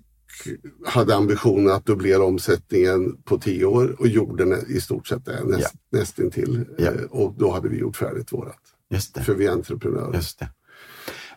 hade 0.86 1.16
ambitionen 1.16 1.72
att 1.72 1.86
dubblera 1.86 2.24
omsättningen 2.24 3.18
på 3.24 3.38
10 3.38 3.66
år 3.66 3.96
och 4.00 4.08
gjorde 4.08 4.62
i 4.68 4.82
stort 4.82 5.08
sett 5.08 5.26
det 5.26 5.44
näst, 5.44 5.74
ja. 5.90 6.00
nästintill. 6.00 6.66
Ja. 6.78 6.86
Eh, 6.86 7.02
och 7.10 7.34
då 7.38 7.52
hade 7.52 7.70
vi 7.70 7.78
gjort 7.78 7.96
färdigt 7.96 8.34
vårat. 8.34 8.60
För 9.26 9.34
vi 9.34 9.46
är 9.46 9.52
entreprenörer. 9.52 10.22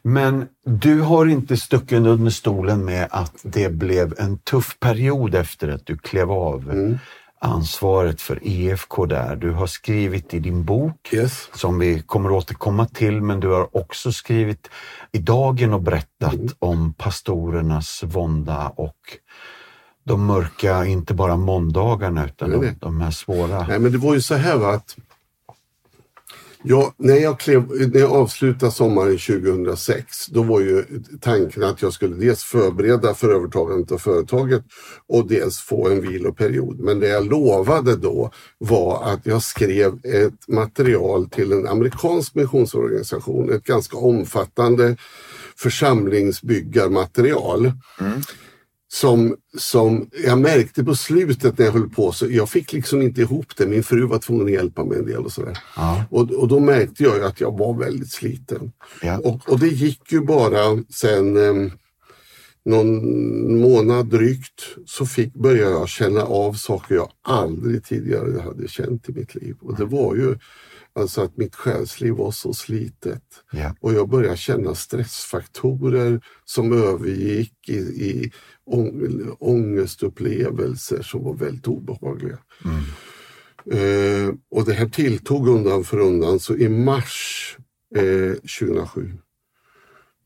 Men 0.03 0.46
du 0.64 1.01
har 1.01 1.26
inte 1.26 1.57
stuckit 1.57 2.07
under 2.07 2.30
stolen 2.30 2.84
med 2.84 3.09
att 3.11 3.34
det 3.42 3.68
blev 3.68 4.14
en 4.18 4.38
tuff 4.38 4.76
period 4.80 5.34
efter 5.34 5.68
att 5.68 5.86
du 5.86 5.99
klev 5.99 6.30
av 6.30 6.70
mm. 6.70 6.99
Ansvaret 7.41 8.20
för 8.20 8.41
EFK 8.43 9.07
där. 9.07 9.36
Du 9.36 9.51
har 9.51 9.66
skrivit 9.66 10.34
i 10.34 10.39
din 10.39 10.64
bok, 10.64 11.12
yes. 11.12 11.49
som 11.55 11.78
vi 11.78 12.03
kommer 12.03 12.30
återkomma 12.30 12.86
till, 12.86 13.22
men 13.22 13.41
du 13.41 13.49
har 13.49 13.76
också 13.76 14.12
skrivit 14.12 14.70
i 15.12 15.18
Dagen 15.18 15.74
och 15.74 15.82
berättat 15.82 16.34
mm. 16.34 16.49
om 16.59 16.93
pastorernas 16.93 18.03
vånda 18.03 18.68
och 18.68 18.97
de 20.05 20.26
mörka, 20.26 20.84
inte 20.84 21.14
bara 21.14 21.36
måndagarna 21.36 22.24
utan 22.24 22.51
de, 22.51 22.74
de 22.80 23.01
här 23.01 23.11
svåra. 23.11 23.66
Nej, 23.66 23.78
men 23.78 23.93
det 23.93 23.99
var 23.99 24.14
ju 24.14 24.20
så 24.20 24.34
här 24.34 24.74
att 24.74 24.97
Ja, 26.62 26.94
när 26.96 27.16
jag, 27.16 27.40
klev, 27.40 27.90
när 27.92 28.00
jag 28.00 28.12
avslutade 28.12 28.72
sommaren 28.72 29.18
2006, 29.18 30.26
då 30.26 30.42
var 30.42 30.61
ju 30.61 30.84
tanken 31.20 31.62
att 31.62 31.82
jag 31.82 31.92
skulle 31.92 32.16
dels 32.16 32.42
förbereda 32.42 33.14
för 33.14 33.34
övertagandet 33.34 33.92
av 33.92 33.98
företaget 33.98 34.62
och 35.09 35.28
dels 35.28 35.59
få 35.59 35.88
en 35.88 36.00
viloperiod. 36.00 36.80
Men 36.80 37.00
det 37.00 37.09
jag 37.09 37.26
lovade 37.26 37.96
då 37.96 38.30
var 38.59 39.12
att 39.12 39.26
jag 39.26 39.42
skrev 39.42 39.98
ett 40.04 40.48
material 40.48 41.30
till 41.30 41.52
en 41.52 41.68
amerikansk 41.68 42.34
missionsorganisation, 42.34 43.52
ett 43.52 43.64
ganska 43.64 43.96
omfattande 43.96 44.96
församlingsbyggarmaterial. 45.56 47.72
Mm 48.00 48.22
som, 48.93 49.36
som 49.59 50.11
jag 50.24 50.39
märkte 50.39 50.84
på 50.84 50.95
slutet 50.95 51.59
när 51.59 51.66
jag 51.66 51.72
höll 51.72 51.91
på, 51.91 52.12
så 52.12 52.26
jag 52.30 52.49
fick 52.49 52.72
liksom 52.72 53.03
inte 53.03 53.20
ihop 53.20 53.57
det. 53.57 53.66
Min 53.66 53.82
fru 53.82 54.07
var 54.07 54.18
tvungen 54.18 54.47
att 54.47 54.53
hjälpa 54.53 54.84
mig 54.84 54.99
en 54.99 55.07
del 55.07 55.24
och 55.24 55.32
sådär. 55.32 55.59
Ja. 55.76 56.05
Och, 56.11 56.30
och 56.30 56.49
då 56.49 56.61
märkte 56.61 57.03
jag 57.03 57.22
att 57.22 57.41
jag 57.41 57.59
var 57.59 57.74
väldigt 57.74 58.12
sliten. 58.12 58.72
Ja. 59.03 59.18
Och, 59.18 59.49
och 59.49 59.59
det 59.59 59.68
gick 59.68 60.12
ju 60.12 60.20
bara 60.20 60.84
sen 60.91 61.36
eh, 61.36 61.72
någon 62.64 63.61
månad 63.61 64.07
drygt 64.07 64.62
så 64.86 65.07
fick, 65.07 65.34
började 65.34 65.70
jag 65.70 65.89
känna 65.89 66.22
av 66.22 66.53
saker 66.53 66.95
jag 66.95 67.11
aldrig 67.22 67.84
tidigare 67.84 68.41
hade 68.41 68.68
känt 68.68 69.09
i 69.09 69.12
mitt 69.12 69.34
liv. 69.34 69.57
Och 69.61 69.76
det 69.76 69.84
var 69.84 70.14
ju 70.14 70.39
Alltså 70.99 71.22
att 71.22 71.36
mitt 71.36 71.55
själsliv 71.55 72.14
var 72.14 72.30
så 72.30 72.53
slitet. 72.53 73.22
Yeah. 73.53 73.72
Och 73.80 73.93
jag 73.93 74.09
började 74.09 74.36
känna 74.36 74.74
stressfaktorer 74.74 76.20
som 76.45 76.72
övergick 76.72 77.68
i, 77.68 77.78
i 77.78 78.32
ångestupplevelser 79.38 81.02
som 81.02 81.24
var 81.24 81.34
väldigt 81.34 81.68
obehagliga. 81.68 82.38
Mm. 82.64 82.84
Eh, 83.70 84.34
och 84.50 84.64
det 84.64 84.72
här 84.72 84.88
tilltog 84.88 85.48
undan 85.48 85.84
för 85.84 85.98
undan, 85.98 86.40
så 86.40 86.56
i 86.56 86.68
mars 86.68 87.56
eh, 87.96 88.32
2007 88.32 89.12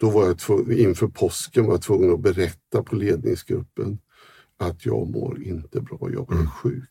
då 0.03 0.11
var 0.11 0.27
jag 0.27 0.39
tvungen, 0.39 0.79
inför 0.79 1.07
påsken 1.07 1.67
var 1.67 1.73
jag 1.75 1.83
tvungen 1.83 2.13
att 2.13 2.21
berätta 2.21 2.83
på 2.83 2.97
ledningsgruppen 2.97 3.99
att 4.57 4.87
jag 4.87 5.11
mår 5.11 5.43
inte 5.43 5.81
bra, 5.81 5.99
jag 6.01 6.33
är 6.33 6.37
mm. 6.37 6.51
sjuk. 6.51 6.89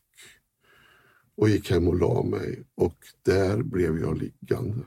Och 1.36 1.48
gick 1.48 1.70
hem 1.70 1.88
och 1.88 1.98
la 1.98 2.22
mig 2.22 2.62
och 2.74 2.96
där 3.22 3.62
blev 3.62 3.98
jag 4.00 4.18
liggande. 4.18 4.84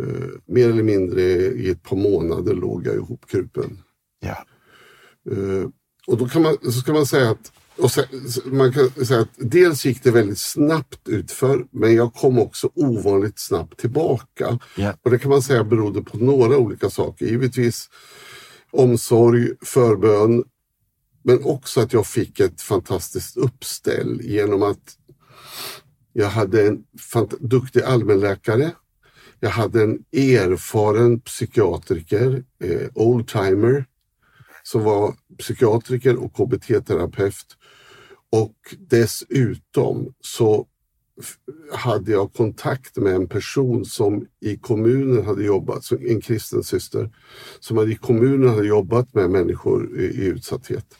Uh, 0.00 0.30
mer 0.46 0.68
eller 0.68 0.82
mindre 0.82 1.22
i 1.22 1.70
ett 1.70 1.82
par 1.82 1.96
månader 1.96 2.54
låg 2.54 2.86
jag 2.86 2.94
ihopkrupen. 2.94 3.82
Ja. 4.20 4.46
Uh, 5.30 5.68
och 6.06 6.16
då 6.16 6.28
kan 6.28 6.42
man, 6.42 6.56
så 6.62 6.72
ska 6.72 6.92
man 6.92 7.06
säga 7.06 7.30
att 7.30 7.52
och 7.80 7.90
sen, 7.90 8.04
man 8.44 8.72
kan 8.72 9.06
säga 9.06 9.20
att 9.20 9.34
dels 9.36 9.86
gick 9.86 10.02
det 10.02 10.10
väldigt 10.10 10.38
snabbt 10.38 11.08
utför 11.08 11.66
men 11.70 11.94
jag 11.94 12.14
kom 12.14 12.38
också 12.38 12.70
ovanligt 12.74 13.38
snabbt 13.38 13.78
tillbaka. 13.80 14.58
Yeah. 14.76 14.94
Och 15.02 15.10
Det 15.10 15.18
kan 15.18 15.30
man 15.30 15.42
säga 15.42 15.64
berodde 15.64 16.02
på 16.02 16.16
några 16.16 16.58
olika 16.58 16.90
saker. 16.90 17.26
Givetvis 17.26 17.88
omsorg, 18.70 19.48
förbön, 19.62 20.44
men 21.22 21.44
också 21.44 21.80
att 21.80 21.92
jag 21.92 22.06
fick 22.06 22.40
ett 22.40 22.60
fantastiskt 22.60 23.36
uppställ 23.36 24.20
genom 24.22 24.62
att 24.62 24.96
jag 26.12 26.28
hade 26.28 26.66
en 26.66 26.84
duktig 27.40 27.82
allmänläkare. 27.82 28.70
Jag 29.40 29.50
hade 29.50 29.82
en 29.82 29.98
erfaren 30.12 31.20
psykiatriker, 31.20 32.44
eh, 32.64 32.88
oldtimer, 32.94 33.84
som 34.70 34.84
var 34.84 35.14
psykiatriker 35.38 36.16
och 36.16 36.32
KBT-terapeut. 36.32 37.56
Och 38.32 38.56
dessutom 38.78 40.14
så 40.20 40.66
hade 41.72 42.12
jag 42.12 42.32
kontakt 42.32 42.96
med 42.96 43.14
en 43.14 43.28
person 43.28 43.84
som 43.84 44.26
i 44.40 44.56
kommunen 44.56 45.26
hade 45.26 45.44
jobbat, 45.44 45.92
en 46.08 46.20
kristen 46.20 46.62
syster, 46.62 47.10
som 47.60 47.76
hade 47.76 47.92
i 47.92 47.96
kommunen 47.96 48.48
hade 48.48 48.66
jobbat 48.66 49.14
med 49.14 49.30
människor 49.30 50.00
i, 50.00 50.04
i 50.04 50.24
utsatthet. 50.24 50.96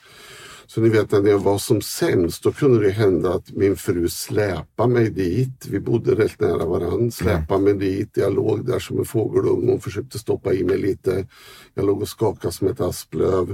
Så 0.70 0.80
ni 0.80 0.88
vet 0.88 1.12
när 1.12 1.30
jag 1.30 1.38
var 1.38 1.58
som 1.58 1.80
sämst, 1.80 2.42
då 2.42 2.52
kunde 2.52 2.82
det 2.84 2.90
hända 2.90 3.34
att 3.34 3.52
min 3.52 3.76
fru 3.76 4.08
släpade 4.08 4.88
mig 4.88 5.10
dit. 5.10 5.66
Vi 5.70 5.80
bodde 5.80 6.14
rätt 6.14 6.40
nära 6.40 6.66
varandra. 6.66 7.10
Släpade 7.10 7.64
mig 7.64 7.74
dit. 7.74 8.10
Jag 8.14 8.34
låg 8.34 8.66
där 8.66 8.78
som 8.78 8.98
en 8.98 9.04
fågelunge 9.04 9.72
och 9.72 9.82
försökte 9.82 10.18
stoppa 10.18 10.52
i 10.52 10.64
mig 10.64 10.78
lite. 10.78 11.26
Jag 11.74 11.86
låg 11.86 12.02
och 12.02 12.08
skakade 12.08 12.54
som 12.54 12.68
ett 12.68 12.80
asplöv. 12.80 13.50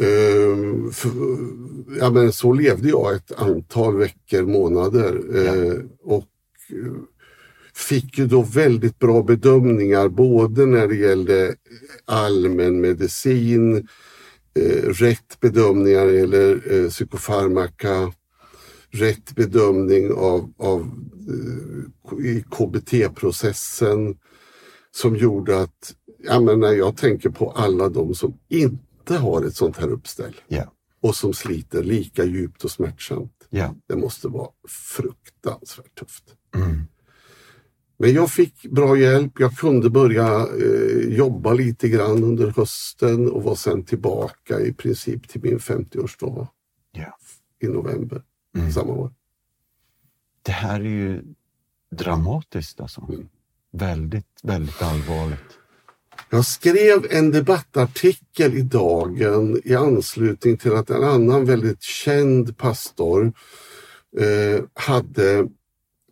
Uh, 0.00 0.90
för, 0.90 1.10
ja, 1.98 2.10
men 2.10 2.32
så 2.32 2.52
levde 2.52 2.88
jag 2.88 3.14
ett 3.14 3.32
antal 3.32 3.96
veckor, 3.96 4.42
månader. 4.42 5.36
Uh, 5.36 5.80
och 6.02 6.28
uh, 6.72 6.92
fick 7.74 8.18
ju 8.18 8.26
då 8.26 8.42
väldigt 8.42 8.98
bra 8.98 9.22
bedömningar 9.22 10.08
både 10.08 10.66
när 10.66 10.88
det 10.88 10.96
gällde 10.96 11.54
allmän 12.04 12.80
medicin, 12.80 13.88
eh, 14.54 14.88
rätt 14.88 15.40
bedömningar 15.40 16.06
eller 16.06 16.72
eh, 16.72 16.88
psykofarmaka, 16.88 18.12
rätt 18.90 19.34
bedömning 19.34 20.12
av, 20.12 20.52
av 20.58 20.80
eh, 21.28 22.42
KBT-processen 22.50 24.16
som 24.90 25.16
gjorde 25.16 25.60
att 25.60 25.94
ja, 26.18 26.40
men 26.40 26.60
när 26.60 26.72
jag 26.72 26.96
tänker 26.96 27.30
på 27.30 27.50
alla 27.50 27.88
de 27.88 28.14
som 28.14 28.38
inte 28.48 29.16
har 29.16 29.42
ett 29.42 29.56
sånt 29.56 29.76
här 29.76 29.88
uppställ 29.88 30.34
yeah. 30.48 30.68
och 31.00 31.16
som 31.16 31.34
sliter 31.34 31.82
lika 31.82 32.24
djupt 32.24 32.64
och 32.64 32.70
smärtsamt. 32.70 33.48
Yeah. 33.50 33.72
Det 33.88 33.96
måste 33.96 34.28
vara 34.28 34.50
fruktansvärt 34.68 35.98
tufft. 35.98 36.24
Mm. 36.54 36.80
Men 38.02 38.14
jag 38.14 38.30
fick 38.30 38.62
bra 38.62 38.96
hjälp. 38.96 39.32
Jag 39.38 39.56
kunde 39.56 39.90
börja 39.90 40.46
eh, 40.46 41.16
jobba 41.16 41.52
lite 41.52 41.88
grann 41.88 42.24
under 42.24 42.52
hösten 42.56 43.30
och 43.30 43.42
var 43.42 43.54
sen 43.54 43.84
tillbaka 43.84 44.60
i 44.60 44.72
princip 44.72 45.28
till 45.28 45.40
min 45.42 45.58
50-årsdag 45.58 46.46
yeah. 46.96 47.12
i 47.60 47.66
november 47.66 48.22
mm. 48.56 48.72
samma 48.72 48.92
år. 48.92 49.12
Det 50.42 50.52
här 50.52 50.80
är 50.80 50.84
ju 50.84 51.22
dramatiskt 51.90 52.80
alltså. 52.80 53.06
Mm. 53.08 53.28
Väldigt, 53.72 54.40
väldigt 54.42 54.82
allvarligt. 54.82 55.58
Jag 56.30 56.44
skrev 56.44 57.06
en 57.10 57.30
debattartikel 57.30 58.54
i 58.54 58.62
Dagen 58.62 59.60
i 59.64 59.74
anslutning 59.74 60.56
till 60.56 60.72
att 60.72 60.90
en 60.90 61.04
annan 61.04 61.44
väldigt 61.44 61.82
känd 61.82 62.56
pastor 62.56 63.32
eh, 64.18 64.64
hade 64.74 65.48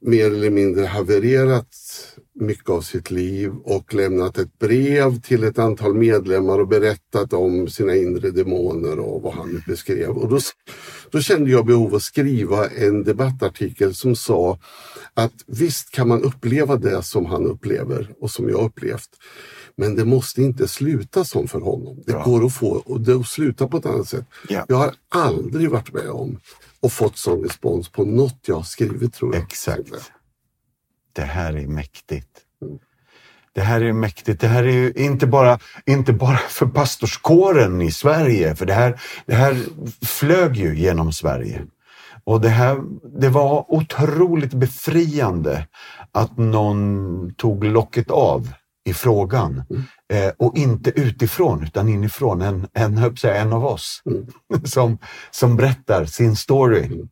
mer 0.00 0.26
eller 0.26 0.50
mindre 0.50 0.86
havererat 0.86 1.76
mycket 2.34 2.70
av 2.70 2.80
sitt 2.80 3.10
liv 3.10 3.52
och 3.64 3.94
lämnat 3.94 4.38
ett 4.38 4.58
brev 4.58 5.20
till 5.20 5.44
ett 5.44 5.58
antal 5.58 5.94
medlemmar 5.94 6.58
och 6.58 6.68
berättat 6.68 7.32
om 7.32 7.68
sina 7.68 7.96
inre 7.96 8.30
demoner 8.30 8.98
och 8.98 9.22
vad 9.22 9.34
han 9.34 9.62
beskrev. 9.66 10.08
Och 10.08 10.28
då, 10.28 10.38
då 11.10 11.20
kände 11.20 11.50
jag 11.50 11.66
behov 11.66 11.86
av 11.86 11.94
att 11.94 12.02
skriva 12.02 12.68
en 12.68 13.04
debattartikel 13.04 13.94
som 13.94 14.16
sa 14.16 14.58
att 15.14 15.34
visst 15.46 15.90
kan 15.90 16.08
man 16.08 16.22
uppleva 16.22 16.76
det 16.76 17.02
som 17.02 17.26
han 17.26 17.46
upplever 17.46 18.14
och 18.20 18.30
som 18.30 18.48
jag 18.48 18.64
upplevt. 18.64 19.10
Men 19.76 19.96
det 19.96 20.04
måste 20.04 20.42
inte 20.42 20.68
sluta 20.68 21.24
som 21.24 21.48
för 21.48 21.60
honom. 21.60 22.02
Det 22.06 22.12
Bra. 22.12 22.24
går 22.24 22.46
att 22.46 22.54
få 22.54 22.68
och 22.68 23.00
det 23.00 23.14
att 23.14 23.26
sluta 23.26 23.68
på 23.68 23.76
ett 23.76 23.86
annat 23.86 24.08
sätt. 24.08 24.24
Ja. 24.48 24.64
Jag 24.68 24.76
har 24.76 24.94
aldrig 25.08 25.70
varit 25.70 25.92
med 25.92 26.08
om 26.08 26.38
och 26.82 26.92
fått 26.92 27.16
sån 27.16 27.42
respons 27.42 27.88
på 27.88 28.04
något 28.04 28.38
jag 28.46 28.54
har 28.54 28.62
skrivit 28.62 29.14
tror 29.14 29.34
jag. 29.34 29.42
Exakt. 29.42 30.12
Det 31.12 31.22
här 31.22 31.56
är 31.56 31.66
mäktigt. 31.66 32.28
Det 33.52 33.60
här 33.60 33.80
är 33.80 33.92
mäktigt. 33.92 34.40
Det 34.40 34.48
här 34.48 34.64
är 34.64 34.72
ju 34.72 34.92
inte 34.92 35.26
bara, 35.26 35.58
inte 35.86 36.12
bara 36.12 36.36
för 36.36 36.66
pastorskåren 36.66 37.82
i 37.82 37.92
Sverige, 37.92 38.54
för 38.54 38.66
det 38.66 38.72
här, 38.72 39.00
det 39.26 39.34
här 39.34 39.56
flög 40.06 40.56
ju 40.56 40.78
genom 40.78 41.12
Sverige. 41.12 41.66
Och 42.24 42.40
det, 42.40 42.48
här, 42.48 42.78
det 43.20 43.28
var 43.28 43.74
otroligt 43.74 44.54
befriande 44.54 45.66
att 46.12 46.38
någon 46.38 47.34
tog 47.34 47.64
locket 47.64 48.10
av 48.10 48.52
i 48.88 48.94
frågan. 48.94 49.62
Eh, 50.12 50.32
och 50.38 50.56
inte 50.56 50.90
utifrån, 50.90 51.62
utan 51.62 51.88
inifrån. 51.88 52.42
En, 52.42 52.66
en, 52.72 53.14
en 53.24 53.52
av 53.52 53.64
oss 53.64 54.02
som, 54.64 54.98
som 55.30 55.56
berättar 55.56 56.04
sin 56.04 56.36
story 56.36 57.08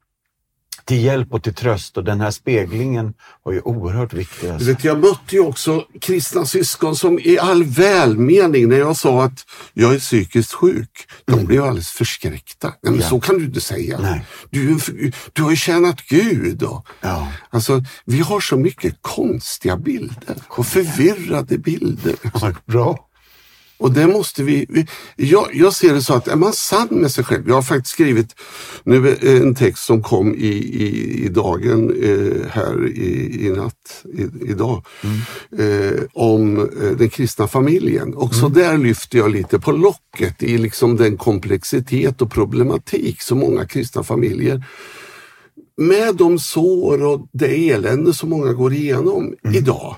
till 0.89 1.05
hjälp 1.05 1.35
och 1.35 1.43
till 1.43 1.55
tröst. 1.55 1.97
Och 1.97 2.05
den 2.05 2.21
här 2.21 2.31
speglingen 2.31 3.15
var 3.43 3.53
ju 3.53 3.61
oerhört 3.61 4.13
viktig. 4.13 4.49
Alltså. 4.49 4.69
vet, 4.69 4.85
jag 4.85 5.01
mötte 5.01 5.37
ju 5.37 5.41
också 5.41 5.85
kristna 6.01 6.47
syskon 6.47 6.97
som 6.97 7.19
i 7.19 7.39
all 7.39 7.65
välmening 7.65 8.69
när 8.69 8.79
jag 8.79 8.97
sa 8.97 9.25
att 9.25 9.45
jag 9.75 9.95
är 9.95 9.99
psykiskt 9.99 10.53
sjuk, 10.53 10.91
de 11.25 11.45
blev 11.45 11.65
alldeles 11.65 11.89
förskräckta. 11.91 12.69
Nej, 12.69 12.77
men 12.83 12.93
Mm. 12.93 13.01
Ja. 13.03 13.09
Så 13.09 13.21
kan 13.21 13.39
du 13.39 13.45
inte 13.45 13.61
säga. 13.61 13.99
Nej. 13.99 14.25
Du, 14.51 14.79
du 15.33 15.43
har 15.43 15.51
ju 15.51 15.57
tjänat 15.57 16.01
Gud. 16.01 16.63
Och, 16.63 16.87
Ja. 17.01 17.29
Alltså, 17.51 17.83
vi 18.05 18.21
har 18.21 18.41
så 18.41 18.57
mycket 18.57 18.95
konstiga 19.01 19.77
bilder 19.77 20.37
och 20.49 20.67
förvirrade 20.67 21.59
bilder. 21.59 22.15
Bra. 22.67 23.08
Och 23.79 23.93
det 23.93 24.07
måste 24.07 24.43
vi, 24.43 24.67
vi 24.69 24.87
jag, 25.17 25.49
jag 25.53 25.75
ser 25.75 25.95
det 25.95 26.03
så 26.03 26.15
att 26.15 26.29
är 26.29 26.37
man 26.37 26.53
sann 26.53 26.89
med 26.91 27.11
sig 27.11 27.25
själv. 27.25 27.49
Jag 27.49 27.55
har 27.55 27.63
faktiskt 27.63 27.93
skrivit 27.93 28.35
nu 28.85 29.17
en 29.23 29.55
text 29.55 29.85
som 29.85 30.03
kom 30.03 30.35
i, 30.35 30.49
i, 30.57 31.25
i 31.25 31.29
dagen 31.29 32.03
eh, 32.03 32.51
här 32.51 32.87
i, 32.89 33.47
i 33.47 33.51
natt, 33.51 34.05
i, 34.15 34.51
idag, 34.51 34.87
eh, 35.59 36.03
om 36.13 36.59
eh, 36.59 36.91
den 36.99 37.09
kristna 37.09 37.49
familjen. 37.49 38.15
Också 38.15 38.49
där 38.49 38.79
lyfter 38.79 39.19
jag 39.19 39.31
lite 39.31 39.59
på 39.59 39.73
locket 39.73 40.43
i 40.43 40.59
liksom 40.59 40.97
den 40.97 41.17
komplexitet 41.17 42.23
och 42.23 42.31
problematik 42.31 43.23
som 43.23 43.39
många 43.39 43.67
kristna 43.67 44.03
familjer 44.03 44.65
med 45.79 46.17
de 46.17 46.39
sår 46.39 47.05
och 47.05 47.29
det 47.33 47.71
elände 47.71 48.15
som 48.15 48.31
många 48.31 48.53
går 48.53 48.73
igenom 48.73 49.35
idag 49.55 49.97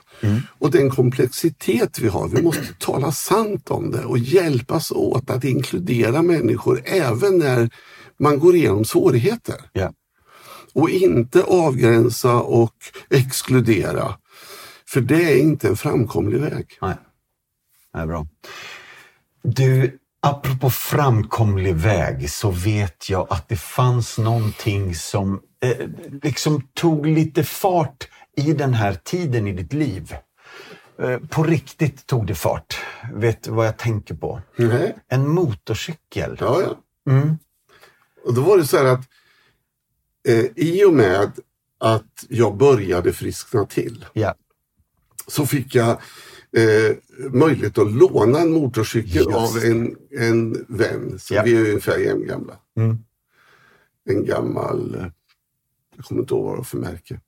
och 0.58 0.70
den 0.70 0.90
komplexitet 0.90 1.98
vi 1.98 2.08
har. 2.08 2.28
Vi 2.28 2.42
måste 2.42 2.74
tala 2.78 3.12
sant 3.12 3.70
om 3.70 3.90
det 3.90 4.04
och 4.04 4.18
hjälpas 4.18 4.90
åt 4.90 5.30
att 5.30 5.44
inkludera 5.44 6.22
människor 6.22 6.82
även 6.84 7.38
när 7.38 7.70
man 8.18 8.38
går 8.38 8.56
igenom 8.56 8.84
svårigheter. 8.84 9.56
Ja. 9.72 9.92
Och 10.72 10.90
inte 10.90 11.42
avgränsa 11.42 12.36
och 12.36 12.74
exkludera. 13.10 14.14
För 14.86 15.00
det 15.00 15.32
är 15.32 15.36
inte 15.36 15.68
en 15.68 15.76
framkomlig 15.76 16.40
väg. 16.40 16.78
Nej. 16.82 16.94
Nej, 17.94 18.06
bra. 18.06 18.26
Du, 19.42 19.98
apropå 20.22 20.70
framkomlig 20.70 21.74
väg 21.74 22.30
så 22.30 22.50
vet 22.50 23.10
jag 23.10 23.26
att 23.30 23.48
det 23.48 23.56
fanns 23.56 24.18
någonting 24.18 24.94
som 24.94 25.40
eh, 25.60 25.88
liksom 26.22 26.62
tog 26.74 27.06
lite 27.06 27.44
fart 27.44 28.08
i 28.36 28.52
den 28.52 28.74
här 28.74 28.94
tiden 28.94 29.46
i 29.46 29.52
ditt 29.52 29.72
liv. 29.72 30.14
Eh, 30.98 31.18
på 31.18 31.42
riktigt 31.42 32.06
tog 32.06 32.26
det 32.26 32.34
fart. 32.34 32.78
Vet 33.14 33.42
du 33.42 33.50
vad 33.50 33.66
jag 33.66 33.78
tänker 33.78 34.14
på? 34.14 34.42
Nej. 34.56 34.96
En 35.08 35.28
motorcykel. 35.28 36.36
Ja, 36.40 36.62
ja. 36.62 36.78
Mm. 37.12 37.38
Och 38.24 38.34
då 38.34 38.40
var 38.42 38.58
det 38.58 38.66
så 38.66 38.76
här 38.76 38.84
att 38.84 39.08
eh, 40.28 40.44
i 40.56 40.84
och 40.84 40.92
med 40.92 41.30
att 41.80 42.24
jag 42.28 42.56
började 42.56 43.12
friskna 43.12 43.64
till 43.66 44.04
Ja. 44.12 44.34
så 45.26 45.46
fick 45.46 45.74
jag 45.74 45.90
eh, 46.56 46.96
möjlighet 47.30 47.78
att 47.78 47.92
låna 47.92 48.40
en 48.40 48.52
motorcykel 48.52 49.16
Just 49.16 49.28
av 49.30 49.58
en, 49.64 49.96
en 50.18 50.64
vän. 50.68 51.18
Så 51.18 51.34
Ja. 51.34 51.42
vi 51.44 51.56
är 51.56 51.60
ungefär 51.68 51.98
jämngamla. 51.98 52.54
Mm. 52.76 52.98
En 54.10 54.24
gammal, 54.24 54.94
eh, 54.94 55.06
jag 56.00 56.04
kommer 56.06 56.20
inte 56.20 56.34
ihåg 56.34 56.44
vad 56.44 56.52
det 56.52 56.56
var 56.56 56.64
för 56.64 56.78
märke. 56.78 57.20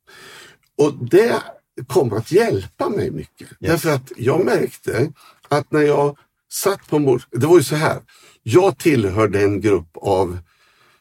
Och 0.79 0.95
det 0.95 1.43
kom 1.87 2.13
att 2.13 2.33
hjälpa 2.33 2.89
mig 2.89 3.11
mycket. 3.11 3.49
Därför 3.59 3.91
att 3.91 4.13
jag 4.17 4.45
märkte 4.45 5.13
att 5.49 5.73
när 5.73 5.81
jag 5.81 6.19
satt 6.53 6.89
på 6.89 6.99
motor... 6.99 7.27
Det 7.31 7.47
var 7.47 7.59
ju 7.59 7.65
så 7.65 7.77
här. 7.77 8.01
Jag 8.43 8.79
tillhörde 8.79 9.43
en 9.43 9.61
grupp 9.61 9.91
av 9.95 10.39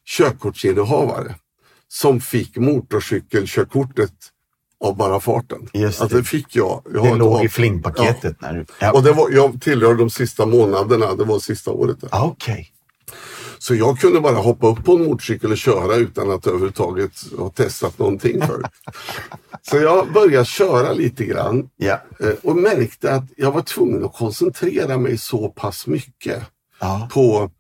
körkortsinnehavare 0.06 1.36
som 1.88 2.22
fick 2.22 2.58
motorcykelkörkortet 2.58 4.14
av 4.84 4.98
bara 4.98 5.20
farten. 5.20 5.70
Just 5.74 5.98
det. 5.98 6.04
Alltså 6.04 6.18
det 6.18 6.24
fick 6.24 6.56
jag. 6.56 6.82
jag 6.94 7.06
Det 7.06 7.16
låg 7.16 7.46
i 7.46 7.50
flingpaketet. 7.50 8.42
När 8.42 8.54
du... 8.54 8.66
ja. 8.80 8.92
och 8.92 9.04
det 9.04 9.12
var, 9.12 9.30
jag 9.30 9.62
tillhörde 9.62 9.98
de 9.98 10.10
sista 10.10 10.46
månaderna, 10.46 11.16
det 11.16 11.24
var 11.24 11.40
sista 11.40 11.72
året. 11.72 12.02
Där. 12.02 12.10
Ah, 12.12 12.26
Okej. 12.26 12.74
Så 13.62 13.76
jag 13.76 14.00
kunde 14.00 14.20
bara 14.22 14.36
hoppa 14.36 14.68
upp 14.68 14.86
på 14.86 14.96
en 14.96 15.04
motorcykel 15.06 15.52
och 15.52 15.58
köra 15.58 15.96
utan 15.96 16.32
att 16.32 16.48
överhuvudtaget 16.48 17.12
ha 17.38 17.50
testat 17.50 18.00
någonting 18.00 18.42
förut. 18.48 18.66
Så 19.62 19.78
jag 19.78 20.14
började 20.14 20.46
köra 20.46 20.94
lite 20.94 21.26
grann 21.26 21.70
eh, 22.20 22.30
och 22.44 22.56
märkte 22.56 23.14
att 23.14 23.24
jag 23.38 23.52
var 23.52 23.62
tvungen 23.62 24.06
att 24.06 24.14
koncentrera 24.14 24.98
mig 24.98 25.18
så 25.18 25.50
pass 25.50 25.88
mycket 25.88 26.44
Ja. 26.80 27.10
på 27.14 27.52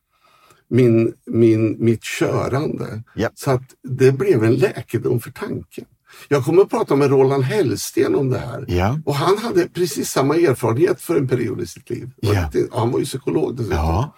min, 0.70 1.14
min, 1.26 1.76
mitt 1.86 2.04
körande. 2.04 3.04
Ja. 3.16 3.30
Så 3.36 3.52
att 3.52 3.64
det 3.84 4.12
blev 4.12 4.43
en 4.43 4.56
läkedom 4.56 5.20
för 5.20 5.32
tanken. 5.32 5.86
Jag 6.28 6.45
kommer 6.45 6.62
att 6.62 6.70
prata 6.70 6.95
med 6.95 7.10
Roland 7.10 7.43
Hellsten 7.43 8.16
om 8.16 8.30
det 8.30 8.38
här. 8.39 8.66
Ja. 8.68 8.99
Och 9.06 9.16
han 9.16 9.38
hade 9.38 9.68
precis 9.68 10.10
samma 10.10 10.36
erfarenhet 10.36 11.02
för 11.02 11.16
en 11.16 11.28
period 11.28 11.62
i 11.62 11.68
sitt 11.68 11.89
liv. 11.89 12.10
Ja. 12.20 12.49
Han 12.72 12.91
var 12.91 12.99
ju 12.99 13.06
psykolog 13.06 13.58
dessutom. 13.58 13.78
Ja. 13.78 14.16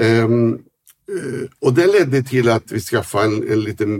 Eh, 0.00 0.28
och 1.60 1.72
det 1.74 1.86
ledde 1.86 2.22
till 2.22 2.48
att 2.48 2.72
vi 2.72 2.80
skaffade 2.80 3.24
en, 3.24 3.50
en 3.52 3.60
liten 3.60 3.90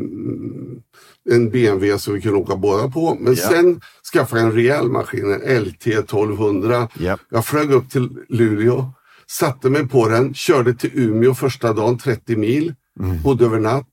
en 1.31 1.51
BMW 1.51 1.99
som 1.99 2.15
vi 2.15 2.21
kunde 2.21 2.39
åka 2.39 2.57
båda 2.57 2.89
på. 2.89 3.17
Men 3.21 3.35
Ja. 3.35 3.49
sen 3.49 3.81
skaffade 4.13 4.41
jag 4.43 4.49
en 4.51 4.55
rejäl 4.57 4.89
maskin, 4.91 5.33
en 5.33 5.63
LT 5.65 5.87
1200. 5.87 6.89
Ja. 6.99 7.19
Jag 7.31 7.47
flög 7.47 7.71
upp 7.73 7.91
till 7.91 8.09
Luleå, 8.29 8.93
satte 9.27 9.71
mig 9.71 9.89
på 9.89 10.09
den, 10.09 10.35
körde 10.35 10.75
till 10.75 10.91
Umeå 10.95 11.35
första 11.35 11.73
dagen 11.73 11.99
30 11.99 12.37
mil, 12.37 12.75
Mm. 13.01 13.23
bodde 13.23 13.45
över 13.45 13.61
natt. 13.61 13.87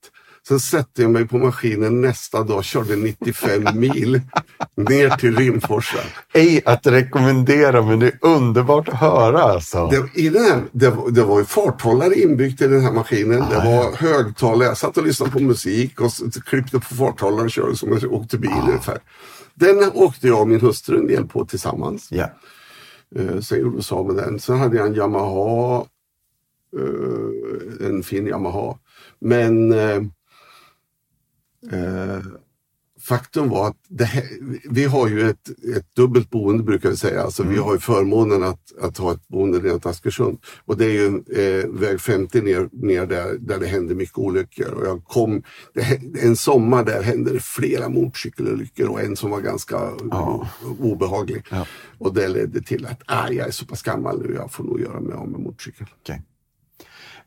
Sen 0.48 0.60
satte 0.60 1.02
jag 1.02 1.12
mig 1.12 1.28
på 1.28 1.38
maskinen 1.38 2.02
nästa 2.02 2.44
dag, 2.44 2.64
körde 2.64 2.96
95 2.96 3.64
mil 3.80 4.22
ner 4.78 5.10
till 5.10 5.36
Rimforsa. 5.38 5.98
Ej 6.34 6.62
att 6.66 6.88
rekommendera, 6.88 7.82
men 7.82 8.00
det 8.00 8.08
är 8.08 8.18
underbart 8.22 8.90
att 8.90 9.00
höra 9.00 9.42
alltså. 9.42 9.88
Det, 9.88 10.22
i 10.22 10.30
den 10.30 10.44
här, 10.44 10.64
det, 10.72 10.90
var- 10.90 11.10
det 11.12 11.24
var 11.24 11.40
ju 11.40 11.46
farthållare 11.46 12.14
inbyggt 12.16 12.62
i 12.62 12.68
den 12.68 12.82
här 12.82 12.92
maskinen. 12.92 13.40
det 13.50 13.56
var 13.56 13.96
högtalare. 13.98 14.68
Jag 14.68 14.78
satt 14.78 14.98
och 14.98 15.04
lyssnade 15.06 15.32
på 15.32 15.40
musik 15.40 16.02
och 16.02 16.12
klippte 16.46 16.80
på 16.80 16.96
farthållaren 16.96 17.46
och 17.46 17.52
körde 17.52 17.76
som 17.76 17.98
jag 18.02 18.14
åkte 18.14 18.38
bil 18.38 18.52
ungefär. 18.68 18.98
Den 19.54 19.92
åkte 19.94 20.28
jag 20.28 20.42
och 20.42 20.48
min 20.48 20.62
hustru 20.62 20.98
en 21.00 21.08
del 21.08 21.26
på 21.28 21.46
tillsammans. 21.46 22.08
Ja. 22.12 22.30
Eh, 23.16 23.40
sen 23.40 23.60
gjorde 23.62 23.78
oss 23.78 23.92
av 23.92 24.06
med 24.08 24.16
den. 24.16 24.40
Sen 24.40 24.60
hade 24.60 24.78
jag 24.78 24.88
en 24.88 24.96
Yamaha. 24.96 25.86
Eh, 26.78 27.88
en 27.88 28.04
fin 28.04 28.28
Yamaha. 28.28 28.78
Men 29.22 29.74
eh, 29.74 30.02
eh, 31.72 32.20
faktum 33.02 33.50
var 33.50 33.68
att 33.68 34.08
här, 34.08 34.24
vi 34.70 34.84
har 34.86 35.08
ju 35.08 35.30
ett, 35.30 35.50
ett 35.78 35.96
dubbelt 35.96 36.30
boende 36.30 36.64
brukar 36.64 36.90
vi 36.90 36.98
säga. 36.98 37.22
Alltså 37.22 37.44
Vi 37.44 37.58
har 37.58 37.74
ju 37.74 37.80
förmånen 37.80 38.44
att, 38.44 38.78
att 38.82 38.98
ha 38.98 39.14
ett 39.14 39.28
boende 39.28 39.60
runt 39.60 39.86
Askersund. 39.86 40.38
Och 40.66 40.78
det 40.78 40.86
är 40.86 40.90
ju 40.92 41.08
eh, 41.08 41.68
väg 41.70 42.02
50 42.02 42.42
ner, 42.42 42.70
ner 42.72 43.06
där, 43.06 43.38
där 43.40 43.60
det 43.60 43.68
händer 43.68 43.96
mycket 43.96 44.18
olyckor. 44.18 44.72
Och 44.72 44.86
jag 44.86 45.04
kom, 45.04 45.44
det, 45.74 46.00
en 46.24 46.36
sommar 46.36 46.84
där 46.86 47.04
hände 47.04 47.34
det 47.34 47.40
flera 47.44 47.90
motorcykelolyckor 47.90 48.88
och 48.88 49.02
en 49.02 49.16
som 49.16 49.32
var 49.32 49.42
ganska 49.42 49.92
Ja. 50.12 50.50
obehaglig. 50.80 51.46
Ja. 51.52 51.66
Och 51.98 52.14
det 52.14 52.28
ledde 52.28 52.62
till 52.62 52.86
att 52.86 53.02
ah, 53.06 53.30
jag 53.30 53.48
är 53.48 53.52
så 53.52 53.66
pass 53.66 53.82
gammal 53.82 54.22
nu, 54.22 54.34
jag 54.36 54.52
får 54.52 54.64
nog 54.64 54.80
göra 54.82 55.00
mig 55.00 55.14
av 55.16 55.28
med 55.30 55.40
motorcykel. 55.40 55.88
Okej. 56.02 56.22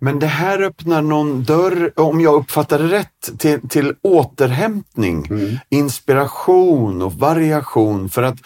Men 0.00 0.18
det 0.18 0.26
här 0.26 0.62
öppnar 0.62 1.02
någon 1.02 1.42
dörr, 1.44 1.92
om 1.96 2.20
jag 2.20 2.34
uppfattar 2.34 2.78
det 2.78 2.88
rätt, 2.88 3.38
till, 3.38 3.68
till 3.68 3.94
återhämtning, 4.02 5.26
inspiration 5.70 7.02
och 7.02 7.12
variation. 7.14 8.08
För 8.08 8.22
att 8.22 8.36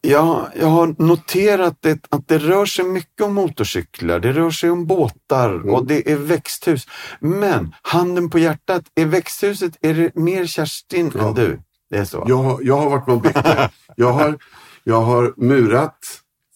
Ja, 0.00 0.48
jag 0.60 0.66
har 0.66 0.94
noterat 1.02 1.76
det, 1.80 1.98
att 2.08 2.28
det 2.28 2.38
rör 2.38 2.66
sig 2.66 2.84
mycket 2.84 3.22
om 3.26 3.34
motorcyklar, 3.34 4.20
det 4.20 4.32
rör 4.32 4.50
sig 4.50 4.70
om 4.70 4.86
båtar 4.86 5.54
Mm. 5.54 5.74
och 5.74 5.86
det 5.86 6.12
är 6.12 6.16
växthus. 6.16 6.86
Men 7.20 7.74
handen 7.82 8.30
på 8.30 8.38
hjärtat, 8.38 8.82
är 8.94 9.06
växthuset, 9.06 9.72
är 9.80 9.94
det 9.94 10.14
mer 10.14 10.46
Kerstin 10.46 11.12
Ja. 11.14 11.28
än 11.28 11.34
du? 11.34 11.60
Det 11.90 11.96
är 11.96 12.04
så? 12.04 12.24
Jag, 12.28 12.58
jag 12.62 12.76
har 12.76 12.90
varit 12.90 13.06
med 13.06 13.16
och 13.16 13.22
byggt 13.22 13.44
det. 13.44 13.70
Jag 13.96 14.12
har, 14.12 14.38
jag 14.84 15.00
har 15.02 15.34
murat 15.36 15.98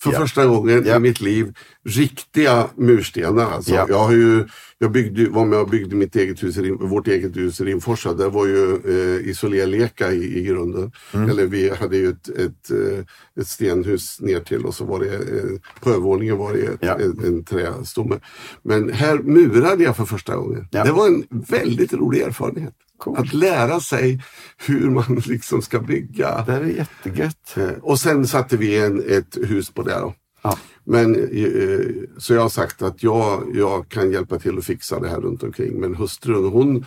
för 0.02 0.12
Ja. 0.12 0.18
första 0.18 0.46
gången 0.46 0.82
Ja. 0.86 0.96
i 0.96 0.98
mitt 0.98 1.20
liv 1.20 1.54
riktiga 1.84 2.68
murstenar. 2.76 3.50
Alltså. 3.50 3.74
Ja. 3.74 3.86
Jag, 3.88 3.98
har 3.98 4.12
ju, 4.12 4.44
jag 4.78 4.92
byggde, 4.92 5.28
var 5.28 5.44
med 5.44 5.58
och 5.58 5.68
byggde 5.68 5.96
mitt 5.96 6.16
eget 6.16 6.42
hus, 6.42 6.56
vårt 6.80 7.08
eget 7.08 7.36
hus 7.36 7.60
i 7.60 7.64
Rimforsa. 7.64 8.14
Det 8.14 8.28
var 8.28 8.46
ju 8.46 8.74
eh, 8.74 9.28
isolerleka 9.28 10.12
i, 10.12 10.38
i 10.38 10.42
grunden. 10.42 10.92
Mm. 11.14 11.30
Eller 11.30 11.46
vi 11.46 11.70
hade 11.70 11.96
ju 11.96 12.08
ett, 12.08 12.28
ett, 12.28 12.70
eh, 12.70 13.04
ett 13.40 13.48
stenhus 13.48 14.20
ner 14.20 14.40
till 14.40 14.64
och 14.66 14.74
så 14.74 14.84
var 14.84 15.00
det 15.00 15.14
eh, 15.14 15.58
på 15.80 15.90
övervåningen 15.90 16.36
var 16.36 16.52
det 16.52 16.60
ett, 16.62 17.00
en, 17.00 17.24
en 17.24 17.44
trästomme. 17.44 18.18
Men 18.62 18.92
här 18.92 19.18
murade 19.18 19.84
jag 19.84 19.96
för 19.96 20.04
första 20.04 20.36
gången. 20.36 20.68
Det 20.70 20.92
var 20.92 21.06
en 21.06 21.24
väldigt 21.30 21.92
rolig 21.92 22.20
erfarenhet. 22.20 22.74
Coolt. 23.02 23.18
Att 23.18 23.32
lära 23.32 23.80
sig 23.80 24.22
hur 24.66 24.90
man 24.90 25.14
liksom 25.26 25.62
ska 25.62 25.80
bygga. 25.80 26.44
Det 26.46 26.52
är 26.52 26.64
jättegött. 26.64 27.56
Eh, 27.56 27.68
Och 27.82 27.98
sen 27.98 28.26
satte 28.26 28.56
vi 28.56 28.78
en, 28.78 29.02
ett 29.10 29.38
hus 29.42 29.70
på 29.70 29.82
det. 29.82 29.98
Då. 30.00 30.14
Ja. 30.42 30.58
Men, 30.84 31.14
eh, 31.14 31.80
så 32.18 32.34
jag 32.34 32.42
har 32.42 32.48
sagt 32.48 32.82
att 32.82 33.02
jag, 33.02 33.50
jag 33.54 33.88
kan 33.88 34.12
hjälpa 34.12 34.38
till 34.38 34.58
att 34.58 34.64
fixa 34.64 35.00
det 35.00 35.08
här 35.08 35.20
runt 35.20 35.42
omkring. 35.42 35.80
Men 35.80 35.94
hustrun 35.94 36.44
hon, 36.44 36.84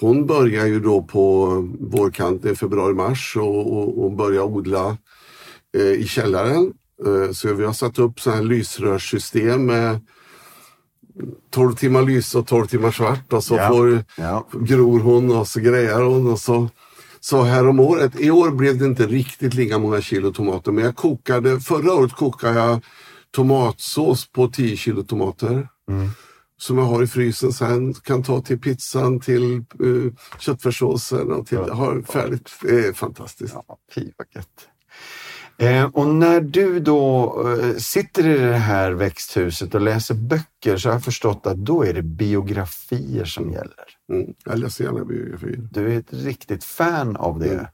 hon 0.00 0.26
börjar 0.26 0.66
ju 0.66 0.80
då 0.80 1.02
på 1.02 1.46
vårkanten, 1.80 2.56
februari-mars 2.56 3.36
och, 3.36 3.72
och, 3.72 4.04
och 4.04 4.12
börjar 4.12 4.42
odla 4.42 4.96
eh, 5.76 5.82
i 5.82 6.06
källaren. 6.06 6.72
Så 7.32 7.54
vi 7.54 7.64
har 7.64 7.72
satt 7.72 7.98
upp 7.98 8.20
så 8.20 8.30
här 8.30 8.42
lysrörssystem 8.42 9.66
med 9.66 10.00
12 11.50 11.74
timmar 11.74 12.02
lys 12.02 12.34
och 12.34 12.46
12 12.46 12.66
timmar 12.66 12.90
svart 12.90 13.32
och 13.32 13.44
så 13.44 13.56
Ja. 13.56 13.68
får 13.68 14.04
Ja. 14.16 14.46
gror 14.60 15.00
hon 15.00 15.30
och 15.36 15.48
så 15.48 15.60
grejar 15.60 16.02
hon 16.02 16.32
och 16.32 16.38
så 16.38 16.68
så 17.20 17.42
här 17.42 17.66
om 17.68 17.80
året, 17.80 18.20
i 18.20 18.30
år 18.30 18.50
blev 18.50 18.78
det 18.78 18.84
inte 18.84 19.06
riktigt 19.06 19.54
lika 19.54 19.78
många 19.78 20.00
kilo 20.00 20.32
tomater 20.32 20.72
men 20.72 20.84
jag 20.84 20.96
kokade, 20.96 21.60
förra 21.60 21.94
året 21.94 22.12
kokade 22.12 22.58
jag 22.58 22.80
tomatsås 23.30 24.32
på 24.32 24.48
10 24.48 24.76
kilo 24.76 25.02
tomater. 25.02 25.68
Som 26.56 26.78
jag 26.78 26.84
har 26.84 27.02
i 27.02 27.06
frysen 27.06 27.52
sen, 27.52 27.94
kan 27.94 28.22
ta 28.22 28.40
till 28.40 28.58
pizzan, 28.60 29.20
till 29.20 29.64
uh, 29.82 30.12
köttfärssåsen 30.38 31.32
och 31.32 31.46
till, 31.46 31.58
har 31.58 32.02
färdigt. 32.02 32.50
Det 32.62 32.86
är 32.86 32.92
fantastiskt. 32.92 33.54
Ja, 33.68 33.76
fy 33.94 34.10
vad 34.16 34.26
gött. 34.34 34.68
Eh, 35.58 35.84
och 35.84 36.06
när 36.08 36.40
du 36.40 36.80
då 36.80 37.34
eh, 37.48 37.76
sitter 37.76 38.26
i 38.26 38.38
det 38.38 38.54
här 38.56 38.92
växthuset 38.92 39.74
och 39.74 39.80
läser 39.80 40.14
böcker 40.14 40.76
så 40.76 40.88
har 40.88 40.94
jag 40.94 41.04
förstått 41.04 41.46
att 41.46 41.56
då 41.56 41.84
är 41.84 41.92
det 41.92 42.02
biografier 42.02 43.24
som 43.24 43.50
gäller. 43.52 43.84
Mm. 44.12 44.26
Jag 44.44 44.58
läser 44.58 44.84
gärna 44.84 45.04
biografier. 45.04 45.68
Du 45.72 45.92
är 45.94 45.98
ett 45.98 46.12
riktigt 46.12 46.64
fan 46.64 47.16
av 47.16 47.38
det. 47.38 47.70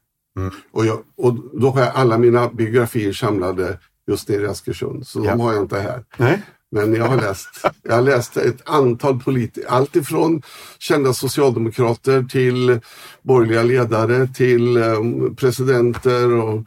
Och, 0.71 0.85
jag, 0.85 0.99
och 1.17 1.33
då 1.61 1.69
har 1.69 1.81
jag 1.81 1.91
alla 1.95 2.17
mina 2.17 2.49
biografier 2.49 3.13
samlade 3.13 3.79
just 4.07 4.29
nere 4.29 4.41
i 4.41 4.47
Askersund, 4.47 5.07
så 5.07 5.25
Ja. 5.25 5.31
de 5.31 5.39
har 5.39 5.53
jag 5.53 5.63
inte 5.63 5.79
här. 5.79 6.03
Nej? 6.17 6.41
Men 6.71 6.93
jag 6.93 7.05
har 7.07 7.15
läst, 7.17 7.47
jag 7.83 7.95
har 7.95 8.01
läst 8.01 8.37
ett 8.37 8.69
antal 8.69 9.19
politiker, 9.19 9.69
allt 9.69 9.95
ifrån 9.95 10.41
kända 10.79 11.13
socialdemokrater 11.13 12.23
till 12.23 12.79
borgerliga 13.21 13.63
ledare 13.63 14.27
till 14.27 14.77
um, 14.77 15.35
presidenter 15.35 16.31
och 16.33 16.63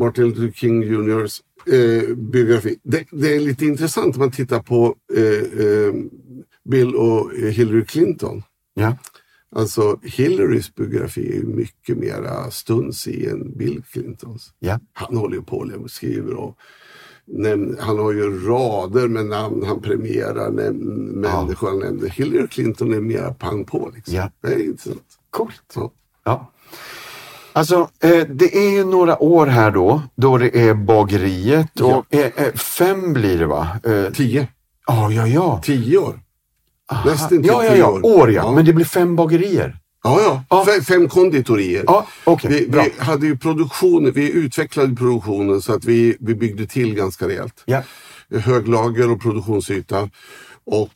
Martin 0.00 0.28
Luther 0.28 0.52
King 0.52 0.82
Juniors 0.82 1.42
eh, 1.66 2.14
biografi. 2.16 2.78
Det, 2.82 3.04
det 3.10 3.34
är 3.36 3.40
lite 3.40 3.66
intressant 3.66 4.14
om 4.16 4.20
man 4.20 4.30
tittar 4.30 4.60
på 4.60 4.94
eh, 5.16 5.66
eh, 5.66 5.94
Bill 6.70 6.94
och 6.94 7.30
Hillary 7.34 7.84
Clinton. 7.84 8.42
Ja. 8.74 8.96
Alltså 9.56 9.98
Hillarys 10.02 10.74
biografi 10.74 11.28
är 11.32 11.34
ju 11.34 11.44
mycket 11.46 11.96
mera 11.98 12.50
stunsig 12.50 13.24
än 13.24 13.56
Bill 13.58 13.82
Clintons. 13.90 14.52
Ja. 14.58 14.80
Han 14.92 15.16
håller 15.16 15.36
ju 15.36 15.42
på 15.42 15.56
och 15.82 15.90
skriver 15.90 16.34
och 16.34 16.56
näm- 17.26 17.76
han 17.80 17.98
har 17.98 18.12
ju 18.12 18.46
rader 18.48 19.08
med 19.08 19.26
namn 19.26 19.62
han 19.66 19.82
premierar, 19.82 20.50
näm- 20.50 21.14
människor 21.14 21.68
han 21.68 21.78
nämner. 21.78 22.08
Hillary 22.08 22.46
Clinton 22.48 22.94
är 22.94 23.00
mera 23.00 23.34
pang 23.34 23.64
på. 23.64 23.92
Liksom. 23.94 24.14
Ja. 24.14 24.30
Det 24.40 24.48
är 24.54 24.64
intressant. 24.64 25.02
Coolt. 25.30 25.62
Så. 25.74 25.92
Ja. 26.24 26.52
Alltså, 27.52 27.88
eh, 28.02 28.26
det 28.28 28.56
är 28.56 28.70
ju 28.70 28.84
några 28.84 29.22
år 29.22 29.46
här 29.46 29.70
då, 29.70 30.02
då 30.16 30.38
det 30.38 30.68
är 30.68 30.74
bageriet 30.74 31.66
Ja. 31.72 31.84
och 31.96 32.14
eh, 32.14 32.30
eh, 32.36 32.52
fem 32.54 33.12
blir 33.12 33.38
det 33.38 33.46
va? 33.46 33.68
Eh, 33.84 34.12
Tio. 34.12 34.48
Ja, 34.86 35.10
ja, 35.12 35.26
ja. 35.26 35.60
Tio 35.64 35.98
år. 35.98 36.20
Nästintill 37.06 37.48
Ja, 37.50 37.64
ja, 37.64 37.70
tio 37.70 37.78
ja. 37.78 37.90
år. 37.90 38.06
År 38.06 38.32
ja. 38.32 38.42
Ja. 38.44 38.52
Men 38.52 38.64
det 38.64 38.72
blir 38.72 38.84
fem 38.84 39.16
bagerier. 39.16 39.76
Ja, 40.04 40.20
ja. 40.22 40.44
Ja. 40.50 40.64
Fe- 40.68 40.82
Fem 40.84 41.08
konditorier. 41.08 41.84
Ja, 41.86 42.06
okej. 42.24 42.50
Vi, 42.50 42.68
bra. 42.68 42.82
vi 42.98 43.04
hade 43.04 43.26
ju 43.26 43.36
produktion, 43.38 44.12
vi 44.12 44.30
utvecklade 44.30 44.96
produktionen 44.96 45.62
så 45.62 45.74
att 45.74 45.84
vi, 45.84 46.16
vi 46.20 46.34
byggde 46.34 46.66
till 46.66 46.94
ganska 46.94 47.28
rejält. 47.28 47.62
Ja. 47.64 47.82
höglager 48.40 49.10
och 49.10 49.20
produktionsyta. 49.22 50.08
Och 50.66 50.88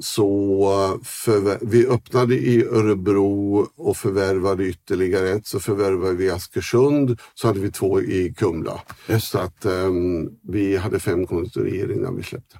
så 0.00 1.00
förvär- 1.04 1.58
vi 1.62 1.86
öppnade 1.86 2.34
i 2.34 2.64
Örebro 2.64 3.66
och 3.76 3.96
förvärvade 3.96 4.64
ytterligare 4.64 5.28
ett. 5.30 5.46
Så 5.46 5.60
förvärvade 5.60 6.14
vi 6.14 6.30
Askersund, 6.30 7.20
så 7.34 7.46
hade 7.46 7.60
vi 7.60 7.70
två 7.70 8.00
i 8.00 8.34
Kumla. 8.36 8.80
Just 9.08 9.26
Så 9.28 9.38
att 9.38 9.64
ehm, 9.64 10.28
vi 10.48 10.76
hade 10.76 10.98
fem 10.98 11.26
konditorier 11.26 11.92
innan 11.92 12.16
vi 12.16 12.22
släppte. 12.22 12.58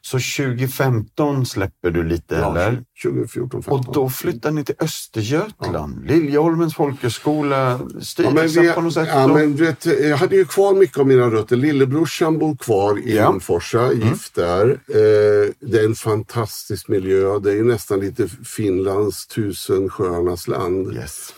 Så 0.00 0.18
2015 0.18 1.46
släpper 1.46 1.90
du 1.90 2.04
lite 2.04 2.36
eller? 2.36 2.82
2014, 3.02 3.62
15. 3.62 3.72
Och 3.88 3.94
då 3.94 4.10
flyttar 4.10 4.50
ni 4.50 4.64
till 4.64 4.74
Östergötland, 4.80 6.06
Liljeholmens 6.06 6.74
folkhögskola, 6.74 7.80
Ja, 8.18 8.30
men 8.30 8.48
vi, 8.48 8.72
på 8.72 8.80
något 8.80 8.94
sätt. 8.94 9.08
ja, 9.12 9.26
då? 9.26 9.34
men 9.34 9.56
vet, 9.56 9.86
jag 9.86 10.16
hade 10.16 10.36
ju 10.36 10.44
kvar 10.44 10.74
mycket 10.74 10.98
av 10.98 11.06
mina 11.06 11.30
rötter. 11.30 11.56
Lillebrorsan 11.56 12.38
bor 12.38 12.56
kvar 12.56 12.98
i 12.98 13.16
Ja. 13.16 13.22
Mm. 13.22 13.32
Rimforsa, 13.32 13.92
gift 13.92 14.34
där. 14.34 14.68
Eh, 14.70 15.50
det 15.60 15.80
är 15.80 15.84
en 15.84 15.94
fantastisk 15.94 16.88
miljö. 16.88 17.38
Det 17.38 17.52
är 17.58 17.62
nästan 17.62 18.00
lite 18.00 18.28
Finlands 18.28 19.26
tusen 19.26 19.88
sjöarnas 19.90 20.48
land. 20.48 20.92
Yes. 20.94 21.34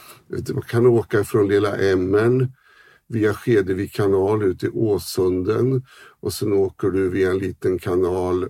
Man 0.53 0.63
kan 0.63 0.87
åka 0.87 1.25
från 1.25 1.49
Lilla 1.49 1.77
Emmern 1.77 2.53
via 3.09 3.35
Skedevik 3.35 3.93
kanal 3.95 4.43
ut 4.43 4.61
till 4.61 4.71
Åsunden 4.73 5.83
och 6.21 6.33
sen 6.33 6.53
åker 6.53 6.89
du 6.91 7.09
via 7.09 7.31
en 7.31 7.39
liten 7.39 7.79
kanal, 7.79 8.43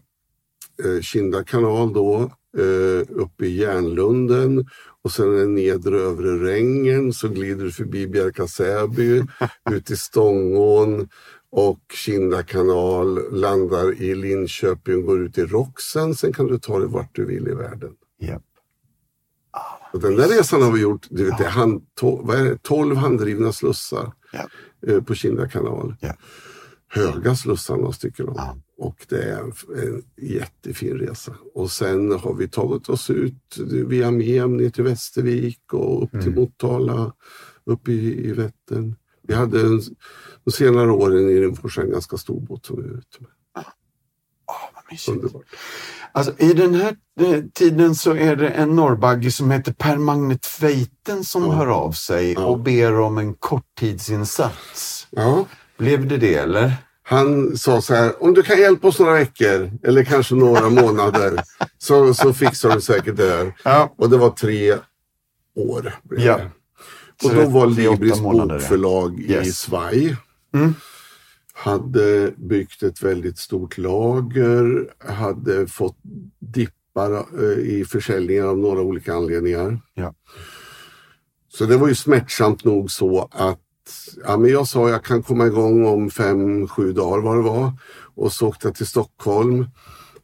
eh, 0.85 1.01
Kinda 1.03 1.45
kanal 1.45 1.93
då, 1.93 2.31
eh, 2.59 3.07
upp 3.09 3.43
i 3.43 3.49
Järnlunden 3.57 4.67
och 5.03 5.13
sen 5.13 5.37
den 5.37 5.55
nedre 5.55 5.99
övre 6.01 6.45
Rängen 6.53 7.13
så 7.13 7.29
glider 7.29 7.65
du 7.65 7.73
förbi 7.73 8.07
Bjärka-Säby 8.07 9.23
ut 9.71 9.91
i 9.91 9.97
Stångån 9.97 11.09
och 11.53 11.81
Kinda 11.95 12.43
kanal, 12.43 13.33
landar 13.41 14.03
i 14.03 14.15
Linköping, 14.15 15.07
går 15.07 15.21
ut 15.23 15.39
i 15.39 15.43
Roxen, 15.45 16.15
sen 16.15 16.33
kan 16.33 16.47
du 16.47 16.59
ta 16.59 16.79
dig 16.79 16.89
vart 16.89 17.15
du 17.15 17.25
vill 17.25 17.49
i 17.49 17.55
världen. 17.55 17.91
Japp. 18.21 18.43
Och 19.93 20.01
den 20.01 20.17
där 20.17 20.29
resan 20.29 20.63
har 20.63 20.73
vi 20.73 20.81
gjort, 20.81 21.07
du 21.11 21.25
vet, 21.25 21.39
det 21.39 21.45
är 21.45 21.51
hand, 21.51 21.83
to, 22.01 22.21
vad 22.23 22.37
är 22.41 22.45
det, 22.45 22.59
12 22.63 22.97
handdrivna 22.97 23.53
slussar 23.53 24.13
Ja. 24.33 24.49
eh, 24.87 25.03
på 25.03 25.15
Kinda 25.15 25.49
kanal. 25.49 25.95
Ja. 26.01 26.15
Höga 26.93 27.37
slussar 27.37 27.77
några 27.77 27.93
stycken. 27.93 28.27
Ja. 28.37 28.57
Och 28.79 29.07
det 29.09 29.23
är 29.23 29.39
en, 29.39 29.53
jättefin 30.17 30.99
resa. 30.99 31.35
Och 31.55 31.71
sen 31.71 32.13
har 32.13 32.35
vi 32.35 32.49
tagit 32.49 32.89
oss 32.89 33.11
ut 33.11 33.57
via 33.87 34.11
Mem 34.11 34.57
ner 34.57 34.71
till 34.71 34.85
Västervik 34.85 35.73
och 35.73 36.03
upp 36.03 36.13
Mm. 36.15 36.25
till 36.25 36.35
Motala, 36.35 37.13
upp 37.65 37.89
i, 37.89 38.29
i 38.29 38.33
Vättern. 38.33 38.95
Vi 39.23 39.35
hade 39.35 39.61
en, 39.61 39.81
de 40.45 40.51
senare 40.51 40.91
åren 40.91 41.29
i 41.31 41.41
Rimforsa 41.41 41.83
en 41.83 41.91
ganska 41.91 42.17
stor 42.17 42.41
båt 42.41 42.67
som 42.67 42.83
vi 42.83 42.89
var 42.89 42.99
ute 42.99 43.19
med. 43.21 43.31
Underbart. 45.09 45.43
Alltså, 46.13 46.35
I 46.39 46.53
den 46.53 46.75
här 46.75 46.97
eh, 47.21 47.43
tiden 47.55 47.95
så 47.95 48.15
är 48.15 48.37
det 48.37 48.49
en 48.49 48.77
norrbagge 48.77 49.31
som 49.31 49.51
heter 49.51 49.73
Per 49.73 49.97
Magnet 49.99 50.47
Feiten 50.47 51.25
som 51.25 51.43
Ja. 51.43 51.53
hör 51.53 51.67
av 51.67 51.93
sig 51.93 52.33
Ja. 52.33 52.47
och 52.47 52.59
ber 52.61 53.01
om 53.01 53.19
en 53.19 53.35
korttidsinsats. 53.35 55.07
Ja. 55.11 55.47
Blev 55.81 56.09
det 56.09 56.17
det 56.17 56.35
eller? 56.35 56.73
Han 57.03 57.57
sa 57.57 57.81
så 57.81 57.95
här, 57.95 58.23
om 58.23 58.35
du 58.35 58.43
kan 58.43 58.59
hjälpa 58.59 58.89
oss 58.89 58.99
några 58.99 59.13
veckor 59.13 59.71
eller 59.83 60.05
kanske 60.05 60.35
några 60.35 60.71
månader 60.83 61.41
så, 61.79 62.15
så 62.15 62.33
fixar 62.33 62.75
du 62.75 62.81
säkert 62.81 63.17
det 63.17 63.31
här. 63.31 63.53
Ja. 63.65 63.95
Och 63.99 64.11
det 64.11 64.17
var 64.17 64.31
tre 64.31 64.73
år. 65.55 65.95
Ja. 66.11 66.37
det. 66.37 67.29
Och 67.29 67.35
då 67.35 67.51
var 67.51 67.67
Libris 67.67 68.21
bokförlag 68.21 69.21
i 69.21 69.33
Yes. 69.33 69.59
Svaj. 69.59 70.17
Mm. 70.55 70.75
Hade 71.53 72.33
byggt 72.37 72.83
ett 72.83 73.03
väldigt 73.03 73.39
stort 73.39 73.79
lager, 73.79 74.91
hade 75.13 75.67
fått 75.67 75.97
dippar 76.39 77.13
eh, 77.43 77.59
i 77.59 77.85
försäljningen 77.89 78.47
av 78.47 78.59
några 78.59 78.81
olika 78.81 79.15
anledningar. 79.15 79.81
Ja. 79.95 80.15
Så 81.49 81.65
det 81.65 81.77
var 81.77 81.89
ju 81.89 81.95
smärtsamt 81.95 82.65
nog 82.65 82.91
så 82.91 83.29
att 83.33 83.61
ja, 84.25 84.37
men 84.37 84.51
jag 84.51 84.69
sa 84.69 84.89
jag 84.91 85.05
kan 85.05 85.23
komma 85.23 85.47
igång 85.47 85.87
om 85.87 86.11
fem, 86.11 86.69
sju 86.69 86.93
dagar 86.93 87.19
vad 87.19 87.37
det 87.37 87.43
var. 87.43 87.73
Och 88.15 88.33
så 88.33 88.49
åkte 88.49 88.69
jag 88.69 88.75
till 88.75 88.87
Stockholm, 88.87 89.67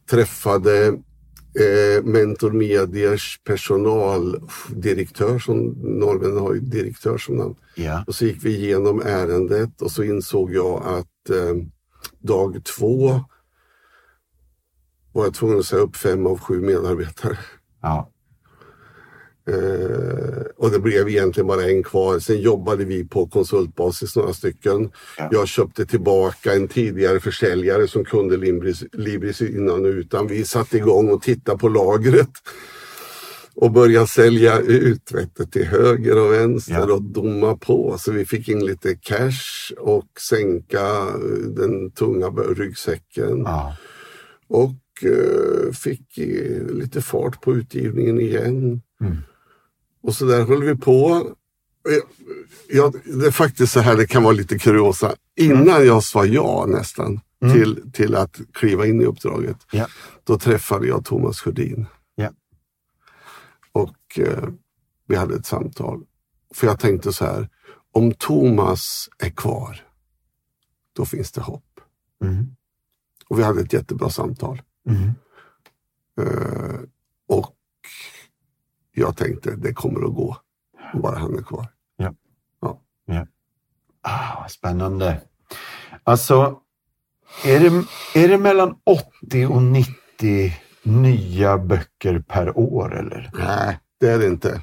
träffade 0.09 0.87
eh, 0.87 2.03
Mentor 2.03 2.51
Mediers 2.51 3.41
personaldirektör, 3.43 5.39
som 5.39 5.57
norrmännen 5.99 6.37
har 6.37 6.53
ju 6.53 6.59
direktör 6.59 7.17
som 7.17 7.35
namn. 7.35 7.55
Ja. 7.75 8.03
Och 8.07 8.15
så 8.15 8.25
gick 8.25 8.45
vi 8.45 8.55
igenom 8.55 9.01
ärendet 9.05 9.81
och 9.81 9.91
så 9.91 10.03
insåg 10.03 10.53
jag 10.53 10.83
att 10.85 11.29
eh, 11.29 11.55
dag 12.19 12.63
två 12.77 13.21
var 15.11 15.23
jag 15.23 15.33
tvungen 15.33 15.59
att 15.59 15.65
säga 15.65 15.81
upp 15.81 15.95
fem 15.95 16.27
av 16.27 16.39
sju 16.39 16.61
medarbetare. 16.61 17.37
Ja. 17.81 18.11
Eh, 19.47 20.41
och 20.57 20.71
det 20.71 20.79
blev 20.79 21.09
egentligen 21.09 21.47
bara 21.47 21.63
en 21.63 21.83
kvar. 21.83 22.19
Sen 22.19 22.41
jobbade 22.41 22.85
vi 22.85 23.07
på 23.07 23.27
konsultbasis 23.27 24.15
några 24.15 24.33
stycken. 24.33 24.91
Ja. 25.17 25.29
Jag 25.31 25.47
köpte 25.47 25.85
tillbaka 25.85 26.53
en 26.53 26.67
tidigare 26.67 27.19
försäljare 27.19 27.87
som 27.87 28.05
kunde 28.05 28.37
Libris, 28.37 28.83
Libris 28.93 29.41
innan 29.41 29.85
och 29.85 29.89
utan. 29.89 30.27
Vi 30.27 30.43
satte 30.45 30.77
igång 30.77 31.09
och 31.09 31.21
tittade 31.21 31.57
på 31.57 31.69
lagret 31.69 32.29
och 33.55 33.71
började 33.71 34.07
sälja 34.07 34.59
ut 34.59 35.11
till 35.51 35.65
höger 35.65 36.17
och 36.17 36.33
vänster 36.33 36.73
Ja. 36.87 36.93
och 36.93 37.01
doma 37.01 37.55
på. 37.57 37.95
Så 37.99 38.11
vi 38.11 38.25
fick 38.25 38.49
in 38.49 38.65
lite 38.65 38.95
cash 38.95 39.73
och 39.77 40.07
sänka 40.29 41.05
den 41.55 41.91
tunga 41.91 42.27
ryggsäcken. 42.27 43.41
Ja. 43.45 43.75
Och 44.47 45.03
eh, 45.03 45.71
fick 45.73 46.17
lite 46.69 47.01
fart 47.01 47.41
på 47.41 47.53
utgivningen 47.55 48.21
igen. 48.21 48.81
Mm. 49.01 49.17
Och 50.01 50.15
så 50.15 50.25
där 50.25 50.45
höll 50.45 50.63
vi 50.63 50.75
på. 50.75 51.27
Jag, 52.69 52.93
det 53.05 53.27
är 53.27 53.31
faktiskt 53.31 53.73
så 53.73 53.79
här, 53.79 53.95
det 53.97 54.07
kan 54.07 54.23
vara 54.23 54.33
lite 54.33 54.59
kuriosa. 54.59 55.15
Innan 55.35 55.85
jag 55.85 56.03
sa 56.03 56.25
ja 56.25 56.65
nästan 56.67 57.19
Mm. 57.41 57.53
till, 57.53 57.91
till 57.91 58.15
att 58.15 58.39
kliva 58.53 58.85
in 58.85 59.01
i 59.01 59.05
uppdraget, 59.05 59.57
Ja. 59.71 59.87
då 60.23 60.39
träffade 60.39 60.87
jag 60.87 61.05
Thomas 61.05 61.39
Sjödin. 61.41 61.85
Ja. 62.15 62.31
Och 63.71 64.19
eh, 64.19 64.49
vi 65.07 65.15
hade 65.15 65.35
ett 65.35 65.45
samtal. 65.45 66.03
För 66.53 66.67
jag 66.67 66.79
tänkte 66.79 67.13
så 67.13 67.25
här, 67.25 67.49
om 67.91 68.11
Thomas 68.13 69.09
är 69.17 69.29
kvar, 69.29 69.85
då 70.93 71.05
finns 71.05 71.31
det 71.31 71.41
hopp. 71.41 71.79
Mm. 72.23 72.45
Och 73.27 73.39
vi 73.39 73.43
hade 73.43 73.61
ett 73.61 73.73
jättebra 73.73 74.09
samtal. 74.09 74.61
Mm. 74.89 75.11
Eh, 76.21 76.79
och 77.27 77.55
jag 78.97 79.17
tänkte, 79.17 79.55
det 79.55 79.73
kommer 79.73 80.05
att 80.05 80.15
gå. 80.15 80.37
Bara 80.93 81.17
han 81.17 81.37
är 81.37 81.41
kvar. 81.41 81.67
Ah, 84.09 84.39
vad 84.41 84.51
spännande. 84.51 85.21
Alltså, 86.03 86.59
är 87.45 87.59
det, 87.59 87.83
är 88.23 88.27
det 88.27 88.37
mellan 88.37 88.75
80 89.21 89.45
och 89.45 89.61
90 89.61 89.93
nya 90.83 91.57
böcker 91.57 92.19
per 92.19 92.57
år 92.57 92.99
eller? 92.99 93.31
Nej, 93.33 93.79
det 93.99 94.07
är 94.07 94.19
det 94.19 94.27
inte. 94.27 94.61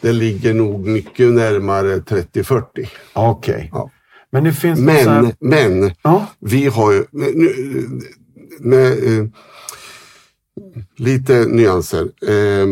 Det 0.00 0.12
ligger 0.12 0.54
nog 0.54 0.86
mycket 0.86 1.32
närmare 1.32 1.96
30-40. 1.96 2.88
Okej. 3.12 3.70
Ja. 3.72 3.90
Men 4.30 4.44
det 4.44 4.52
finns 4.52 4.80
Men, 4.80 5.08
här... 5.08 5.34
men 5.40 5.92
Ja, 6.02 6.26
vi 6.38 6.66
har 6.66 6.92
ju 6.92 7.04
nu, 7.10 7.52
med, 8.60 9.18
eh, 9.18 9.26
lite 10.96 11.46
nyanser. 11.46 12.02
Eh, 12.02 12.66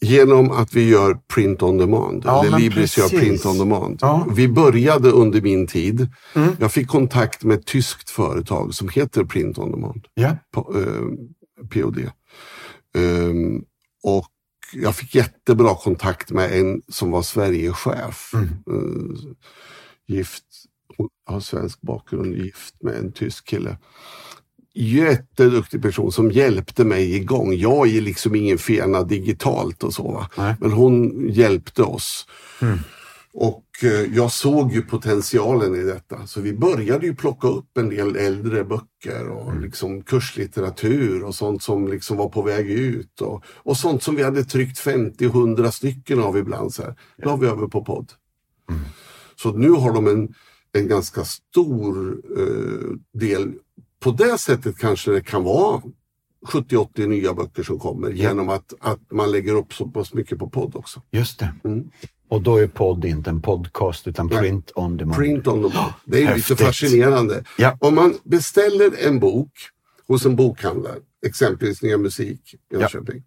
genom 0.00 0.50
att 0.50 0.74
vi 0.74 0.88
gör 0.88 1.14
print 1.34 1.62
on 1.62 1.78
demand, 1.78 2.22
Ja, 2.26 2.44
eller 2.44 2.58
Libris 2.58 2.98
gör 2.98 3.04
precis. 3.08 3.20
print 3.20 3.46
on 3.46 3.58
demand. 3.58 3.98
Ja. 4.02 4.26
Vi 4.36 4.48
började 4.48 5.10
under 5.10 5.40
min 5.40 5.66
tid. 5.66 6.08
Mm. 6.34 6.52
Jag 6.60 6.72
fick 6.72 6.88
kontakt 6.88 7.44
med 7.44 7.58
ett 7.58 7.66
tyskt 7.66 8.10
företag 8.10 8.74
som 8.74 8.88
heter 8.88 9.24
Print 9.24 9.58
on 9.58 9.70
demand. 9.70 10.06
ja. 10.14 10.36
på, 10.52 10.74
eh, 10.78 11.66
POD. 11.68 11.98
Ehm, 12.98 13.62
och 14.02 14.26
jag 14.72 14.96
fick 14.96 15.14
jättebra 15.14 15.74
kontakt 15.74 16.30
med 16.30 16.52
en 16.60 16.82
som 16.88 17.10
var 17.10 17.22
Sverigechef. 17.22 18.32
Mm. 18.34 18.48
Eh, 18.48 19.16
gift, 20.06 20.44
har 21.26 21.40
svensk 21.40 21.80
bakgrund, 21.80 22.34
gift 22.34 22.74
med 22.82 22.94
en 22.94 23.12
tysk 23.12 23.46
kille. 23.46 23.78
Jätteduktig 24.80 25.82
person 25.82 26.12
som 26.12 26.30
hjälpte 26.30 26.84
mig 26.84 27.14
igång. 27.14 27.54
Jag 27.54 27.88
är 27.88 28.00
liksom 28.00 28.34
ingen 28.34 28.58
fena 28.58 29.02
digitalt 29.02 29.82
och 29.82 29.94
så. 29.94 30.26
Nej. 30.36 30.54
Men 30.60 30.72
hon 30.72 31.26
hjälpte 31.30 31.82
oss. 31.82 32.26
Mm. 32.62 32.78
Och 33.32 33.64
eh, 33.82 34.14
jag 34.16 34.32
såg 34.32 34.72
ju 34.72 34.82
potentialen 34.82 35.74
i 35.74 35.82
detta. 35.82 36.26
Så 36.26 36.40
vi 36.40 36.52
började 36.52 37.06
ju 37.06 37.14
plocka 37.14 37.48
upp 37.48 37.78
en 37.78 37.88
del 37.88 38.16
äldre 38.16 38.64
böcker 38.64 39.28
och 39.28 39.50
Mm. 39.50 39.62
liksom 39.62 40.02
kurslitteratur 40.02 41.24
och 41.24 41.34
sånt 41.34 41.62
som 41.62 41.88
liksom 41.88 42.16
var 42.16 42.28
på 42.28 42.42
väg 42.42 42.70
ut. 42.70 43.20
Och, 43.20 43.44
och 43.46 43.76
sånt 43.76 44.02
som 44.02 44.16
vi 44.16 44.22
hade 44.22 44.44
tryckt 44.44 44.78
50-100 44.86 45.70
stycken 45.70 46.20
av 46.20 46.38
ibland. 46.38 46.74
Så 46.74 46.82
här. 46.82 46.94
Då 47.22 47.30
har 47.30 47.36
vi 47.36 47.46
över 47.46 47.66
på 47.66 47.84
podd. 47.84 48.12
Mm. 48.70 48.80
Så 49.36 49.52
nu 49.52 49.70
har 49.70 49.92
de 49.92 50.06
en, 50.06 50.34
en 50.72 50.88
ganska 50.88 51.24
stor 51.24 52.20
eh, 52.38 53.18
del. 53.20 53.52
På 54.00 54.10
det 54.10 54.38
sättet 54.38 54.78
kanske 54.78 55.10
det 55.10 55.20
kan 55.20 55.44
vara 55.44 55.82
70-80 56.46 57.06
nya 57.06 57.34
böcker 57.34 57.62
som 57.62 57.78
kommer 57.78 58.10
genom 58.10 58.48
att, 58.48 58.74
att 58.80 59.10
man 59.10 59.30
lägger 59.30 59.54
upp 59.54 59.74
så 59.74 59.86
pass 59.86 60.14
mycket 60.14 60.38
på 60.38 60.50
podd 60.50 60.76
också. 60.76 61.02
Just 61.10 61.38
det. 61.38 61.54
Mm. 61.64 61.90
Och 62.28 62.42
då 62.42 62.56
är 62.56 62.66
podd 62.66 63.04
inte 63.04 63.30
en 63.30 63.42
podcast 63.42 64.08
utan 64.08 64.26
Nej. 64.26 64.38
print 64.38 64.72
on 64.74 64.96
demand. 64.96 65.18
Print 65.18 65.46
on 65.46 65.62
demand. 65.62 65.92
Det 66.04 66.16
är 66.16 66.20
lite 66.20 66.32
Häftigt. 66.32 66.60
fascinerande. 66.60 67.44
Ja. 67.58 67.76
Om 67.80 67.94
man 67.94 68.14
beställer 68.24 69.06
en 69.06 69.20
bok 69.20 69.52
hos 70.06 70.26
en 70.26 70.36
bokhandlare, 70.36 70.98
exempelvis 71.26 71.82
Nya 71.82 71.98
Musik 71.98 72.54
i 72.54 72.76
Jönköping. 72.76 73.22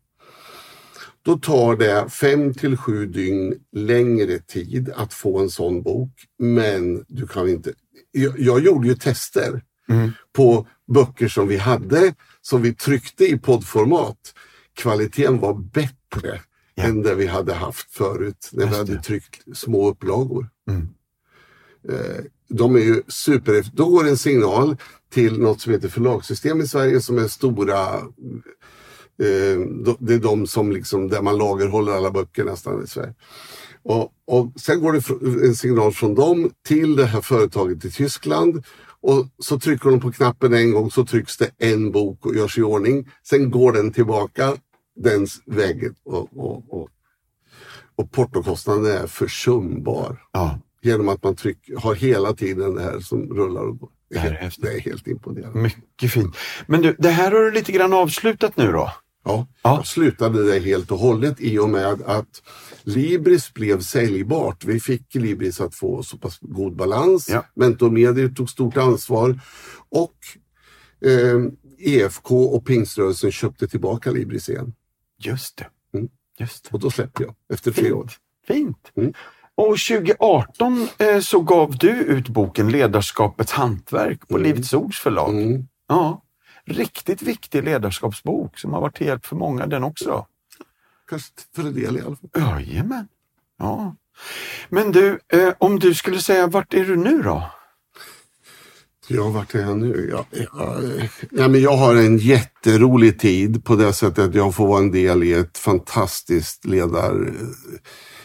Då 1.21 1.37
tar 1.37 1.75
det 1.75 2.09
fem 2.09 2.53
till 2.53 2.77
sju 2.77 3.05
dygn 3.05 3.55
längre 3.71 4.39
tid 4.39 4.91
att 4.95 5.13
få 5.13 5.39
en 5.39 5.49
sån 5.49 5.81
bok. 5.81 6.09
Men 6.39 7.05
du 7.07 7.27
kan 7.27 7.49
inte... 7.49 7.73
Jag, 8.11 8.39
jag 8.39 8.63
gjorde 8.63 8.87
ju 8.87 8.95
tester 8.95 9.61
Mm. 9.89 10.11
på 10.33 10.67
böcker 10.93 11.27
som 11.27 11.47
vi 11.47 11.57
hade, 11.57 12.13
som 12.41 12.61
vi 12.61 12.73
tryckte 12.73 13.25
i 13.31 13.37
poddformat. 13.37 14.17
Kvaliteten 14.75 15.39
var 15.39 15.53
bättre 15.53 16.41
Ja. 16.75 16.83
än 16.83 17.01
det 17.01 17.15
vi 17.15 17.27
hade 17.27 17.53
haft 17.53 17.91
förut 17.91 18.49
när 18.51 18.67
vi 18.67 18.75
hade 18.75 19.01
tryckt 19.01 19.57
små 19.57 19.89
upplagor. 19.89 20.49
Mm. 20.69 20.87
Eh, 21.89 22.23
De 22.49 22.75
är 22.75 22.79
ju 22.79 23.01
super... 23.07 23.65
Då 23.73 23.89
går 23.89 24.07
en 24.07 24.17
signal 24.17 24.77
till 25.13 25.39
något 25.39 25.61
som 25.61 25.71
heter 25.71 25.89
förlagssystem 25.89 26.61
i 26.61 26.67
Sverige 26.67 27.01
som 27.01 27.17
är 27.17 27.27
stora... 27.27 27.95
eh, 27.97 29.59
Det 29.99 30.13
är 30.13 30.19
de 30.19 30.47
som 30.47 30.71
liksom, 30.71 31.07
där 31.09 31.21
man 31.21 31.37
lagerhåller 31.37 31.91
alla 31.91 32.11
böcker 32.11 32.43
nästan 32.43 32.83
i 32.83 32.87
Sverige. 32.87 33.13
Och, 33.83 34.11
och 34.27 34.53
sen 34.55 34.81
går 34.81 34.93
det 34.93 35.45
en 35.47 35.55
signal 35.55 35.91
från 35.93 36.15
dem 36.15 36.51
till 36.67 36.95
det 36.95 37.05
här 37.05 37.21
företaget 37.21 37.85
i 37.85 37.91
Tyskland. 37.91 38.63
Och 39.03 39.27
så 39.39 39.59
trycker 39.59 39.89
de 39.89 39.99
på 39.99 40.11
knappen 40.11 40.53
en 40.53 40.71
gång 40.71 40.91
så 40.91 41.05
trycks 41.05 41.37
det 41.37 41.49
en 41.57 41.91
bok 41.91 42.25
och 42.25 42.35
görs 42.35 42.57
i 42.57 42.61
ordning. 42.61 43.09
Sen 43.23 43.51
går 43.51 43.73
den 43.73 43.91
tillbaka 43.91 44.53
den 44.95 45.27
vägen 45.45 45.95
och, 46.05 46.37
och, 46.37 46.73
och, 46.81 46.89
och 47.95 48.11
portokostnaden 48.11 48.85
är 48.85 49.07
försumbar 49.07 50.21
Ja, 50.31 50.59
genom 50.81 51.09
att 51.09 51.23
man 51.23 51.35
tryck, 51.35 51.57
har 51.77 51.95
hela 51.95 52.33
tiden 52.33 52.75
det 52.75 52.81
här 52.83 52.99
som 52.99 53.33
rullar 53.33 53.61
och 53.61 53.79
går. 53.79 53.89
Det 54.09 54.19
Det 54.19 54.27
är 54.27 54.31
helt, 54.31 54.61
det 54.61 54.73
är 54.73 54.79
helt 54.79 55.07
imponerande. 55.07 55.59
mycket 55.59 56.11
fint. 56.11 56.35
Men 56.67 56.81
du, 56.81 56.95
det 56.99 57.09
här 57.09 57.31
har 57.31 57.39
du 57.39 57.51
lite 57.51 57.71
grann 57.71 57.93
avslutat 57.93 58.57
nu 58.57 58.71
då? 58.71 58.91
Ja, 59.23 59.47
Ja. 59.61 59.75
Jag 59.77 59.87
slutade 59.87 60.51
det 60.51 60.59
helt 60.59 60.91
och 60.91 60.99
hållet 60.99 61.41
i 61.41 61.59
och 61.59 61.69
med 61.69 62.01
att 62.05 62.41
Libris 62.83 63.53
blev 63.53 63.81
säljbart. 63.81 64.65
Vi 64.65 64.79
fick 64.79 65.15
Libris 65.15 65.61
att 65.61 65.75
få 65.75 66.03
så 66.03 66.17
pass 66.17 66.37
god 66.41 66.75
balans. 66.75 67.29
Ja. 67.29 67.45
Mentor 67.55 68.35
tog 68.35 68.49
stort 68.49 68.77
ansvar 68.77 69.39
och 69.89 70.15
eh, 71.05 71.39
EFK 71.79 72.31
och 72.31 72.65
Pingströrelsen 72.65 73.31
köpte 73.31 73.67
tillbaka 73.67 74.11
Libris 74.11 74.49
igen. 74.49 74.73
Just 75.19 75.57
det. 75.57 75.97
Mm. 75.97 76.09
Just 76.39 76.63
det. 76.63 76.69
Och 76.73 76.79
då 76.79 76.91
släppte 76.91 77.23
jag 77.23 77.35
efter 77.53 77.71
tre 77.71 77.91
år. 77.91 78.11
Fint. 78.47 78.91
Mm. 78.97 79.13
Och 79.55 79.77
2018 79.89 80.87
eh, 80.97 81.19
så 81.19 81.41
gav 81.41 81.77
du 81.77 81.89
ut 81.89 82.29
boken 82.29 82.71
Ledarskapets 82.71 83.51
hantverk 83.51 84.27
på 84.27 84.37
Mm. 84.37 84.47
Livets 84.47 84.73
Ords 84.73 84.99
förlag. 84.99 85.29
Mm. 85.41 85.67
Ja, 85.87 86.22
riktigt 86.65 87.21
viktig 87.21 87.63
ledarskapsbok 87.63 88.57
som 88.57 88.73
har 88.73 88.81
varit 88.81 88.95
till 88.95 89.07
hjälp 89.07 89.25
för 89.25 89.35
många 89.35 89.67
den 89.67 89.83
också. 89.83 90.27
Kanske 91.09 91.31
för 91.55 91.63
en 91.63 91.73
del 91.73 91.97
i 91.97 92.01
alla 92.01 92.15
fall. 92.15 92.29
Jajamän. 92.35 93.07
Ja. 93.59 93.95
Men 94.69 94.91
du, 94.91 95.19
eh, 95.27 95.53
om 95.57 95.79
du 95.79 95.93
skulle 95.93 96.19
säga 96.19 96.47
vart 96.47 96.73
är 96.73 96.85
du 96.85 96.95
nu 96.95 97.21
då? 97.21 97.51
Ja, 99.07 99.29
vart 99.29 99.55
är 99.55 99.59
jag 99.59 99.77
nu? 99.77 100.09
Ja, 100.11 100.25
ja, 100.31 100.83
eh, 100.83 101.05
ja, 101.31 101.47
men 101.47 101.61
jag 101.61 101.77
har 101.77 101.95
en 101.95 102.17
jätterolig 102.17 103.19
tid 103.19 103.65
på 103.65 103.75
det 103.75 103.93
sättet 103.93 104.25
att 104.25 104.35
jag 104.35 104.55
får 104.55 104.67
vara 104.67 104.79
en 104.79 104.91
del 104.91 105.23
i 105.23 105.33
ett 105.33 105.57
fantastiskt 105.57 106.65
ledar, 106.65 107.33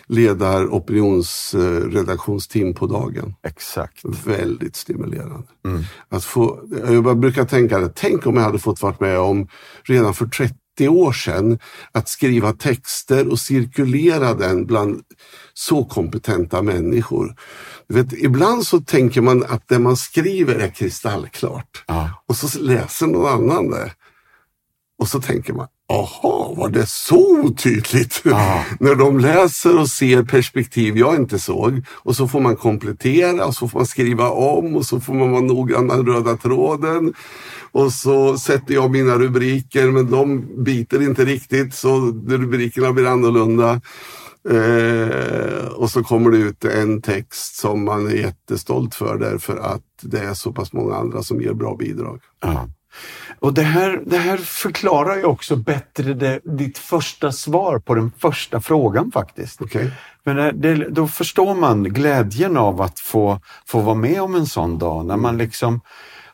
leda 0.08 0.64
opinionsredaktionsteam 0.64 2.74
på 2.74 2.86
dagen. 2.86 3.34
Exakt. 3.42 4.04
Väldigt 4.24 4.76
stimulerande. 4.76 5.48
Att 6.08 6.24
få, 6.24 6.60
jag 6.88 7.18
brukar 7.18 7.44
tänka 7.44 7.90
tänk 7.94 8.26
om 8.26 8.36
jag 8.36 8.42
hade 8.42 8.58
fått 8.58 8.82
vara 8.82 8.94
med 9.00 9.18
om 9.18 9.48
redan 9.82 10.14
för 10.14 10.26
30 10.26 10.54
år 10.88 11.12
sedan 11.12 11.58
att 11.92 12.08
skriva 12.08 12.52
texter 12.52 13.28
och 13.28 13.40
cirkulera 13.40 14.34
den 14.34 14.66
bland 14.66 15.02
så 15.54 15.84
kompetenta 15.84 16.62
människor. 16.62 17.34
Du 17.88 17.94
vet, 17.94 18.12
ibland 18.12 18.66
så 18.66 18.80
tänker 18.80 19.20
man 19.20 19.44
att 19.44 19.68
det 19.68 19.78
man 19.78 19.96
skriver 19.96 20.54
är 20.54 20.68
kristallklart 20.68 21.84
Ja. 21.86 22.10
och 22.26 22.36
så 22.36 22.58
läser 22.58 23.06
någon 23.06 23.50
annan 23.50 23.70
det. 23.70 23.92
Och 24.98 25.08
så 25.08 25.20
tänker 25.20 25.52
man, 25.52 25.66
aha, 25.92 26.54
var 26.56 26.68
det 26.68 26.86
så 26.86 27.40
otydligt? 27.40 28.22
Ja. 28.24 28.64
När 28.80 28.94
de 28.94 29.18
läser 29.18 29.78
och 29.80 29.88
ser 29.88 30.22
perspektiv 30.22 30.96
jag 30.96 31.16
inte 31.16 31.38
såg 31.38 31.82
och 31.90 32.16
så 32.16 32.28
får 32.28 32.40
man 32.40 32.56
komplettera 32.56 33.46
och 33.46 33.54
så 33.54 33.68
får 33.68 33.78
man 33.78 33.86
skriva 33.86 34.30
om 34.30 34.76
och 34.76 34.86
så 34.86 35.00
får 35.00 35.14
man 35.14 35.30
vara 35.30 35.42
noggrann 35.42 35.86
med 35.86 36.08
röda 36.08 36.36
tråden. 36.36 37.14
Och 37.72 37.92
så 37.92 38.38
sätter 38.38 38.74
jag 38.74 38.90
mina 38.90 39.18
rubriker 39.18 39.90
men 39.90 40.10
de 40.10 40.46
biter 40.64 41.02
inte 41.02 41.24
riktigt 41.24 41.74
så 41.74 41.96
rubrikerna 42.28 42.92
blir 42.92 43.06
annorlunda. 43.06 43.80
Eh, 44.50 45.66
och 45.66 45.90
så 45.90 46.02
kommer 46.02 46.30
det 46.30 46.38
ut 46.38 46.64
en 46.64 47.02
text 47.02 47.56
som 47.56 47.84
man 47.84 48.06
är 48.06 48.14
jättestolt 48.14 48.94
för 48.94 49.18
därför 49.18 49.56
att 49.56 49.82
det 50.02 50.18
är 50.18 50.34
så 50.34 50.52
pass 50.52 50.72
många 50.72 50.94
andra 50.94 51.22
som 51.22 51.40
ger 51.40 51.52
bra 51.52 51.76
bidrag. 51.76 52.20
Ja. 52.40 52.68
Och 53.40 53.54
det 53.54 53.62
här, 53.62 54.02
det 54.06 54.18
här 54.18 54.36
förklarar 54.36 55.16
ju 55.16 55.24
också 55.24 55.56
bättre 55.56 56.14
det, 56.14 56.40
ditt 56.44 56.78
första 56.78 57.32
svar 57.32 57.78
på 57.78 57.94
den 57.94 58.12
första 58.18 58.60
frågan 58.60 59.12
faktiskt. 59.12 59.62
Okej? 59.62 59.90
Men 60.24 60.36
det, 60.36 60.52
det, 60.52 60.88
då 60.90 61.08
förstår 61.08 61.54
man 61.54 61.84
glädjen 61.84 62.56
av 62.56 62.82
att 62.82 63.00
få, 63.00 63.40
få 63.66 63.80
vara 63.80 63.94
med 63.94 64.22
om 64.22 64.34
en 64.34 64.46
sån 64.46 64.78
dag 64.78 65.06
när 65.06 65.16
man 65.16 65.38
liksom 65.38 65.80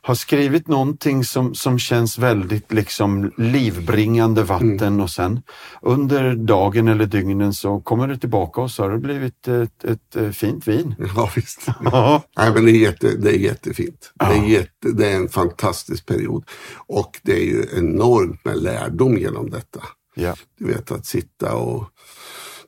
har 0.07 0.14
skrivit 0.14 0.68
någonting 0.68 1.24
som, 1.24 1.55
som 1.55 1.78
känns 1.78 2.18
väldigt 2.18 2.72
liksom 2.72 3.32
livbringande 3.36 4.42
vatten 4.42 5.00
och 5.00 5.11
sen 5.11 5.42
under 5.82 6.34
dagen 6.34 6.88
eller 6.88 7.07
dygnen 7.07 7.55
så 7.55 7.80
kommer 7.80 8.09
det 8.09 8.18
tillbaka 8.18 8.61
och 8.61 8.70
så 8.70 8.82
har 8.82 8.90
det 8.90 8.98
blivit 8.98 9.48
ett, 9.48 9.84
ett, 9.84 10.16
ett 10.16 10.36
fint 10.36 10.68
vin. 10.68 10.94
Ja, 11.16 11.30
visst. 11.36 11.66
Ja. 11.84 12.22
Nej, 12.36 12.52
men 12.55 12.64
det, 12.64 12.70
är 12.70 12.80
jätte, 12.80 13.16
det 13.16 13.30
är 13.30 13.38
jättefint. 13.38 14.12
Det, 14.14 14.24
är 14.24 14.36
Ja. 14.36 14.44
jätte, 14.46 14.92
det 14.92 15.09
är 15.12 15.16
en 15.16 15.28
fantastisk 15.28 16.07
period. 16.07 16.44
Och 16.86 17.20
det 17.22 17.32
är 17.32 17.44
ju 17.44 17.64
enormt 17.76 18.44
med 18.44 18.62
lärdom 18.62 19.18
genom 19.18 19.50
detta. 19.50 19.82
Ja. 20.14 20.34
Du 20.59 20.64
vet 20.66 20.90
att 20.90 21.07
sitta 21.07 21.55
och... 21.55 21.84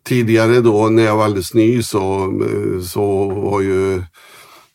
Tidigare 0.05 0.61
då 0.61 0.89
när 0.89 1.03
jag 1.03 1.17
var 1.17 1.25
alldeles 1.25 1.55
ny 1.55 1.83
så, 1.83 2.33
så 2.85 3.29
var 3.31 3.61
ju 3.61 4.03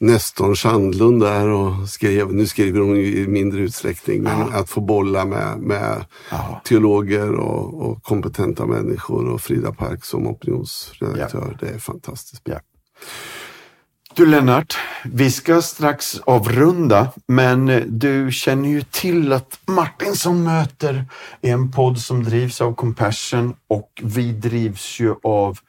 Nestor 0.02 0.56
Sandlund 0.56 1.22
där 1.22 1.48
och 1.48 1.90
skrev, 1.90 2.34
nu 2.34 2.48
skriver 2.48 2.80
hon 2.80 2.98
i 2.98 3.28
mindre 3.28 3.62
utsträckning, 3.62 4.24
men 4.24 4.54
att 4.54 4.70
få 4.70 4.82
bolla 4.82 5.26
med, 5.26 5.60
med 5.60 6.06
Ja. 6.32 6.62
teologer 6.64 7.32
och, 7.32 7.90
och 7.90 8.04
kompetenta 8.04 8.66
människor 8.66 9.30
och 9.30 9.42
Frida 9.42 9.72
Park 9.72 10.06
som 10.06 10.28
opinionsredaktör, 10.28 11.58
det 11.60 11.70
är 11.70 11.80
fantastiskt. 11.80 12.42
Ja. 12.46 12.60
Du 14.16 14.26
Lennart, 14.26 14.78
vi 15.04 15.32
ska 15.32 15.62
strax 15.62 16.20
avrunda, 16.24 17.08
men 17.28 17.84
du 18.00 18.32
känner 18.32 18.70
ju 18.70 18.82
till 18.82 19.34
att 19.34 19.60
Martinsson 19.66 20.44
möter 20.44 21.06
är 21.42 21.54
en 21.54 21.72
podd 21.72 22.00
som 22.00 22.24
drivs 22.24 22.62
av 22.62 22.76
Compassion 22.76 23.54
och 23.68 24.02
vi 24.04 24.32
drivs 24.32 25.00
ju 25.00 25.16
av 25.24 25.60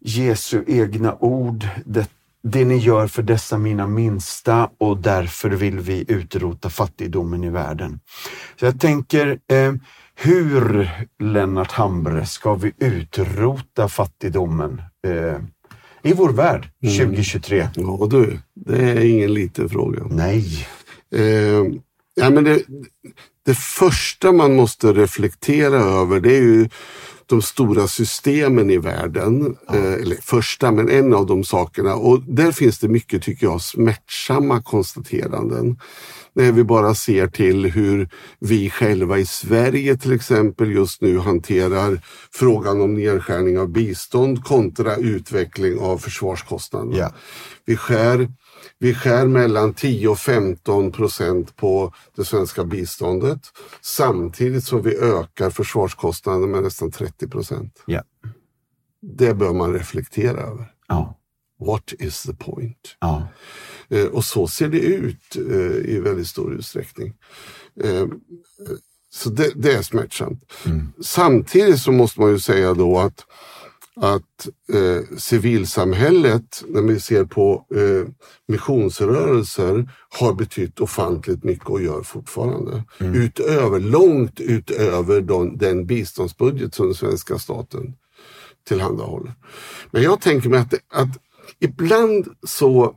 Jesu 0.00 0.64
egna 0.66 1.16
ord. 1.20 1.68
Det, 1.84 2.08
det 2.44 2.64
ni 2.64 2.76
gör 2.76 3.06
för 3.06 3.22
dessa 3.22 3.58
mina 3.58 3.86
minsta 3.86 4.70
och 4.78 4.96
därför 4.96 5.50
vill 5.50 5.78
vi 5.78 6.04
utrota 6.08 6.70
fattigdomen 6.70 7.44
i 7.44 7.50
världen. 7.50 8.00
Så 8.60 8.64
jag 8.64 8.80
tänker, 8.80 9.38
eh, 9.50 9.72
hur 10.14 10.90
Lennart 11.18 11.72
Hambre 11.72 12.26
ska 12.26 12.54
vi 12.54 12.72
utrota 12.78 13.88
fattigdomen 13.88 14.82
eh, 15.06 15.38
i 16.02 16.12
vår 16.12 16.32
värld 16.32 16.68
2023? 16.82 17.68
Ja 17.74 18.06
du, 18.10 18.38
det 18.54 18.90
är 18.90 19.04
ingen 19.04 19.34
liten 19.34 19.68
fråga. 19.68 20.06
Nej. 20.10 20.66
Eh, 21.14 21.64
ja, 22.14 22.30
men 22.30 22.44
det, 22.44 22.62
det 23.46 23.58
första 23.58 24.32
man 24.32 24.56
måste 24.56 24.92
reflektera 24.92 25.76
över 25.76 26.20
det 26.20 26.36
är 26.36 26.42
ju 26.42 26.68
de 27.26 27.42
stora 27.42 27.88
systemen 27.88 28.70
i 28.70 28.78
världen. 28.78 29.56
Eh, 29.68 29.92
eller 29.92 30.16
första, 30.22 30.72
men 30.72 30.88
en 30.88 31.14
av 31.14 31.26
de 31.26 31.44
sakerna. 31.44 31.94
Och 31.94 32.22
där 32.22 32.52
finns 32.52 32.78
det 32.78 32.88
mycket, 32.88 33.22
tycker 33.22 33.46
jag, 33.46 33.60
smärtsamma 33.60 34.62
konstateranden. 34.62 35.78
När 36.32 36.52
vi 36.52 36.64
bara 36.64 36.94
ser 36.94 37.26
till 37.26 37.66
hur 37.66 38.08
vi 38.38 38.70
själva 38.70 39.18
i 39.18 39.26
Sverige 39.26 39.96
till 39.96 40.12
exempel 40.12 40.72
just 40.72 41.00
nu 41.00 41.18
hanterar 41.18 42.00
frågan 42.32 42.80
om 42.80 42.94
nedskärning 42.94 43.58
av 43.58 43.68
bistånd 43.68 44.44
kontra 44.44 44.96
utveckling 44.96 45.78
av 45.78 45.98
försvarskostnaderna. 45.98 46.98
Ja. 46.98 47.12
Vi 47.66 47.76
skär 47.76 48.28
vi 48.84 48.94
skär 48.94 49.26
mellan 49.26 49.74
10 49.74 50.08
och 50.08 50.18
15 50.18 50.92
procent 50.92 51.56
på 51.56 51.94
det 52.16 52.24
svenska 52.24 52.64
biståndet 52.64 53.40
samtidigt 53.80 54.64
som 54.64 54.82
vi 54.82 54.96
ökar 54.96 55.50
försvarskostnaderna 55.50 56.46
med 56.46 56.62
nästan 56.62 56.90
30 56.90 57.28
procent. 57.28 57.82
Ja. 57.86 58.02
Det 59.00 59.34
bör 59.34 59.52
man 59.52 59.72
reflektera 59.72 60.40
över. 60.40 60.72
Ja. 60.88 61.18
What 61.60 61.92
is 61.98 62.22
the 62.22 62.34
point? 62.34 62.96
Ja. 63.00 63.28
Eh, 63.88 64.06
och 64.06 64.24
så 64.24 64.48
ser 64.48 64.68
det 64.68 64.80
ut 64.80 65.36
eh, 65.36 65.94
i 65.94 66.00
väldigt 66.00 66.28
stor 66.28 66.54
utsträckning. 66.54 67.14
Eh, 67.84 68.06
så 69.10 69.30
det, 69.30 69.52
det 69.54 69.72
är 69.72 69.82
smärtsamt. 69.82 70.52
Samtidigt 71.02 71.80
så 71.80 71.92
måste 71.92 72.20
man 72.20 72.30
ju 72.30 72.38
säga 72.38 72.74
då 72.74 72.98
att 72.98 73.26
att 73.96 74.48
eh, 74.72 75.16
civilsamhället, 75.18 76.64
när 76.68 76.82
vi 76.82 77.00
ser 77.00 77.24
på 77.24 77.66
eh, 77.74 78.08
missionsrörelser, 78.48 79.90
har 80.08 80.34
betytt 80.34 80.80
ofantligt 80.80 81.44
mycket 81.44 81.68
och 81.68 81.82
gör 81.82 82.02
fortfarande. 82.02 82.84
Utöver, 82.98 83.80
långt 83.80 84.40
utöver 84.40 85.20
de, 85.20 85.56
den 85.56 85.86
biståndsbudget 85.86 86.74
som 86.74 86.86
den 86.86 86.94
svenska 86.94 87.38
staten 87.38 87.94
tillhandahåller. 88.68 89.32
Men 89.90 90.02
jag 90.02 90.20
tänker 90.20 90.48
mig 90.48 90.60
att, 90.60 90.74
att 90.74 91.18
ibland 91.60 92.28
så 92.46 92.96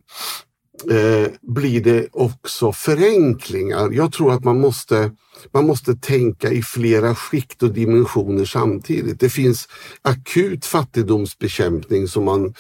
eh, 0.91 1.31
blir 1.41 1.81
det 1.81 2.07
också 2.11 2.71
förenklingar. 2.71 3.91
Jag 3.91 4.13
tror 4.13 4.33
att 4.33 4.43
man 4.43 4.59
måste, 4.59 5.11
man 5.53 5.67
måste 5.67 5.95
tänka 5.95 6.51
i 6.51 6.61
flera 6.61 7.15
skikt 7.15 7.63
och 7.63 7.73
dimensioner 7.73 8.45
samtidigt. 8.45 9.19
Det 9.19 9.29
finns 9.29 9.67
akut 10.01 10.65
fattigdomsbekämpning 10.65 12.07
som 12.07 12.23
man, 12.23 12.53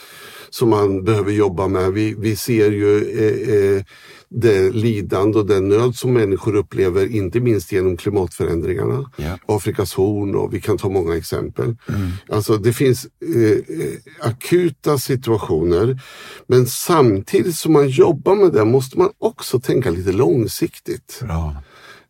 som 0.49 0.69
man 0.69 1.03
behöver 1.03 1.31
jobba 1.31 1.67
med. 1.67 1.93
Vi, 1.93 2.15
vi 2.17 2.35
ser 2.35 2.71
ju 2.71 2.97
eh, 2.97 3.55
eh, 3.55 3.83
det 4.29 4.71
lidande 4.71 5.39
och 5.39 5.45
den 5.45 5.69
nöd 5.69 5.95
som 5.95 6.13
människor 6.13 6.55
upplever, 6.55 7.15
inte 7.15 7.39
minst 7.39 7.71
genom 7.71 7.97
klimatförändringarna. 7.97 9.11
Ja. 9.15 9.37
Afrikas 9.45 9.93
horn 9.93 10.35
och 10.35 10.53
vi 10.53 10.61
kan 10.61 10.77
ta 10.77 10.89
många 10.89 11.15
exempel. 11.17 11.75
Alltså 12.29 12.57
det 12.57 12.73
finns 12.73 13.07
eh, 13.35 13.51
eh, 13.51 13.93
akuta 14.19 14.97
situationer 14.97 16.01
men 16.47 16.65
samtidigt 16.65 17.55
som 17.55 17.73
man 17.73 17.89
jobbar 17.89 18.35
med 18.35 18.53
det 18.53 18.65
måste 18.65 18.97
man 18.97 19.09
också 19.17 19.59
tänka 19.59 19.89
lite 19.89 20.11
långsiktigt. 20.11 21.19
Bra. 21.21 21.55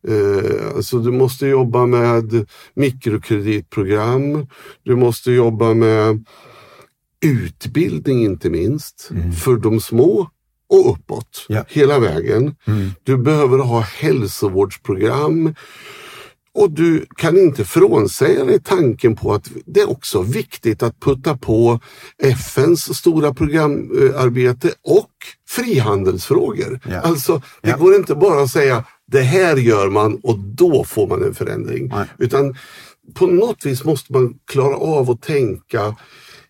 Eh, 0.07 0.75
alltså 0.75 0.99
du 0.99 1.11
måste 1.11 1.47
jobba 1.47 1.85
med 1.85 2.47
mikrokreditprogram, 2.73 4.47
du 4.83 4.95
måste 4.95 5.31
jobba 5.31 5.73
med 5.73 6.25
utbildning 7.25 8.23
inte 8.23 8.49
minst 8.49 9.11
för 9.43 9.55
de 9.55 9.79
små 9.79 10.27
och 10.69 10.91
uppåt 10.91 11.45
Ja. 11.47 11.65
hela 11.67 11.99
vägen. 11.99 12.55
Du 13.03 13.17
behöver 13.17 13.57
ha 13.57 13.79
hälsovårdsprogram 13.79 15.55
och 16.53 16.71
du 16.71 17.05
kan 17.17 17.37
inte 17.37 17.65
frånsäga 17.65 18.45
dig 18.45 18.59
tanken 18.63 19.15
på 19.15 19.33
att 19.33 19.49
det 19.65 19.79
är 19.81 19.89
också 19.89 20.21
viktigt 20.21 20.83
att 20.83 20.99
putta 20.99 21.37
på 21.37 21.79
FNs 22.23 22.97
stora 22.97 23.33
programarbete 23.33 24.67
och 24.83 25.11
frihandelsfrågor. 25.49 26.79
Ja. 26.89 26.99
Alltså, 26.99 27.41
det 27.61 27.69
Ja. 27.69 27.77
går 27.77 27.95
inte 27.95 28.15
bara 28.15 28.41
att 28.43 28.49
säga 28.49 28.83
det 29.11 29.21
här 29.21 29.57
gör 29.57 29.89
man 29.89 30.19
och 30.23 30.39
då 30.39 30.83
får 30.83 31.07
man 31.07 31.23
en 31.23 31.33
förändring. 31.33 31.87
Nej. 31.87 32.05
Utan 32.17 32.55
på 33.13 33.27
något 33.27 33.65
vis 33.65 33.83
måste 33.83 34.13
man 34.13 34.33
klara 34.51 34.75
av 34.75 35.09
att 35.11 35.21
tänka 35.21 35.95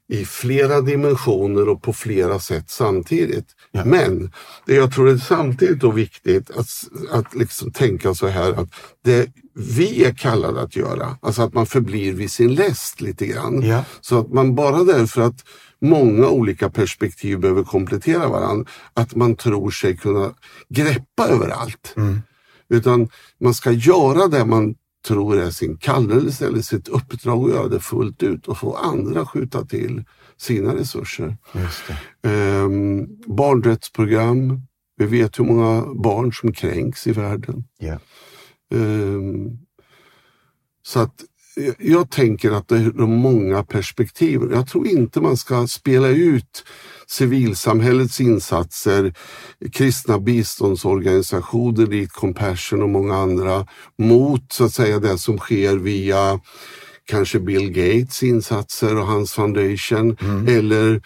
i 0.09 0.25
flera 0.25 0.81
dimensioner 0.81 1.69
och 1.69 1.81
på 1.81 1.93
flera 1.93 2.39
sätt 2.39 2.69
samtidigt. 2.69 3.47
Ja. 3.71 3.85
Men 3.85 4.31
det 4.65 4.75
jag 4.75 4.93
tror 4.93 5.09
är 5.09 5.17
samtidigt 5.17 5.79
då 5.79 5.91
viktigt 5.91 6.51
att, 6.51 6.67
att 7.11 7.35
liksom 7.35 7.71
tänka 7.71 8.13
så 8.13 8.27
här 8.27 8.53
att 8.53 8.69
det 9.03 9.29
vi 9.53 10.03
är 10.03 10.13
kallade 10.13 10.61
att 10.61 10.75
göra. 10.75 11.17
Alltså 11.21 11.41
att 11.41 11.53
man 11.53 11.65
förblir 11.65 12.13
vid 12.13 12.31
sin 12.31 12.55
läst 12.55 13.01
lite 13.01 13.25
grann. 13.25 13.61
Ja. 13.61 13.83
Så 14.01 14.19
att 14.19 14.33
man 14.33 14.55
bara 14.55 14.83
därför 14.83 15.21
att 15.21 15.45
många 15.81 16.27
olika 16.27 16.69
perspektiv 16.69 17.39
behöver 17.39 17.63
komplettera 17.63 18.29
varandra, 18.29 18.69
att 18.93 19.15
man 19.15 19.35
tror 19.35 19.71
sig 19.71 19.97
kunna 19.97 20.33
greppa 20.69 21.27
överallt. 21.27 21.93
Mm. 21.97 22.21
Utan 22.69 23.09
man 23.39 23.53
ska 23.53 23.71
göra 23.71 24.27
det 24.27 24.45
man 24.45 24.75
tror 25.07 25.37
är 25.37 25.51
sin 25.51 25.77
kallelse 25.77 26.47
eller 26.47 26.61
sitt 26.61 26.87
uppdrag 26.87 27.43
och 27.43 27.49
göra 27.49 27.67
det 27.67 27.79
fullt 27.79 28.23
ut 28.23 28.47
och 28.47 28.57
få 28.57 28.75
andra 28.75 29.25
skjuta 29.25 29.65
till 29.65 30.03
sina 30.37 30.75
resurser. 30.75 31.37
Det. 31.53 32.29
Ehm, 32.29 33.07
barnrättsprogram. 33.25 34.61
Vi 34.97 35.05
vet 35.05 35.39
hur 35.39 35.43
många 35.43 35.93
barn 35.93 36.33
som 36.33 36.53
kränks 36.53 37.07
i 37.07 37.11
världen. 37.11 37.63
Ja. 37.77 37.99
Ehm, 38.73 39.57
så 40.83 40.99
att 40.99 41.23
jag- 41.79 42.09
tänker 42.11 42.51
att 42.51 42.67
det 42.67 42.77
är 42.77 42.91
de 42.91 43.11
många 43.15 43.63
perspektiven. 43.63 44.49
Jag 44.51 44.67
tror 44.67 44.87
inte 44.87 45.21
man 45.21 45.37
ska 45.37 45.67
spela 45.67 46.07
ut 46.07 46.63
civilsamhällets 47.07 48.21
insatser, 48.21 49.13
kristna 49.71 50.19
biståndsorganisationer 50.19 51.85
dit 51.85 52.11
Compassion 52.11 52.81
och 52.83 52.89
många 52.89 53.15
andra 53.15 53.67
mot 53.97 54.53
så 54.53 54.65
att 54.65 54.73
säga 54.73 54.99
det 54.99 55.17
som 55.17 55.37
sker 55.37 55.77
via 55.77 56.39
kanske 57.05 57.39
Bill 57.39 57.69
Gates 57.71 58.23
insatser 58.23 58.97
och 58.97 59.07
hans 59.07 59.33
foundation 59.33 60.17
eller 60.47 61.01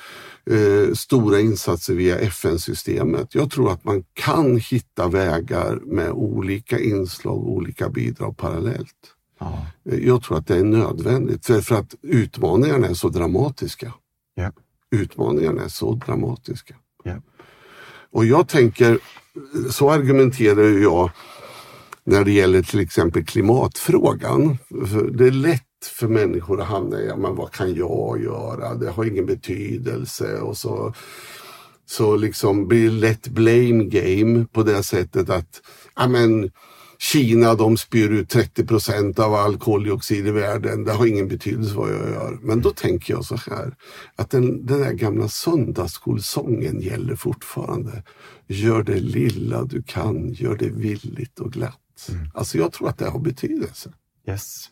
eh, 0.51 0.93
stora 0.93 1.39
insatser 1.39 1.93
via 1.93 2.19
FN-systemet. 2.19 3.35
Jag 3.35 3.51
tror 3.51 3.71
att 3.71 3.83
man 3.83 4.03
kan 4.13 4.57
hitta 4.57 5.07
vägar 5.07 5.79
med 5.85 6.11
olika 6.11 6.79
inslag 6.79 7.37
och 7.37 7.51
olika 7.51 7.89
bidrag 7.89 8.37
parallellt. 8.37 9.15
Ja. 9.41 9.65
Jag 9.83 10.23
tror 10.23 10.37
att 10.37 10.47
det 10.47 10.57
är 10.57 10.63
nödvändigt 10.63 11.45
för, 11.45 11.61
för 11.61 11.75
att 11.75 11.95
utmaningarna 12.01 12.87
är 12.87 12.93
så 12.93 13.09
dramatiska. 13.09 13.93
Ja. 14.35 14.51
Utmaningarna 14.91 15.63
är 15.63 15.67
så 15.67 15.93
dramatiska. 15.93 16.75
Ja. 17.03 17.15
Och 18.11 18.25
jag 18.25 18.47
tänker, 18.47 18.99
så 19.69 19.91
argumenterar 19.91 20.63
jag 20.63 21.11
när 22.03 22.25
det 22.25 22.31
gäller 22.31 22.61
till 22.61 22.79
exempel 22.79 23.25
klimatfrågan. 23.25 24.57
Det 25.11 25.27
är 25.27 25.31
lätt 25.31 25.61
för 25.85 26.07
människor 26.07 26.61
att 26.61 26.67
hamna 26.67 27.01
i, 27.01 27.07
ja, 27.07 27.17
men 27.17 27.35
vad 27.35 27.51
kan 27.51 27.75
jag 27.75 28.23
göra? 28.23 28.75
Det 28.75 28.89
har 28.89 29.05
ingen 29.05 29.25
betydelse 29.25 30.39
och 30.39 30.57
så 30.57 30.93
så 31.85 32.15
liksom 32.15 32.67
blir 32.67 32.85
det 32.85 32.95
lätt 32.95 33.27
blame 33.27 33.83
game 33.83 34.45
på 34.51 34.63
det 34.63 34.83
sättet 34.83 35.29
att 35.29 35.61
ja, 35.95 36.07
men, 36.07 36.51
Kina 37.01 37.55
de 37.55 37.77
spyr 37.77 38.09
ut 38.09 38.29
30 38.29 38.65
procent 38.65 39.19
av 39.19 39.33
all 39.33 39.57
koldioxid 39.57 40.27
i 40.27 40.31
världen. 40.31 40.83
Det 40.83 40.91
har 40.91 41.05
ingen 41.05 41.27
betydelse 41.27 41.75
vad 41.75 41.89
jag 41.89 42.09
gör. 42.09 42.39
Men 42.41 42.61
då 42.61 42.69
tänker 42.69 43.13
jag 43.13 43.25
så 43.25 43.35
här 43.35 43.75
att 44.15 44.29
den, 44.29 44.65
den 44.65 44.79
där 44.79 44.93
gamla 44.93 45.27
söndagsskolsången 45.27 46.81
gäller 46.81 47.15
fortfarande. 47.15 48.03
Gör 48.47 48.83
det 48.83 48.99
lilla 48.99 49.63
du 49.63 49.83
kan, 49.83 50.33
gör 50.33 50.57
det 50.57 50.69
villigt 50.69 51.39
och 51.39 51.53
glatt. 51.53 52.09
Alltså 52.33 52.57
jag 52.57 52.73
tror 52.73 52.89
att 52.89 52.97
det 52.97 53.09
har 53.09 53.19
betydelse. 53.19 53.93
Yes. 54.27 54.69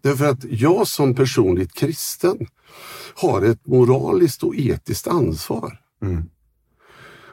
Därför 0.00 0.24
att 0.24 0.44
jag 0.44 0.88
som 0.88 1.14
personligt 1.14 1.74
kristen 1.74 2.46
har 3.14 3.42
ett 3.42 3.66
moraliskt 3.66 4.42
och 4.42 4.56
etiskt 4.56 5.06
ansvar. 5.06 5.80
Mm. 6.02 6.22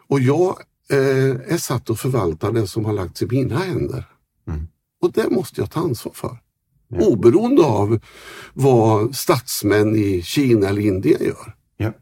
Och 0.07 0.19
jag 0.19 0.59
eh, 0.89 1.53
är 1.53 1.57
satt 1.57 1.89
att 1.89 1.99
förvalta 1.99 2.51
det 2.51 2.67
som 2.67 2.85
har 2.85 2.93
lagts 2.93 3.21
i 3.21 3.25
mina 3.25 3.57
händer. 3.57 4.08
Mm. 4.49 4.67
Och 5.01 5.11
det 5.11 5.29
måste 5.29 5.61
jag 5.61 5.71
ta 5.71 5.79
ansvar 5.79 6.13
för. 6.15 6.37
Ja. 6.87 7.05
Oberoende 7.05 7.63
av 7.63 7.99
vad 8.53 9.15
statsmän 9.15 9.95
i 9.95 10.21
Kina 10.21 10.69
eller 10.69 10.81
Indien 10.81 11.23
gör. 11.23 11.55
Ja. 11.77 11.93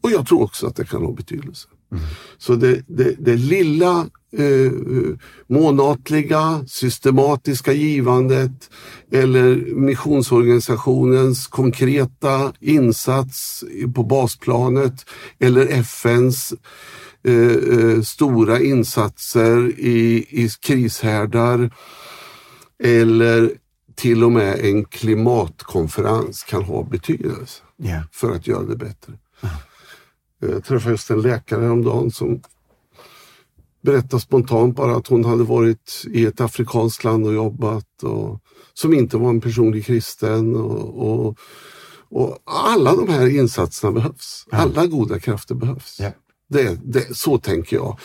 Och 0.00 0.10
jag 0.10 0.26
tror 0.26 0.42
också 0.42 0.66
att 0.66 0.76
det 0.76 0.84
kan 0.84 1.02
ha 1.02 1.12
betydelse. 1.12 1.68
Mm. 1.92 2.04
Så 2.38 2.54
det, 2.54 2.82
det, 2.86 3.16
det 3.18 3.36
lilla 3.36 4.06
eh, 4.32 4.72
månatliga 5.46 6.64
systematiska 6.66 7.72
givandet 7.72 8.70
eller 9.12 9.56
missionsorganisationens 9.74 11.46
konkreta 11.46 12.52
insats 12.60 13.64
på 13.94 14.02
basplanet 14.02 15.04
eller 15.38 15.66
FNs 15.66 16.54
eh, 17.24 17.34
eh, 17.78 18.00
stora 18.02 18.60
insatser 18.60 19.72
i, 19.78 20.26
i 20.30 20.48
krishärdar 20.60 21.74
eller 22.82 23.52
till 23.94 24.24
och 24.24 24.32
med 24.32 24.58
en 24.58 24.84
klimatkonferens 24.84 26.42
kan 26.42 26.62
ha 26.62 26.82
betydelse 26.82 27.62
Ja. 27.76 28.02
för 28.12 28.30
att 28.30 28.46
göra 28.46 28.62
det 28.64 28.76
bättre. 28.76 29.12
Jag 30.40 30.64
träffade 30.64 30.90
just 30.90 31.10
en 31.10 31.20
läkare 31.22 31.62
häromdagen 31.62 32.10
som 32.10 32.40
berättade 33.82 34.20
spontant 34.20 34.76
bara 34.76 34.96
att 34.96 35.06
hon 35.06 35.24
hade 35.24 35.44
varit 35.44 36.04
i 36.10 36.24
ett 36.26 36.40
afrikanskt 36.40 37.04
land 37.04 37.26
och 37.26 37.34
jobbat 37.34 38.02
och 38.02 38.40
som 38.74 38.94
inte 38.94 39.16
var 39.16 39.30
en 39.30 39.40
personlig 39.40 39.86
kristen. 39.86 40.56
Och, 40.56 41.08
och, 41.10 41.38
och 42.08 42.38
alla 42.44 42.96
de 42.96 43.08
här 43.08 43.26
insatserna 43.38 43.92
behövs. 43.92 44.46
Alla 44.50 44.86
goda 44.86 45.20
krafter 45.20 45.54
behövs. 45.54 45.96
Ja. 46.00 46.12
Det, 46.48 46.78
det, 46.84 47.16
så 47.16 47.38
tänker 47.38 47.76
jag. 47.76 47.98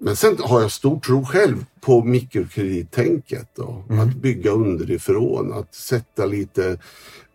Men 0.00 0.16
sen 0.16 0.36
har 0.40 0.60
jag 0.60 0.70
stor 0.72 1.00
tro 1.00 1.24
själv 1.24 1.64
på 1.80 2.04
mikrokredit-tänket. 2.04 3.58
Och 3.58 3.84
Att 4.02 4.14
bygga 4.14 4.50
underifrån, 4.50 5.52
att 5.52 5.74
sätta 5.74 6.26
lite, 6.26 6.78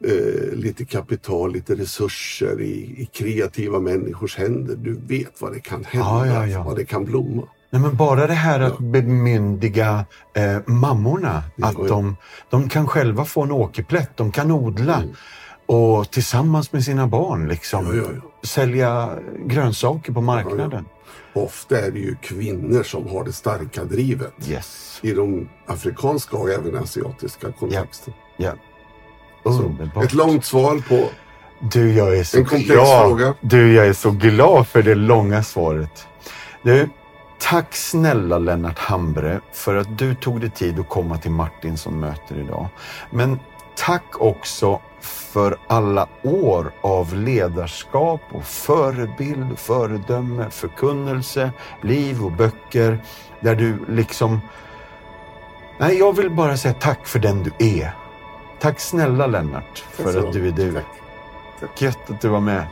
eh, 0.06 0.54
lite 0.54 0.86
kapital, 0.86 1.54
lite 1.54 1.76
resurser 1.76 2.62
i, 2.62 2.74
i 2.98 3.10
kreativa 3.14 3.80
människors 3.80 4.38
händer. 4.38 4.76
Du 4.76 5.00
vet 5.08 5.42
vad 5.42 5.54
det 5.54 5.60
kan 5.60 5.84
hända, 5.84 6.08
Ja, 6.08 6.28
ja, 6.28 6.48
ja. 6.48 6.64
vad 6.64 6.76
det 6.76 6.86
kan 6.86 7.06
blomma. 7.06 7.44
Nej, 7.70 7.82
men 7.82 7.96
bara 7.96 8.28
det 8.28 8.34
här 8.34 8.60
att 8.60 8.80
bemyndiga 8.80 10.06
eh, 10.34 10.58
mammorna 10.66 11.44
att 11.62 11.88
de, 11.88 12.16
de 12.50 12.70
kan 12.70 12.88
själva 12.88 13.26
få 13.26 13.42
en 13.44 13.52
åkerplätt, 13.52 14.18
de 14.18 14.32
kan 14.32 14.52
odla 14.52 15.04
och 15.74 16.12
tillsammans 16.12 16.72
med 16.74 16.84
sina 16.84 17.08
barn 17.08 17.48
liksom 17.48 17.86
Mm. 17.86 17.98
Ja, 17.98 18.04
ja, 18.16 18.48
sälja 18.48 19.10
grönsaker 19.46 20.14
på 20.14 20.22
marknaden. 20.22 20.86
Ofta 21.34 21.80
är 21.80 21.92
det 21.92 22.00
ju 22.00 22.16
kvinnor 22.16 22.84
som 22.84 23.08
har 23.08 23.24
det 23.24 23.34
starka 23.34 23.84
drivet 23.84 24.34
Yes. 24.50 25.00
i 25.02 25.12
de 25.14 25.50
afrikanska 25.68 26.38
och 26.38 26.50
även 26.50 26.78
asiatiska 26.78 27.52
kontexterna. 27.52 28.16
Ja. 28.38 28.52
Så, 29.44 29.50
Underbart. 29.50 30.04
Ett 30.04 30.14
långt 30.14 30.46
svar 30.46 30.82
på 30.90 31.10
Du, 31.72 31.94
jag 31.94 32.18
är 32.18 32.24
så 32.24 32.38
En 32.38 32.46
komplex 32.46 32.72
glad. 32.74 33.02
fråga. 33.08 33.34
Du, 33.42 33.74
jag 33.74 33.88
är 33.88 33.94
så 33.94 34.12
glad 34.12 34.68
för 34.68 34.84
det 34.84 34.96
långa 34.96 35.44
svaret. 35.44 36.08
Du, 36.64 36.90
tack 37.40 37.76
snälla 37.76 38.38
Lennart 38.38 38.80
Hambre 38.80 39.40
för 39.54 39.76
att 39.76 39.98
du 39.98 40.16
tog 40.16 40.42
dig 40.42 40.50
tid 40.50 40.80
att 40.80 40.90
komma 40.90 41.18
till 41.18 41.32
Martinsson 41.32 42.00
möter 42.00 42.40
idag. 42.40 42.68
Men 43.12 43.40
tack 43.76 44.22
också 44.22 44.82
för 45.02 45.58
alla 45.68 46.08
år 46.24 46.72
av 46.82 47.14
ledarskap 47.14 48.22
och 48.32 48.44
förebild, 48.44 49.60
föredöme, 49.60 50.50
förkunnelse, 50.50 51.52
liv 51.82 52.24
och 52.26 52.32
böcker 52.32 53.04
där 53.40 53.56
du 53.56 53.86
liksom... 53.88 54.42
Nej, 55.78 55.98
jag 55.98 56.16
vill 56.16 56.30
bara 56.30 56.58
säga 56.58 56.74
tack 56.74 57.08
för 57.08 57.20
den 57.20 57.44
du 57.44 57.52
är. 57.60 57.96
Tack 58.60 58.80
snälla 58.80 59.28
Lennart 59.28 59.86
för 59.92 60.28
att 60.28 60.34
du 60.34 60.48
är 60.48 60.52
du. 60.52 60.74
Tack. 61.60 61.82
Gött 61.82 62.10
att 62.10 62.22
du 62.22 62.28
var 62.28 62.40
med. 62.40 62.66